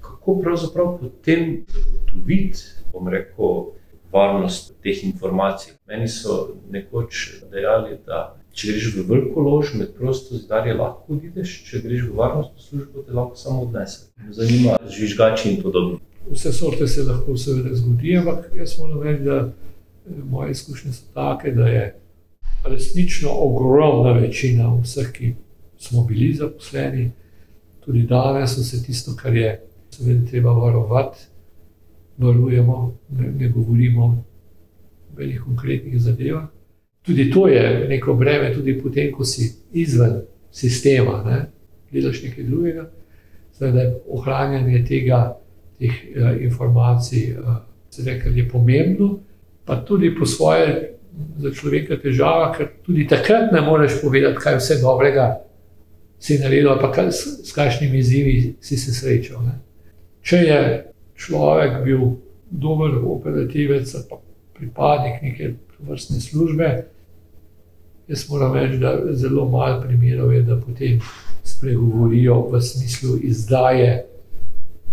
Kako 0.01 0.39
pravzaprav 0.41 0.97
potem 0.99 1.65
zagotoviti, 1.67 2.59
bom 2.93 3.07
rekel, 3.07 3.71
varnost 4.11 4.75
teh 4.83 5.03
informacij? 5.03 5.73
Meni 5.87 6.07
so 6.07 6.55
nekoč 6.69 7.43
dejali, 7.51 7.97
da 8.05 8.35
če 8.53 8.69
greš 8.69 8.89
v 8.93 9.03
veliko 9.09 9.41
lož, 9.41 9.73
med 9.79 9.95
prosto 9.97 10.37
zidarje 10.37 10.75
lahko 10.77 11.15
odideš, 11.15 11.55
če 11.67 11.81
greš 11.81 12.05
v 12.09 12.17
varnostno 12.19 12.61
službo, 12.61 13.05
te 13.07 13.15
lahko 13.17 13.39
samo 13.39 13.65
odnese. 13.65 14.11
Zanima 14.29 14.77
me, 14.77 14.91
žvižgači 14.93 15.49
in 15.49 15.61
podobno. 15.63 15.99
Vse 16.29 16.53
sorte 16.53 16.87
se 16.87 17.03
lahko 17.07 17.37
seveda 17.37 17.73
zgodi, 17.75 18.13
ampak 18.17 18.53
jaz 18.55 18.77
moram 18.79 19.01
reči, 19.03 19.25
da 19.25 19.39
eh, 19.41 20.21
moje 20.29 20.51
izkušnje 20.51 20.93
so 20.93 21.09
take, 21.17 21.51
da 21.51 21.67
je 21.67 21.83
resnično 22.63 23.33
ogromna 23.33 24.13
večina 24.19 24.69
vseh, 24.83 25.11
ki 25.11 25.33
smo 25.77 26.05
bili 26.07 26.31
zaposleni, 26.37 27.09
tudi 27.83 28.05
danes 28.07 28.57
vse 28.57 28.83
tisto, 28.85 29.17
kar 29.17 29.35
je, 29.35 29.57
seveda, 29.91 30.29
treba 30.29 30.53
varovati, 30.53 31.25
varujemo, 32.17 32.93
ne, 33.17 33.31
ne 33.39 33.49
govorimo 33.49 34.05
o 34.05 34.15
velikih 35.17 35.41
konkretnih 35.41 36.01
zadevah. 36.01 36.47
Tudi 37.03 37.31
to 37.31 37.47
je 37.47 37.87
neko 37.89 38.13
breme, 38.13 38.53
tudi 38.53 38.77
potem, 38.79 39.11
ko 39.11 39.25
si 39.27 39.49
izven 39.73 40.21
sistema, 40.51 41.19
ne, 41.25 41.39
delaš 41.91 42.21
nekaj 42.23 42.43
drugega. 42.43 42.89
Zdaj, 43.57 43.91
ohranjanje 44.09 44.85
tega, 44.87 45.19
teh 45.79 45.91
uh, 46.15 46.31
informacij 46.41 47.35
uh, 47.37 48.35
je 48.35 48.49
pomembno, 48.49 49.19
pa 49.65 49.83
tudi 49.85 50.15
po 50.15 50.25
svoje. 50.25 50.89
Za 51.37 51.51
človeka 51.53 51.99
težava, 52.01 52.47
ker 52.57 52.71
tudi 52.81 53.03
takrat 53.05 53.51
ne 53.53 53.59
moreš 53.61 53.99
povedati, 54.01 54.39
kaj 54.41 54.55
vse 54.57 54.79
dobrega 54.81 55.27
si 56.17 56.39
naredil, 56.39 56.71
ali 56.71 56.81
pa 56.81 57.11
s, 57.11 57.45
s 57.45 57.53
kakšnimi 57.53 57.99
izzivi 57.99 58.55
si 58.61 58.77
se 58.77 58.93
srečal. 58.93 59.43
Ne? 59.45 59.59
Če 60.25 60.37
je 60.37 60.61
človek 61.19 61.83
bil 61.83 62.15
dober 62.49 62.95
operativec, 62.97 63.91
pa 64.09 64.17
pripadnik 64.57 65.21
neke 65.21 65.53
vrstne 65.83 66.21
službe, 66.23 66.69
jaz 68.07 68.29
moram 68.29 68.53
reči, 68.53 68.77
da 68.77 68.97
zelo 69.11 69.49
malo 69.49 69.81
primerov 69.81 70.33
je, 70.33 70.41
da 70.41 70.59
potem 70.59 70.99
spregovorijo 71.43 72.49
v 72.51 72.61
smislu 72.61 73.17
izdaje 73.21 74.05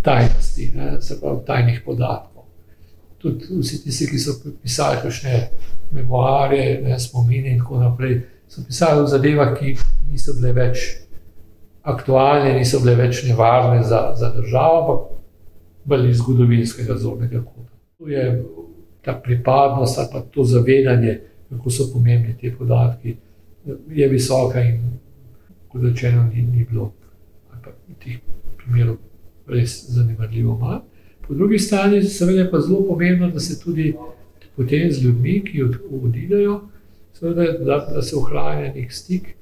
tajnosti, 0.02 0.72
ne? 0.74 1.00
se 1.00 1.20
pravi 1.20 1.38
tajnih 1.46 1.82
podatkov. 1.84 2.44
Tudi 3.18 3.44
vsi 3.61 3.82
tisti, 3.84 4.06
ki 4.06 4.18
so 4.18 4.32
pisali 4.62 4.96
kakšne 5.02 5.48
memoarje, 5.92 6.80
ne, 6.84 6.98
spomine 6.98 7.52
in 7.52 7.58
tako 7.58 7.82
naprej, 7.82 8.22
so 8.48 8.64
pisali 8.66 9.02
o 9.02 9.06
zadevah, 9.06 9.52
ki 9.58 9.76
niso 10.11 10.34
bile 10.38 10.52
več 10.56 10.86
aktualne, 11.82 12.54
niso 12.56 12.80
bile 12.80 12.96
več 12.96 13.24
nevarne 13.28 13.82
za, 13.84 14.14
za 14.16 14.32
državo, 14.36 14.80
ampak 14.80 15.18
bolj 15.84 16.11
iz 16.11 16.18
zgodovinskega 16.22 16.96
zornega 16.96 17.42
kota. 17.44 17.76
To 17.98 18.08
je 18.08 18.24
ta 19.04 19.14
pripadnost 19.24 19.98
ali 19.98 20.08
pa 20.12 20.20
to 20.20 20.44
zavedanje, 20.44 21.20
kako 21.51 21.70
so 21.70 21.90
pomembni 21.92 22.36
ti 22.38 22.53
podatki, 22.59 23.16
je 23.90 24.09
visoka 24.09 24.61
in 24.61 24.80
kot 25.68 25.82
rečeno, 25.82 26.30
ni, 26.34 26.42
ni 26.42 26.64
bilo 26.70 26.92
teh 28.03 28.18
primerov 28.57 28.96
res 29.46 29.84
zanemarljivo 29.90 30.57
malo. 30.59 30.84
Po 31.26 31.34
drugi 31.34 31.59
strani 31.59 32.03
seveda 32.03 32.40
je 32.40 32.51
pa 32.51 32.61
zelo 32.61 32.84
pomembno, 32.88 33.30
da 33.30 33.40
se 33.40 33.61
tudi 33.61 33.94
potem 34.57 34.92
z 34.92 35.03
ljudmi, 35.05 35.44
ki 35.44 35.62
odidejo, 36.03 36.61
da, 37.20 37.86
da 37.94 38.03
se 38.03 38.16
ohranja 38.16 38.72
nek 38.74 38.92
stik, 38.92 39.34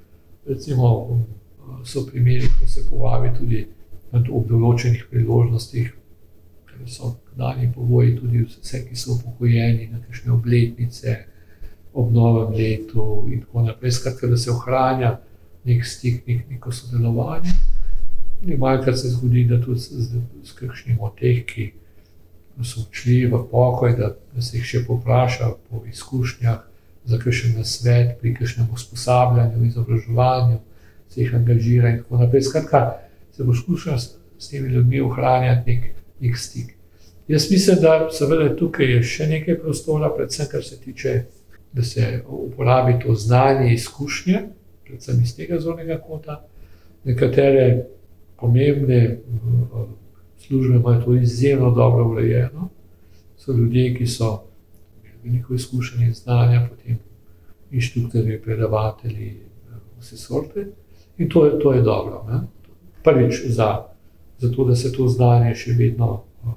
recimo 0.47 1.25
so 1.85 2.07
primeri, 2.07 2.49
ko 2.61 2.69
se 2.69 2.85
povabi 2.91 3.31
tudi 3.39 3.67
ob 4.13 4.47
določenih 4.49 5.05
priložnostih, 5.11 5.91
ker 6.69 6.85
so 6.89 7.15
dani 7.37 7.69
pogoji, 7.75 8.17
tudi 8.21 8.45
vse, 8.45 8.85
ki 8.89 8.97
so 8.97 9.17
upokojeni 9.17 9.91
na 9.93 10.01
kakšne 10.01 10.33
obletnice, 10.33 11.17
ob 11.93 12.13
novem 12.13 12.55
letu 12.55 13.27
in 13.33 13.41
tako 13.41 13.63
naprej. 13.63 13.93
Skratka, 13.93 14.27
da 14.27 14.37
se 14.37 14.51
ohranja 14.51 15.19
nek 15.65 15.87
stik, 15.87 16.27
nek, 16.27 16.47
neko 16.51 16.73
sodelovanje. 16.73 17.53
Malkrat 18.59 18.99
se 18.99 19.09
zgodi, 19.09 19.45
da 19.45 19.61
tudi 19.61 19.81
z, 19.81 20.21
z 20.45 20.55
kakšnim 20.55 21.01
od 21.01 21.17
teh, 21.19 21.43
ki 21.47 21.73
so 22.63 22.85
odšli 22.87 23.27
v 23.27 23.43
pokoj, 23.51 23.97
da, 23.99 24.13
da 24.35 24.43
se 24.43 24.59
jih 24.59 24.67
še 24.67 24.85
popraša 24.87 25.51
po 25.71 25.83
izkušnjah 25.91 26.65
za 27.09 27.19
kakšen 27.19 27.59
svet, 27.65 28.19
pri 28.21 28.35
kakšnem 28.35 28.69
usposabljanju, 28.75 29.65
izobraževanju 29.67 30.59
se 31.09 31.23
jih 31.23 31.35
angažira 31.35 31.91
in 31.91 32.03
tako 32.03 32.23
naprej. 32.23 32.43
Skratka, 32.43 32.83
se 33.37 33.45
bo 33.45 33.55
skušal 33.55 33.99
s, 33.99 34.17
s 34.39 34.51
temi 34.51 34.69
ljudmi 34.69 35.01
ohranjati 35.01 35.75
nek, 35.75 35.91
nek 36.21 36.39
stik. 36.39 36.75
Jaz 37.29 37.51
mislim, 37.51 37.77
da 37.81 38.09
seveda 38.13 38.57
tukaj 38.57 38.93
je 38.93 39.03
še 39.03 39.27
nekaj 39.29 39.59
prostora, 39.61 40.11
predvsem 40.17 40.47
kar 40.51 40.65
se 40.65 40.79
tiče, 40.81 41.15
da 41.73 41.83
se 41.83 42.23
uporabi 42.29 43.05
to 43.05 43.15
znanje, 43.15 43.73
izkušnje, 43.75 44.41
predvsem 44.85 45.23
iz 45.23 45.37
tega 45.37 45.61
zornega 45.61 45.99
kota. 45.99 46.45
Nekatere 47.05 47.85
pomembne 48.37 49.19
službe 50.39 50.77
imajo 50.77 51.03
to 51.03 51.15
izjemno 51.15 51.71
dobro 51.71 52.09
urejeno. 52.09 52.69
So 53.37 53.53
ljudje, 53.53 53.95
ki 53.95 54.07
so 54.07 54.43
veliko 55.25 55.55
izkušenj 55.55 56.05
in 56.05 56.15
znanja, 56.15 56.69
potem 56.71 56.99
inštruktorji, 57.71 58.43
predavatelji, 58.43 59.41
vse 60.01 60.17
sorte. 60.17 60.67
In 61.19 61.29
to 61.29 61.47
je, 61.47 61.59
to 61.59 61.73
je 61.73 61.83
dobro. 61.83 62.25
Ne? 62.31 62.41
Prvič, 63.05 63.43
za, 63.47 63.85
za 64.39 64.53
to, 64.53 64.65
da 64.65 64.77
se 64.77 64.93
to 64.93 65.09
znanje 65.09 65.55
še 65.55 65.73
vedno 65.73 66.23
uh, 66.45 66.53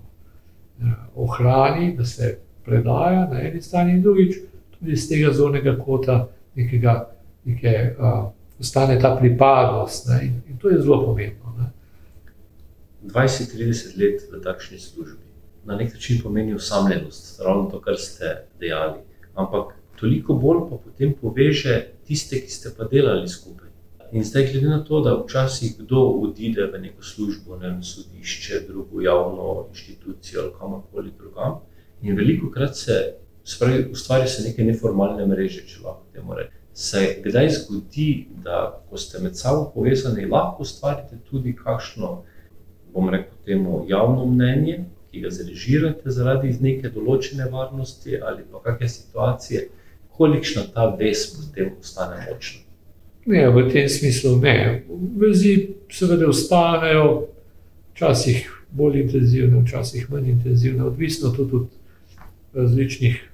ohrani, 1.16 1.96
da 1.98 2.06
se 2.06 2.38
predaja 2.66 3.28
na 3.30 3.42
eni 3.42 3.62
strani, 3.62 3.94
in 3.94 4.02
drugič, 4.02 4.38
iz 4.86 5.08
tega 5.10 5.34
zornega 5.34 5.76
kota, 5.80 6.28
nekega, 6.56 7.10
neke, 7.46 7.96
uh, 8.00 8.30
ostane 8.60 9.00
ta 9.00 9.16
pripadnost. 9.16 10.10
In, 10.22 10.42
in 10.50 10.58
to 10.58 10.70
je 10.70 10.82
zelo 10.82 11.06
pomembno. 11.06 11.70
20-30 13.02 13.98
let 13.98 14.28
v 14.30 14.42
takšni 14.44 14.80
službi 14.80 15.32
na 15.66 15.76
nek 15.76 15.94
način 15.94 16.20
pomeni 16.24 16.56
usamljenost, 16.56 17.42
ravno 17.46 17.70
to, 17.70 17.82
kar 17.82 17.98
ste 17.98 18.46
dejali. 18.60 19.00
Ampak 19.34 19.74
toliko 20.00 20.34
bolj 20.34 20.60
pa 20.70 20.78
potem 20.78 21.14
poveže 21.22 21.88
tiste, 22.06 22.42
ki 22.42 22.52
ste 22.52 22.70
pa 22.78 22.84
delali 22.84 23.30
skupaj. 23.30 23.70
In 24.12 24.24
zdaj, 24.24 24.50
glede 24.52 24.68
na 24.68 24.84
to, 24.84 25.00
da 25.02 25.16
včasih 25.16 25.78
kdo 25.80 26.00
odide 26.00 26.66
v 26.74 26.82
neko 26.82 27.04
službo, 27.04 27.58
ne 27.58 27.70
vem, 27.70 27.84
sodišče, 27.84 28.66
drugo 28.68 29.02
javno 29.02 29.68
inštitucijo 29.70 30.42
ali 30.42 30.52
kamorkoli 30.60 31.12
drugam, 31.18 31.60
in 32.02 32.18
veliko 32.18 32.52
krat 32.52 32.76
se 32.76 33.14
Spravi, 33.44 33.86
ustvari 33.92 34.28
se 34.28 34.44
neke 34.44 34.64
neformalne 34.64 35.26
mreže, 35.26 35.66
če 35.68 35.82
lahko 35.84 36.06
temu 36.14 36.38
rečem. 36.38 36.58
Se 36.74 37.02
kdaj 37.24 37.50
zgodi, 37.50 38.28
da 38.44 38.84
ko 38.90 38.98
ste 38.98 39.20
med 39.20 39.36
sabo 39.38 39.72
povezani, 39.74 40.26
lahko 40.30 40.64
ustvarite 40.64 41.18
tudi 41.30 41.56
kakšno, 41.56 42.22
bom 42.94 43.10
rekel, 43.10 43.36
temu 43.46 43.84
javno 43.90 44.26
mnenje, 44.26 44.84
ki 45.12 45.22
ga 45.26 45.30
zrežirate 45.34 46.12
zaradi 46.12 46.54
neke 46.64 46.90
določene 46.90 47.50
varnosti 47.52 48.16
ali 48.16 48.46
pa 48.48 48.62
kakšne 48.64 48.90
situacije, 48.90 49.64
kolikšna 50.16 50.70
ta 50.74 50.88
vez 50.96 51.26
potem 51.36 51.74
ostane 51.80 52.22
močna. 52.30 52.62
Ne, 53.26 53.50
v 53.54 53.68
tem 53.70 53.90
smislu 53.90 54.38
ne. 54.42 54.84
Vezi 55.22 55.76
seveda 55.92 56.30
ostanejo, 56.30 57.28
včasih 57.94 58.48
bolj 58.72 59.02
intenzivne, 59.04 59.62
včasih 59.62 60.08
manj 60.10 60.32
intenzivne, 60.32 60.88
odvisno 60.88 61.30
tudi 61.36 61.56
od 61.56 61.68
različnih 62.54 63.31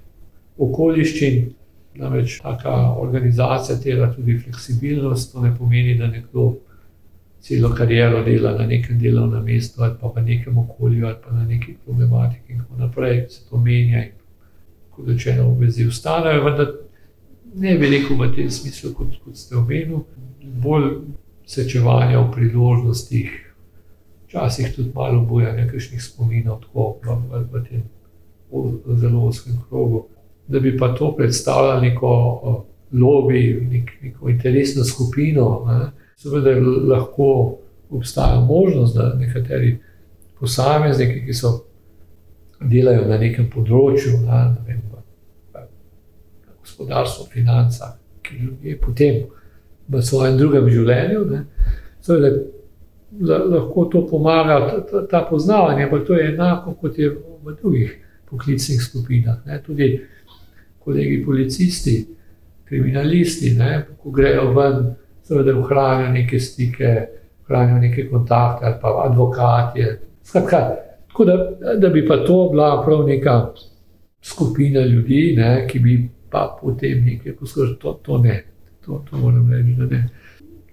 okoliščin. 0.57 1.53
Namreč 1.97 2.37
taka 2.43 2.73
organizacija 3.01 3.79
tera 3.81 4.11
tudi 4.13 4.37
fleksibilnost. 4.37 5.33
To 5.33 5.41
ne 5.41 5.53
pomeni, 5.57 5.95
da 5.97 6.07
nekdo 6.07 6.51
celo 7.41 7.71
kariero 7.73 8.23
dela 8.25 8.53
na 8.57 8.65
nekem 8.67 8.99
delovnem 8.99 9.43
mestu 9.45 9.83
ali 9.83 9.95
pa 10.01 10.11
v 10.15 10.23
nekem 10.25 10.57
okolju 10.57 11.05
ali 11.07 11.15
pa 11.23 11.33
na 11.33 11.45
neki 11.45 11.77
problematiki 11.85 12.53
in 12.53 12.59
tako 12.59 12.81
naprej. 12.81 13.25
Se 13.29 13.49
to 13.49 13.57
menja 13.57 14.03
in 14.03 14.11
kot 14.91 15.07
rečeno, 15.07 15.53
vezi 15.53 15.85
ustanejo, 15.85 16.43
vendar 16.43 16.73
ne 17.55 17.77
veliko 17.77 18.15
v 18.17 18.31
tem 18.35 18.49
smislu, 18.51 18.93
kot, 18.93 19.13
kot 19.23 19.37
ste 19.37 19.55
omenili, 19.57 20.01
bolj 20.61 20.89
sečevanja 21.45 22.19
v 22.19 22.31
priložnostih, 22.33 23.29
včasih 24.27 24.73
tudi 24.75 24.91
malo 24.95 25.21
boja 25.25 25.53
nekakšnih 25.55 26.03
spominov, 26.03 26.61
tako 26.65 26.97
v, 27.05 27.15
v, 27.29 27.43
v 27.53 27.63
tem 27.69 27.83
zelo 28.99 29.27
uskem 29.29 29.61
krogu. 29.69 30.07
Da 30.47 30.59
bi 30.59 30.77
pa 30.77 30.93
to 30.95 31.11
predstavljalo 31.15 31.81
neko 31.81 32.65
lobby, 32.93 33.67
nek, 33.71 33.91
neko 34.01 34.29
interesno 34.29 34.83
skupino, 34.83 35.65
ne, 35.67 35.91
seveda 36.15 36.53
lahko 36.87 37.57
obstaja 37.89 38.39
možnost, 38.39 38.95
da 38.95 39.13
nekateri 39.13 39.77
posamezniki, 40.39 41.25
ki 41.25 41.33
so 41.33 41.53
delajo 42.61 43.05
na 43.09 43.17
nekem 43.17 43.49
področju, 43.51 44.21
ne, 44.23 44.41
ne 44.53 44.63
vem, 44.67 44.81
v, 45.53 45.65
gospodarstvu, 46.61 47.27
financah, 47.33 47.97
ki 48.23 48.39
ljudje 48.39 48.77
potem 48.81 49.25
v 49.87 50.01
svojem 50.03 50.37
drugem 50.39 50.69
življenju, 50.71 51.25
ne, 51.31 51.43
lahko 53.19 53.85
to 53.91 54.07
pomaga, 54.07 54.83
ta, 54.91 55.05
ta 55.07 55.23
poznavanje, 55.29 55.83
ampak 55.83 56.05
to 56.07 56.15
je 56.15 56.27
enako 56.33 56.73
kot 56.81 56.97
je 56.99 57.09
v 57.43 57.55
drugih 57.61 57.95
poklicnih 58.29 58.81
skupinah. 58.83 59.45
Ne. 59.45 59.61
Tudi 59.63 60.01
kolegi 60.87 61.25
policisti, 61.25 62.05
kriminalisti, 62.65 63.51
ne, 63.59 63.85
ko 63.99 64.11
grejo 64.11 64.53
ven, 64.55 64.93
seveda 65.27 65.55
ohranijo 65.59 66.11
neke 66.13 66.39
stike, 66.39 66.91
ohranijo 67.43 67.79
neke 67.83 68.05
kontakte 68.09 68.65
ali 68.65 68.75
pa 68.81 68.93
advokati. 69.05 69.85
Skratka, 70.23 70.75
tako 71.07 71.25
da, 71.25 71.35
da 71.77 71.89
bi 71.89 72.05
pa 72.07 72.17
to 72.25 72.47
bila 72.51 72.83
prav 72.85 73.03
neka 73.07 73.51
skupina 74.21 74.85
ljudi, 74.85 75.33
ne, 75.37 75.67
ki 75.67 75.79
bi 75.79 75.97
pa 76.31 76.57
potem 76.61 77.03
nekaj 77.05 77.35
poskušali, 77.35 77.75
to, 77.81 77.93
to 78.03 78.17
ne, 78.17 78.43
to, 78.85 79.03
to 79.09 79.17
moram 79.17 79.51
reči, 79.51 79.75
da 79.77 79.85
ne. 79.85 80.09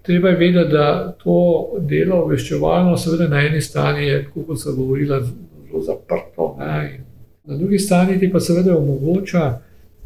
Treba 0.01 0.29
je 0.29 0.35
vedeti, 0.35 0.71
da 0.71 1.15
to 1.23 1.37
delo 1.79 2.21
obveščevalno, 2.23 2.95
seveda 2.97 3.27
na 3.27 3.43
eni 3.43 3.61
strani 3.61 4.07
je, 4.07 4.23
kot 4.31 4.59
so 4.59 4.75
govorila, 4.75 5.19
zelo 5.23 5.83
zaprto 5.83 6.55
ne, 6.59 7.01
Na 7.45 7.57
drugi 7.57 7.79
strani 7.79 8.19
ti 8.19 8.31
pa 8.31 8.39
seveda 8.39 8.77
omogoča 8.77 9.59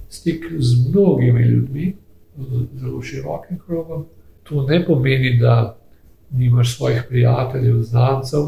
stik 0.09 0.45
z 0.57 0.89
mnogimi 0.89 1.41
ljudmi, 1.41 1.95
zelo 2.75 3.01
širokim 3.01 3.59
krogom. 3.65 4.05
To 4.43 4.65
ne 4.67 4.85
pomeni, 4.85 5.37
da 5.39 5.77
nimaš 6.31 6.77
svojih 6.77 7.03
prijateljev, 7.09 7.81
znancev. 7.81 8.39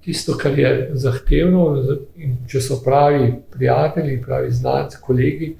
Tisto, 0.00 0.36
kar 0.38 0.58
je 0.58 0.90
zahtevno, 0.94 1.82
in 2.16 2.36
če 2.46 2.60
so 2.60 2.76
pravi 2.84 3.32
prijatelji, 3.50 4.22
pravi 4.22 4.50
znanci, 4.50 4.96
kolegi, 5.02 5.56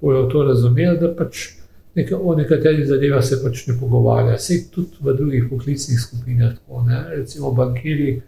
bojo 0.00 0.22
to 0.32 0.44
razumeli, 0.48 0.98
da 0.98 1.10
pač 1.16 1.48
neka, 1.94 2.16
o 2.16 2.34
nekaterih 2.34 2.86
zadevah 2.88 3.24
se 3.24 3.42
pač 3.44 3.66
ne 3.66 3.76
pogovarja. 3.80 4.38
Se 4.38 4.62
tudi 4.70 4.96
v 5.00 5.16
drugih 5.16 5.50
poklicnih 5.50 6.00
skupinah, 6.00 6.54
tako, 6.56 6.86
recimo 7.16 7.52
bankiri 7.52 8.22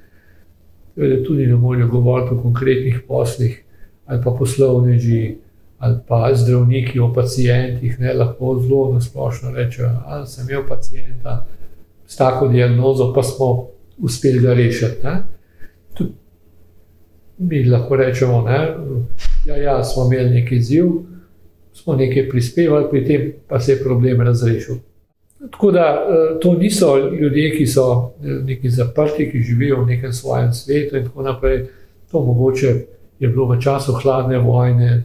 tudi 1.26 1.46
ne 1.46 1.56
morejo 1.56 1.88
govoriti 1.88 2.34
o 2.34 2.42
konkretnih 2.42 3.00
poslih, 3.08 3.62
ali 4.06 4.20
pa 4.24 4.30
poslovneži, 4.38 5.38
ali 5.84 5.96
pa 6.08 6.30
zdravniki 6.34 7.00
o 7.00 7.12
pacijentih. 7.12 8.00
Ne, 8.00 8.14
lahko 8.14 8.58
zelo 8.60 8.92
na 8.94 9.00
splošno 9.00 9.50
rečejo, 9.50 9.88
da 9.88 10.26
sem 10.26 10.46
imel 10.48 10.62
pacijenta 10.68 11.46
s 12.06 12.16
tako 12.16 12.48
diagnozo, 12.48 13.12
pa 13.14 13.22
smo 13.22 13.66
uspeli 13.98 14.40
ga 14.40 14.54
rešiti. 14.54 15.08
Tudi 15.94 16.12
mi 17.38 17.64
lahko 17.64 17.96
rečemo, 17.96 18.42
da 18.42 18.76
ja, 19.46 19.56
ja, 19.56 19.84
smo 19.84 20.06
imeli 20.06 20.30
neki 20.30 20.56
izziv, 20.56 20.86
smo 21.72 21.96
nekaj 21.96 22.28
prispevali, 22.28 22.90
pri 22.90 23.04
tem 23.04 23.32
pa 23.48 23.60
se 23.60 23.72
je 23.72 23.82
problem 23.82 24.20
razrešil. 24.20 24.74
Tako 25.50 25.70
da 25.70 25.80
eh, 25.80 26.40
to 26.40 26.54
niso 26.54 26.96
ljudje, 27.20 27.56
ki 27.56 27.66
so 27.66 28.14
eh, 28.22 28.28
neki 28.44 28.70
zaprti, 28.70 29.30
ki 29.30 29.42
živijo 29.42 29.82
v 29.82 29.86
nekem 29.86 30.12
svojem 30.12 30.52
svetu 30.52 30.96
in 30.96 31.04
tako 31.04 31.22
naprej. 31.22 31.66
To 32.10 32.22
mogoče 32.22 32.74
je 33.18 33.28
bilo 33.28 33.46
v 33.46 33.60
času 33.60 33.92
hladne 33.92 34.38
vojne, 34.38 35.04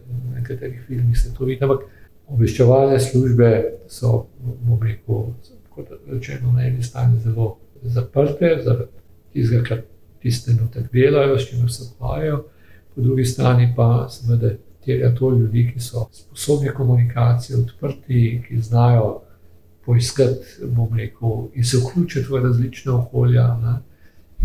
nekaterih 0.49 0.81
filmih 0.87 1.17
se 1.19 1.33
to 1.37 1.45
vidi. 1.45 1.63
Ampak 1.63 1.85
obveščevalne 2.27 2.99
službe 2.99 3.49
so, 3.87 4.25
bom 4.39 4.81
rekel, 4.83 5.33
kot 5.73 5.91
rečeno, 6.11 6.53
na 6.53 6.67
eni 6.67 6.83
strani 6.83 7.19
zelo 7.23 7.57
zaprte, 7.83 8.57
zaradi 8.63 8.91
tistega, 9.33 9.63
kar 9.63 9.83
tiste 10.21 10.53
notek 10.53 10.89
delajo, 10.93 11.37
s 11.39 11.49
čimer 11.49 11.71
se 11.71 11.83
ukvarjajo, 11.83 12.43
po 12.95 13.01
drugi 13.01 13.25
strani 13.25 13.73
pa 13.75 14.07
seveda 14.11 14.55
terja 14.85 15.15
to 15.15 15.31
ljudi, 15.31 15.69
ki 15.73 15.79
so 15.79 16.07
sposobni 16.11 16.73
komunikacije, 16.75 17.57
odprti, 17.57 18.41
ki 18.47 18.61
znajo 18.61 19.21
poiskati, 19.85 20.65
bom 20.75 20.97
rekel, 20.97 21.47
in 21.53 21.63
se 21.63 21.77
vključiti 21.77 22.27
v 22.29 22.43
različne 22.43 22.91
okolja. 22.91 23.47
Ne. 23.57 23.75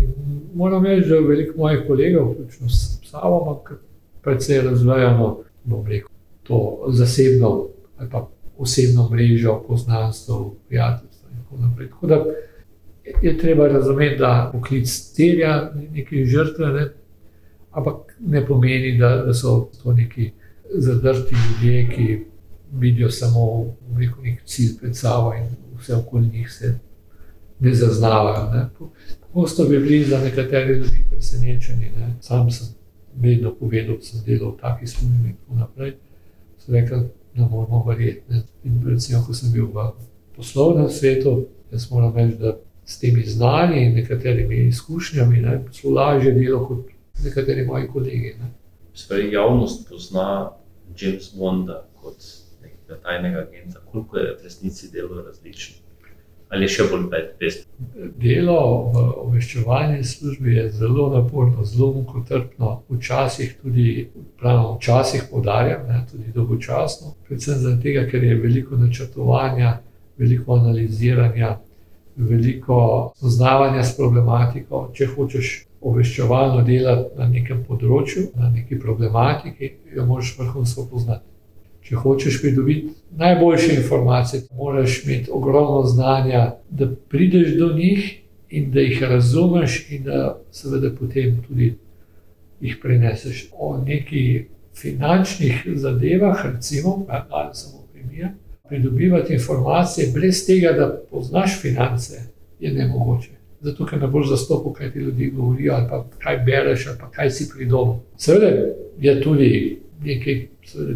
In 0.01 0.13
moram 0.55 0.85
reči, 0.85 1.09
da 1.09 1.19
veliko 1.19 1.57
mojih 1.57 1.83
kolegov, 1.87 2.31
vključno 2.31 2.69
s 2.69 2.95
Savo, 3.05 3.63
predvsej 4.21 4.61
razvijano, 4.61 5.37
bom 5.65 5.87
rekel, 5.87 6.09
to 6.43 6.85
zasebno 6.89 7.67
ali 7.97 8.09
pa 8.09 8.29
osebno 8.57 9.09
mrežo, 9.09 9.63
poznanstvo, 9.67 10.55
prijateljstvo 10.67 11.29
in 11.31 11.43
tako 11.43 11.57
naprej. 11.57 11.89
Tako 11.89 12.07
da 12.07 12.25
je 13.21 13.37
treba 13.37 13.67
razumeti, 13.67 14.17
da 14.17 14.49
poklic 14.53 15.13
terja 15.15 15.71
nekaj 15.91 16.25
žrtve, 16.25 16.67
ne, 16.67 16.89
ampak 17.71 18.17
ne 18.19 18.45
pomeni, 18.45 18.97
da, 18.97 19.15
da 19.25 19.33
so 19.33 19.69
to 19.83 19.93
neki 19.93 20.31
zadrti 20.73 21.35
ljudje, 21.35 21.89
ki 21.89 22.25
vidijo 22.73 23.09
samo 23.09 23.65
rekel, 23.97 24.23
nek 24.23 24.41
cilj 24.45 24.77
pred 24.79 24.95
sabo 24.97 25.33
in 25.33 25.47
vse 25.79 25.95
okoli 25.95 26.27
njih 26.27 26.51
se 26.51 26.79
ne 27.59 27.73
zaznavajo. 27.73 28.51
Ne. 28.53 28.69
Pogosto 29.33 29.65
bi 29.65 29.79
bili 29.79 30.03
za 30.03 30.19
nekatere 30.19 30.75
ljudi 30.75 31.03
presenečeni. 31.11 31.91
Ne. 31.99 32.15
Sam 32.21 32.51
sem 32.51 32.67
vedno 33.17 33.53
povedal, 33.55 33.97
da 33.97 34.03
sem 34.03 34.23
delal 34.25 34.51
v 34.51 34.61
taki 34.61 34.87
službi 34.87 35.29
in 35.29 35.35
tako 35.35 35.59
naprej. 35.59 35.93
So 36.59 36.73
rekli, 36.73 36.99
da 37.35 37.47
moramo 37.47 37.83
verjeti. 37.87 38.41
In 38.63 38.81
recimo, 38.87 39.23
ko 39.27 39.33
sem 39.33 39.51
bil 39.53 39.67
v 39.73 39.91
poslovnem 40.35 40.89
svetu, 40.89 41.47
jaz 41.71 41.89
moram 41.91 42.15
reči, 42.15 42.37
da 42.39 42.57
s 42.85 42.99
temi 42.99 43.23
znanji 43.23 43.85
in 43.85 43.95
nekaterimi 43.95 44.67
izkušnjami 44.67 45.41
ne, 45.41 45.63
so 45.71 45.89
lažje 45.89 46.31
delo 46.31 46.65
kot 46.67 46.85
nekateri 47.23 47.65
moji 47.65 47.87
kolegi. 47.87 48.35
Spravi, 48.93 49.31
javnost 49.33 49.89
pozna 49.89 50.51
James 50.99 51.31
Bonda 51.37 51.85
kot 52.01 52.17
nekega 52.61 52.99
tajnega 53.03 53.47
agenta, 53.47 53.79
koliko 53.91 54.17
je 54.17 54.35
v 54.35 54.43
resnici 54.43 54.91
delo 54.91 55.21
različno. 55.21 55.84
Ali 56.49 56.67
je 56.67 56.73
še 56.75 56.85
bolj 56.91 57.05
pest? 57.39 57.65
Delo 58.21 58.57
v 58.93 59.03
obveščevalni 59.25 60.03
službi 60.05 60.55
je 60.55 60.65
zelo 60.77 61.07
naporno, 61.13 61.65
zelo 61.65 61.91
mukotrpno, 61.97 62.71
včasih 62.93 63.55
tudi, 63.61 64.07
pravno, 64.39 64.75
včasih 64.77 65.25
podarjam, 65.31 65.87
ne, 65.89 66.03
tudi 66.11 66.33
dolgočasno. 66.35 67.15
Predvsem 67.27 67.61
zato, 67.65 67.95
ker 68.11 68.23
je 68.23 68.39
veliko 68.39 68.77
načrtovanja, 68.77 69.79
veliko 70.21 70.59
analiziranja, 70.59 71.57
veliko 72.15 72.79
poznavanja 73.19 73.83
s 73.83 73.95
problematiko. 73.97 74.89
Če 74.95 75.09
hočeš 75.15 75.55
obveščevalno 75.85 76.63
delati 76.65 77.17
na 77.19 77.27
nekem 77.29 77.63
področju, 77.67 78.29
na 78.39 78.49
neki 78.53 78.79
problematiki, 78.81 79.73
jo 79.95 80.05
moraš 80.05 80.37
vrhunsko 80.39 80.87
poznati. 80.91 81.34
Če 81.85 81.95
hočeš 81.95 82.41
pridobiti 82.41 82.87
najboljše 83.17 83.75
informacije, 83.75 84.41
moraš 84.57 85.03
imeti 85.03 85.29
ogromno 85.31 85.83
znanja, 85.83 86.51
da 86.69 86.87
prideš 87.09 87.53
do 87.59 87.73
njih 87.73 88.21
in 88.49 88.71
da 88.71 88.81
jih 88.81 89.03
razumeš, 89.03 89.85
in 89.89 90.03
da 90.03 90.39
seveda 90.51 90.89
potem 90.99 91.43
tudi 91.47 91.75
jih 92.61 92.77
preneseš. 92.81 93.49
O 93.53 93.77
neki 93.77 94.45
finančnih 94.75 95.63
zadevah, 95.75 96.45
recimo, 96.45 97.05
ali 97.09 97.49
samo 97.53 97.85
primer, 97.93 98.27
pridobivati 98.69 99.33
informacije 99.33 100.11
brez 100.13 100.45
tega, 100.45 100.71
da 100.71 101.01
poznaš 101.11 101.61
finance, 101.61 102.21
je 102.59 102.73
ne 102.73 102.87
mogoče. 102.87 103.29
Zato, 103.61 103.85
ker 103.85 104.01
ne 104.01 104.07
boš 104.07 104.29
zastopil, 104.29 104.73
kaj 104.73 104.91
ti 104.93 104.99
ljudje 104.99 105.29
govorijo, 105.29 105.73
ali 105.73 105.85
pa 105.89 106.05
kaj 106.19 106.37
bereš, 106.37 106.87
ali 106.87 106.97
pa 106.99 107.11
kaj 107.11 107.31
si 107.31 107.49
pridobil. 107.53 107.93
Seveda 108.17 108.45
je 108.99 109.21
tudi 109.21 109.79
nekaj 110.03 110.47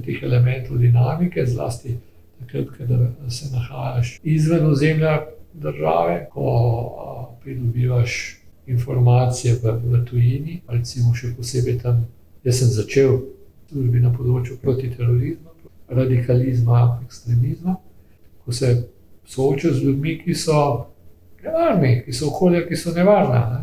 teh 0.06 0.24
elementov 0.24 0.78
dinamike, 0.78 1.46
zlasti 1.46 1.98
takrat, 2.40 2.68
ko 2.68 3.30
se 3.30 3.50
nahajaš 3.54 4.20
izven 4.24 4.66
ozemlja 4.66 5.26
države, 5.54 6.28
ko 6.32 7.40
pridobivaš 7.44 8.40
informacije 8.68 9.56
v, 9.64 9.72
v 9.84 10.06
tujini, 10.06 10.62
recimo 10.68 11.14
še 11.16 11.34
posebej 11.38 11.80
tam. 11.82 12.06
Jaz 12.44 12.62
sem 12.62 12.70
začel 12.72 13.18
službi 13.70 14.02
na 14.04 14.12
področju 14.14 14.60
protiterorizma, 14.62 15.56
radikalizma, 15.90 16.84
ekstremizma, 17.06 17.76
ko 18.46 18.54
se 18.54 18.72
soočaš 19.30 19.80
z 19.80 19.88
ljudmi, 19.88 20.16
ki 20.22 20.36
so 20.38 20.62
nevarni, 21.44 22.04
ki 22.06 22.14
so 22.14 22.30
okolja, 22.30 22.64
ki 22.68 22.78
so 22.78 22.94
nevarna. 22.96 23.42
Ne? 23.54 23.62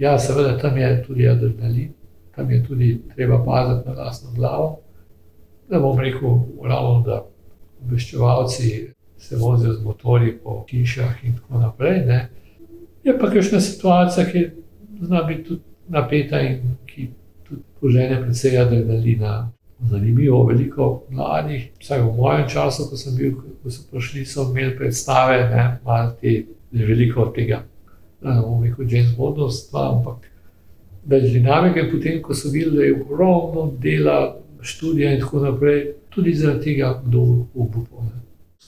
Ja, 0.00 0.18
seveda, 0.18 0.56
tam 0.58 0.78
je 0.78 0.90
tudi 1.06 1.28
adrenalin, 1.28 1.92
tam 2.40 2.50
je 2.50 2.64
tudi 2.64 3.00
treba 3.14 3.44
paziti 3.44 3.88
na 3.88 3.94
lastno 3.94 4.30
glavo. 4.34 4.78
Da 5.68 5.78
bom 5.78 5.98
rekel, 6.00 6.38
ravno, 6.64 7.02
da 7.06 7.26
obveščevalci 7.84 8.92
se 9.18 9.36
vozijo 9.36 9.72
z 9.72 9.84
motori 9.84 10.38
po 10.44 10.64
hišah 10.70 11.24
in 11.24 11.36
tako 11.36 11.58
naprej. 11.58 12.06
Ne? 12.06 12.28
Je 13.04 13.18
pa 13.18 13.30
kakšna 13.30 13.60
situacija, 13.60 14.26
ki 14.26 14.46
zna 15.00 15.22
biti 15.22 15.44
tudi 15.44 15.60
napeta 15.88 16.40
in 16.40 16.76
ki 16.86 17.10
tudi 17.48 17.62
požene 17.80 18.22
predvsej 18.22 18.58
adrenalina. 18.58 19.50
Zanimivo, 19.90 20.42
veliko 20.44 21.02
mladih, 21.08 21.70
vsaj 21.80 22.02
v 22.02 22.08
mojem 22.16 22.48
času, 22.48 22.84
ko 22.90 22.96
sem 23.00 23.14
bil, 23.16 23.36
ko 23.62 23.70
so 23.72 23.86
prišli, 23.90 24.26
so 24.28 24.44
imeli 24.50 24.74
predstave, 24.76 25.38
ne, 25.48 25.62
malo 25.84 26.10
te, 26.20 26.34
veliko 26.72 27.30
tega, 27.36 27.62
ne 28.20 28.34
bomo 28.42 28.60
rekel, 28.64 28.84
James 28.84 29.14
Bondovstva, 29.16 29.86
ampak 29.94 30.28
več 31.04 31.30
dinamike. 31.32 31.88
Potem, 31.92 32.22
ko 32.22 32.34
so 32.34 32.52
videli, 32.52 32.76
da 32.76 32.88
je 32.88 32.96
ogromno 33.00 33.70
dela, 33.80 34.18
študija 34.60 35.14
in 35.14 35.20
tako 35.20 35.44
naprej, 35.46 35.84
tudi 36.12 36.34
zaradi 36.36 36.64
tega, 36.64 36.98
kdo 37.04 37.22
obupone 37.54 38.20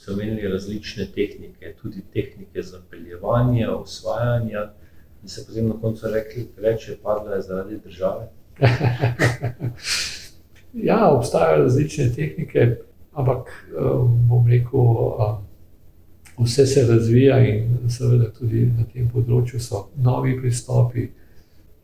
ste 0.03 0.11
omenili 0.11 0.47
različne 0.47 1.05
tehnike, 1.15 1.73
tudi 1.81 2.01
tehnike 2.13 2.61
zapeljevanja, 2.61 3.75
osvajanja, 3.75 4.71
in 5.23 5.29
se 5.29 5.45
potem 5.47 5.67
na 5.67 5.73
koncu 5.81 6.07
rekli, 6.13 6.47
reče, 6.57 6.97
padla 7.03 7.35
je 7.35 7.41
zaradi 7.41 7.79
države. 7.85 8.27
ja, 10.89 11.09
obstajajo 11.09 11.63
različne 11.63 12.09
tehnike, 12.15 12.75
ampak 13.11 13.67
um, 13.79 14.27
bom 14.27 14.47
rekel, 14.47 14.79
um, 14.79 16.45
vse 16.45 16.65
se 16.65 16.87
razvija 16.87 17.39
in 17.47 17.89
seveda 17.89 18.31
tudi 18.39 18.65
na 18.77 18.83
tem 18.93 19.07
področju 19.07 19.59
so 19.59 19.87
novi 19.95 20.35
pristopi. 20.41 21.07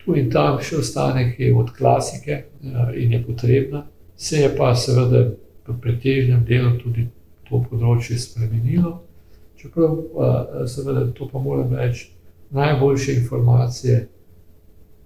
Tu 0.10 0.16
in 0.18 0.30
tam 0.34 0.56
še 0.58 0.80
ostane, 0.82 1.28
ki 1.36 1.44
je 1.44 1.54
od 1.54 1.70
klasike 1.78 2.38
uh, 2.42 2.90
in 2.98 3.12
je 3.14 3.20
potrebna, 3.22 3.84
se 4.18 4.40
je 4.42 4.50
pa 4.58 4.72
seveda 4.76 5.28
v 5.68 5.76
pretežnem 5.82 6.42
delu 6.48 6.72
tudi 6.82 7.06
to 7.46 7.60
področje 7.70 8.18
spremenilo. 8.18 8.96
Čeprav 9.60 10.66
seveda 10.72 11.04
to 11.14 11.28
pa 11.30 11.40
moram 11.40 11.76
reči, 11.78 12.08
najboljše 12.50 13.14
informacije 13.22 14.08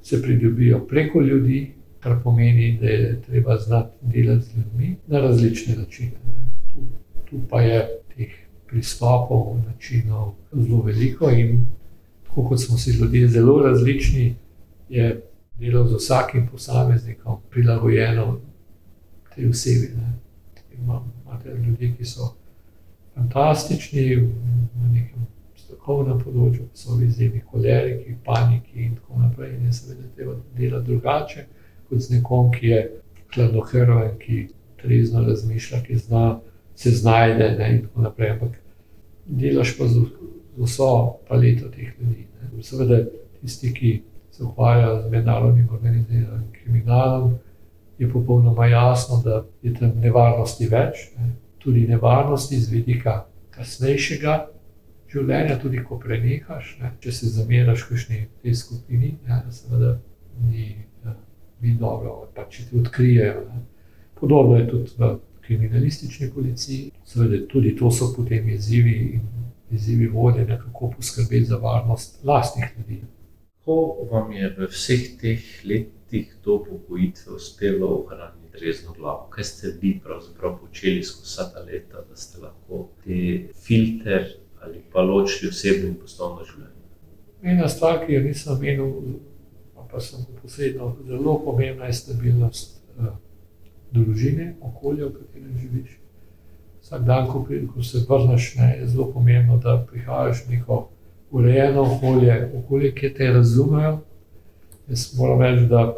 se 0.04 0.22
pridobijo 0.22 0.80
preko 0.88 1.22
ljudi, 1.22 1.74
kar 2.00 2.22
pomeni, 2.24 2.78
da 2.80 2.88
je 2.88 3.22
treba 3.28 3.58
znati 3.58 3.98
delati 4.02 4.46
z 4.46 4.58
ljudmi 4.58 4.96
na 5.08 5.20
različne 5.20 5.76
načine. 5.76 6.40
Tu, 6.72 6.86
tu 7.30 7.42
pa 7.50 7.62
je 7.62 7.84
teh 8.16 8.32
pristopov, 8.72 9.58
načinov 9.68 10.34
zelo 10.52 10.82
veliko 10.88 11.32
in 11.32 11.66
tako 12.28 12.48
kot 12.50 12.64
smo 12.64 12.78
si 12.78 12.96
ljudje 12.96 13.28
zelo 13.28 13.60
različni, 13.68 14.36
je 14.94 15.22
delo 15.60 15.88
z 15.88 15.98
vsakim 15.98 16.48
posameznikom 16.48 17.42
prilagojeno 17.50 18.40
tej 19.36 19.50
osebi. 19.50 19.92
Imate 20.74 21.50
ljudi, 21.50 21.94
ki 21.98 22.06
so 22.06 22.34
fantastični 23.16 24.16
v 24.16 24.90
nekem 24.94 25.26
strokovnem 25.56 26.20
področju, 26.22 26.68
ki 26.70 26.78
so 26.78 26.98
v 26.98 27.08
izjemi 27.08 27.42
koleriki, 27.52 28.18
paniki 28.26 28.86
in 28.86 28.96
tako 28.98 29.22
naprej. 29.22 29.56
In 29.58 29.74
seveda 29.74 30.10
treba 30.16 30.36
delati 30.58 30.92
drugače 30.92 31.46
kot 31.90 32.02
z 32.02 32.18
nekom, 32.18 32.52
ki 32.54 32.68
je 32.68 32.82
hladnokrven, 33.34 34.18
ki 34.20 34.48
trezno 34.82 35.24
razmišlja, 35.26 35.82
ki 35.88 35.98
zna, 36.06 36.40
se 36.76 36.92
znajde 36.92 37.52
ne, 37.58 37.74
in 37.76 37.84
tako 37.88 38.08
naprej. 38.08 38.36
Ampak 38.38 38.58
delaš 39.26 39.78
pa 39.78 39.88
z, 39.88 40.06
z 40.58 40.70
vso 40.70 40.94
paleto 41.30 41.70
teh 41.74 41.94
ljudi. 42.00 42.28
Seveda 42.62 43.04
tisti, 43.42 43.74
ki 43.74 43.94
se 44.34 44.44
ukvarjajo 44.44 45.02
z 45.02 45.12
mednarodnim 45.12 45.68
organiziranim 45.72 46.52
kriminalom 46.52 47.34
je 47.98 48.12
popolnoma 48.12 48.66
jasno, 48.66 49.22
da 49.26 49.44
je 49.62 49.74
tam 49.74 49.92
nevarnosti 50.02 50.68
več, 50.68 51.12
ne. 51.18 51.32
tudi 51.58 51.88
nevarnosti 51.88 52.58
z 52.60 52.70
vidika 52.70 53.26
kasnejšega 53.56 54.34
življenja, 55.14 55.60
tudi 55.62 55.84
ko 55.84 56.00
prenehaš, 56.02 56.78
ne. 56.82 56.92
če 57.00 57.12
se 57.12 57.30
zameraš 57.36 57.86
v 57.86 57.90
kakšni 57.92 58.24
tej 58.42 58.58
skupini, 58.58 59.14
ne, 59.28 59.44
seveda 59.52 59.94
ni, 60.50 60.72
ni 61.62 61.76
dobro, 61.80 62.26
pa 62.36 62.48
če 62.50 62.66
ti 62.70 62.82
odkrijejo. 62.82 63.46
Ne. 63.54 63.64
Podobno 64.20 64.58
je 64.58 64.68
tudi 64.68 64.98
v 64.98 65.14
kriminalistični 65.46 66.32
policiji, 66.34 66.92
seveda 67.06 67.46
tudi 67.52 67.76
to 67.78 67.92
so 67.92 68.10
potem 68.16 68.50
izzivi 68.50 69.22
izzivi 69.74 70.08
vodenja, 70.08 70.58
kako 70.60 70.92
poskrbeti 70.96 71.46
za 71.46 71.58
varnost 71.58 72.20
lastnih 72.24 72.66
ljudi. 72.78 73.02
Kako 73.64 74.08
vam 74.12 74.32
je 74.32 74.50
v 74.58 74.68
vseh 74.68 75.04
teh 75.22 75.40
letih? 75.64 76.36
do 76.44 76.54
upokojitve 76.56 77.34
uspelo 77.34 77.88
ohraniti 77.88 78.60
resno 78.66 78.94
glavo? 78.94 79.28
Kaj 79.30 79.44
ste 79.44 79.68
vi 79.82 80.00
pravzaprav 80.04 80.60
počeli 80.60 81.04
skozi 81.04 81.24
vsa 81.24 81.54
ta 81.54 81.60
leta, 81.60 82.04
da 82.10 82.16
ste 82.16 82.42
lahko 82.42 82.90
te 83.04 83.48
filter 83.56 84.28
ali 84.62 84.84
pa 84.92 85.02
ločili 85.02 85.50
osebno 85.50 85.88
in 85.88 85.96
poslovno 85.96 86.44
življenje? 86.44 86.84
Ena 87.42 87.70
stvar, 87.70 88.06
ki 88.06 88.14
jo 88.14 88.22
nisem 88.22 88.54
omenil, 88.54 88.92
pa 89.92 90.00
sem 90.00 90.26
posebno 90.42 90.96
zelo 91.08 91.40
pomembna, 91.46 91.86
je 91.86 91.94
stabilnost 91.94 92.84
uh, 93.00 93.16
družine, 93.92 94.56
okolja, 94.62 95.08
v 95.08 95.14
katerem 95.14 95.58
živiš. 95.60 95.98
Vsak 96.84 97.08
dan, 97.08 97.28
ko, 97.32 97.46
ko 97.74 97.84
se 97.84 98.04
vrneš, 98.10 98.56
ne, 98.60 98.76
je 98.80 98.88
zelo 98.88 99.08
pomembno, 99.12 99.58
da 99.58 99.80
prihajaš 99.92 100.46
neko 100.50 100.90
urejeno 101.34 101.82
okolje, 101.82 102.50
okolje, 102.58 102.92
ki 102.96 103.14
te 103.14 103.32
razumejo. 103.34 103.98
Jaz 104.88 105.08
moram 105.18 105.42
reči, 105.42 105.66
da 105.70 105.94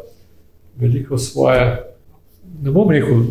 veliko 0.80 1.18
svoje, 1.18 1.66
ne 2.62 2.70
bom 2.70 2.90
rekel, 2.90 3.22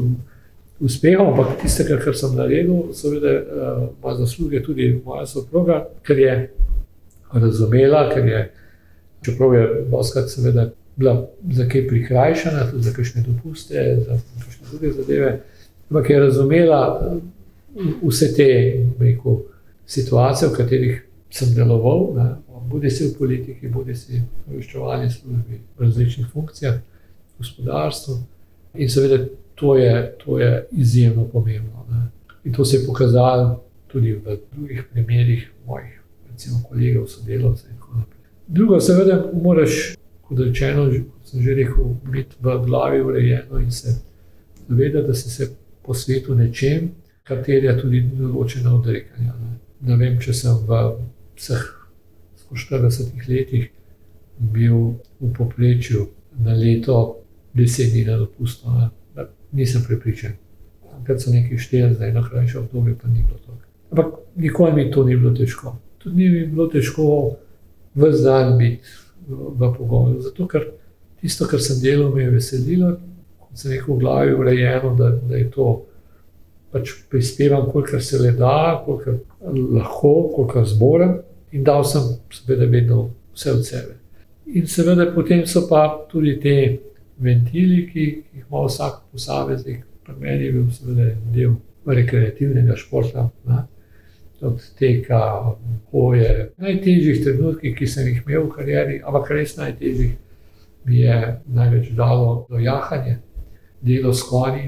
uspehov, 0.80 1.32
ampak 1.32 1.62
tiste, 1.62 1.86
kar, 1.88 2.16
sem 2.18 2.36
naredil, 2.36 2.92
seveda 2.94 3.32
uh, 3.32 3.88
ima 3.90 4.16
zasluge 4.20 4.62
tudi 4.64 4.90
moja 5.06 5.26
soproga, 5.26 5.86
ker 6.04 6.20
je 6.20 6.36
razumela, 7.34 8.10
ker 8.14 8.28
je, 8.28 8.42
čeprav 9.26 9.56
je 9.56 9.68
Boska 9.90 10.28
seveda 10.28 10.70
bila 10.96 11.16
za 11.52 11.66
kaj 11.70 11.88
prikrajšana, 11.88 12.70
tudi 12.72 12.84
za 12.84 12.94
kakšne 12.94 13.24
dopuste, 13.28 13.88
za 14.06 14.20
kakšne 14.44 14.68
druge 14.72 14.92
zadeve, 14.92 15.32
ampak 15.90 16.10
je 16.10 16.20
razumela 16.20 16.82
eh, 17.02 17.90
vse 18.04 18.34
te 18.36 18.48
rekel, 19.00 19.42
situacije, 19.86 20.50
v 20.50 20.58
katerih 20.58 21.02
sem 21.36 21.54
deloval. 21.56 22.14
Ne, 22.16 22.28
bodi 22.70 22.90
si 22.92 23.08
v 23.10 23.18
politiki, 23.18 23.68
bodi 23.68 23.96
si 23.96 24.22
v 24.22 24.54
obveščevalni 24.54 25.10
službi, 25.12 25.60
v 25.78 25.84
različnih 25.84 26.30
funkcijah, 26.32 26.80
v 26.80 27.44
gospodarstvu. 27.44 28.16
In 28.76 28.90
seveda 28.92 29.20
to 29.56 29.76
je, 29.76 30.16
to 30.24 30.40
je 30.40 30.66
izjemno 30.72 31.28
pomembno. 31.32 31.86
Ne. 31.92 32.08
In 32.44 32.54
to 32.54 32.66
se 32.66 32.78
je 32.78 32.86
pokazalo 32.88 33.62
tudi 33.88 34.14
v 34.14 34.38
drugih 34.54 34.84
primerih 34.92 35.52
mojih, 35.68 36.02
recimo, 36.32 36.60
kolegov, 36.70 37.08
sodelavcev 37.08 37.70
in 37.72 37.78
tako 37.78 38.00
naprej. 38.00 38.20
Drugo, 38.48 38.80
seveda, 38.80 39.32
moraš, 39.34 39.96
kot 40.28 40.40
rečeno, 40.40 40.90
kot 40.90 41.32
sem 41.32 41.42
že 41.42 41.56
rekel, 41.56 41.96
biti 42.12 42.36
v 42.42 42.58
glavi 42.66 43.02
urejeno 43.02 43.60
in 43.60 43.72
se 43.72 43.96
zavedati, 44.68 45.08
da 45.08 45.14
si 45.14 45.30
se 45.30 45.50
posvetil 45.84 46.36
nečem, 46.36 46.92
kar 47.24 47.44
terja 47.44 47.76
tudi 47.80 48.02
določena 48.02 48.76
odrekanja. 48.76 49.34
Ne. 49.42 49.58
ne 49.82 49.98
vem, 49.98 50.20
če 50.20 50.34
sem 50.34 50.60
v 50.68 50.82
vseh 51.36 51.64
40 52.54 53.28
letih 53.28 53.70
bil 54.38 55.00
v 55.20 55.34
povprečju 55.38 56.08
na 56.40 56.54
leto 56.54 57.22
10 57.56 57.92
dni 57.92 58.06
na 58.06 58.18
dopustu. 58.18 58.68
Nisem 59.52 59.84
prepričan. 59.88 60.32
Ker 61.08 61.20
so 61.20 61.32
neki 61.32 61.58
štiri, 61.58 61.94
zdaj 61.94 62.12
na 62.14 62.24
krajše 62.30 62.60
obdobje, 62.60 62.96
pa 63.02 63.08
ni 63.08 63.24
bilo 63.24 63.40
to. 63.46 63.56
Ampak 63.92 64.20
nikoli 64.36 64.74
mi 64.74 64.92
to 64.92 65.04
ni 65.04 65.16
bilo 65.16 65.32
težko. 65.32 65.78
Tudi 65.98 66.16
ni 66.16 66.30
mi 66.30 66.48
bilo 66.48 66.68
težko 66.68 67.36
v 67.96 68.12
dan 68.24 68.58
biti 68.58 68.84
v, 69.28 69.72
pogovoru. 69.78 70.20
Zato, 70.22 70.48
ker 70.48 70.68
tisto, 71.22 71.48
kar 71.48 71.62
sem 71.62 71.80
delal, 71.82 72.12
me 72.12 72.24
je 72.24 72.30
veselilo, 72.30 72.98
za 73.56 73.70
neko 73.70 73.96
v 73.96 74.00
glavi 74.00 74.34
urejeno, 74.36 74.96
da, 74.96 75.10
da 75.30 75.38
je 75.40 75.52
to 75.52 75.86
pač 76.72 76.92
prispevam, 77.10 77.70
kolikor 77.72 78.04
se 78.04 78.20
le 78.20 78.34
da, 78.36 78.84
kolikor 78.86 79.22
lahko, 79.52 80.32
kolikor 80.36 80.66
zmorem, 80.66 81.20
in 81.52 81.64
dal 81.64 81.86
sem, 81.88 82.02
seveda, 82.34 82.66
vedno 82.72 83.10
vse 83.36 83.52
od 83.52 83.66
sebe. 83.66 83.96
In 84.46 84.68
seveda, 84.68 85.08
potem 85.14 85.46
so 85.48 85.66
pa 85.70 85.88
tudi 86.12 86.40
te 86.42 86.56
ventili, 87.18 87.86
ki 87.92 88.00
jih 88.00 88.44
ima 88.48 88.66
vsak 88.66 89.02
posameznik, 89.12 89.86
pri 90.04 90.16
meni 90.20 90.46
je 90.46 90.52
bil 90.52 90.68
seveda 90.72 91.08
del 91.34 91.56
rekreativnega 91.86 92.76
športa. 92.76 93.30
Ne? 93.48 93.64
Od 94.46 94.62
tega 94.78 95.22
hoje, 95.92 96.52
najtežjih 96.62 97.24
trenutkih, 97.24 97.74
ki 97.78 97.88
sem 97.88 98.10
jih 98.12 98.22
imel 98.22 98.46
v 98.46 98.52
karieri, 98.58 98.98
ampak 99.02 99.32
res 99.34 99.56
najtežjih, 99.58 100.12
mi 100.86 101.00
je 101.02 101.16
največ 101.50 101.94
dalo 101.98 102.46
dojahanje, 102.50 103.16
delo 103.82 104.14
s 104.14 104.22
konji, 104.28 104.68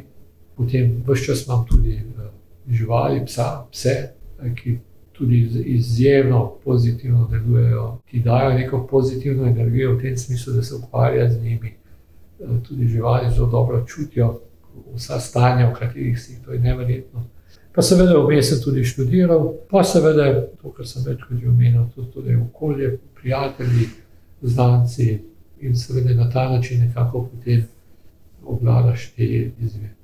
potem 0.58 1.04
vse 1.06 1.26
čas 1.28 1.44
imam 1.46 1.66
tudi 1.70 2.00
uh, 2.00 2.32
živali, 2.72 3.22
psa, 3.28 3.68
pse, 3.72 3.96
ki 4.56 4.78
tudi 5.12 5.50
izjemno 5.66 6.54
pozitivno 6.64 7.28
delujejo, 7.32 8.00
ki 8.10 8.20
dajo 8.20 8.54
neko 8.54 8.88
pozitivno 8.92 9.48
energijo 9.48 9.96
v 9.96 10.02
tem 10.02 10.18
smislu, 10.18 10.54
da 10.54 10.64
se 10.64 10.76
ukvarja 10.76 11.30
z 11.30 11.42
njimi. 11.42 11.74
Uh, 12.40 12.64
tudi 12.68 12.88
živali 12.88 13.34
zelo 13.36 13.48
dobro 13.48 13.86
čutijo 13.86 14.40
vsa 14.96 15.20
stanja, 15.20 15.70
v 15.70 15.74
katerih 15.74 16.20
si 16.20 16.44
to 16.46 16.54
je 16.54 16.60
nevrjetno. 16.60 17.24
Pa 17.76 17.82
seveda 17.82 18.18
vmes 18.18 18.50
sem 18.50 18.62
tudi 18.64 18.84
študiral, 18.84 19.54
pa 19.70 19.84
seveda 19.84 20.48
to, 20.62 20.72
kar 20.72 20.88
sem 20.88 21.04
večkrat 21.06 21.40
že 21.40 21.50
omenil, 21.50 21.86
tudi, 21.96 22.12
tudi 22.12 22.36
okolje, 22.36 22.98
prijatelji, 23.22 23.90
znanci 24.42 25.20
in 25.62 25.76
seveda 25.76 26.14
na 26.14 26.30
ta 26.30 26.50
način 26.50 26.80
nekako 26.82 27.30
potem 27.32 27.68
obvladaš 28.46 29.12
te 29.16 29.24
izve. 29.62 29.97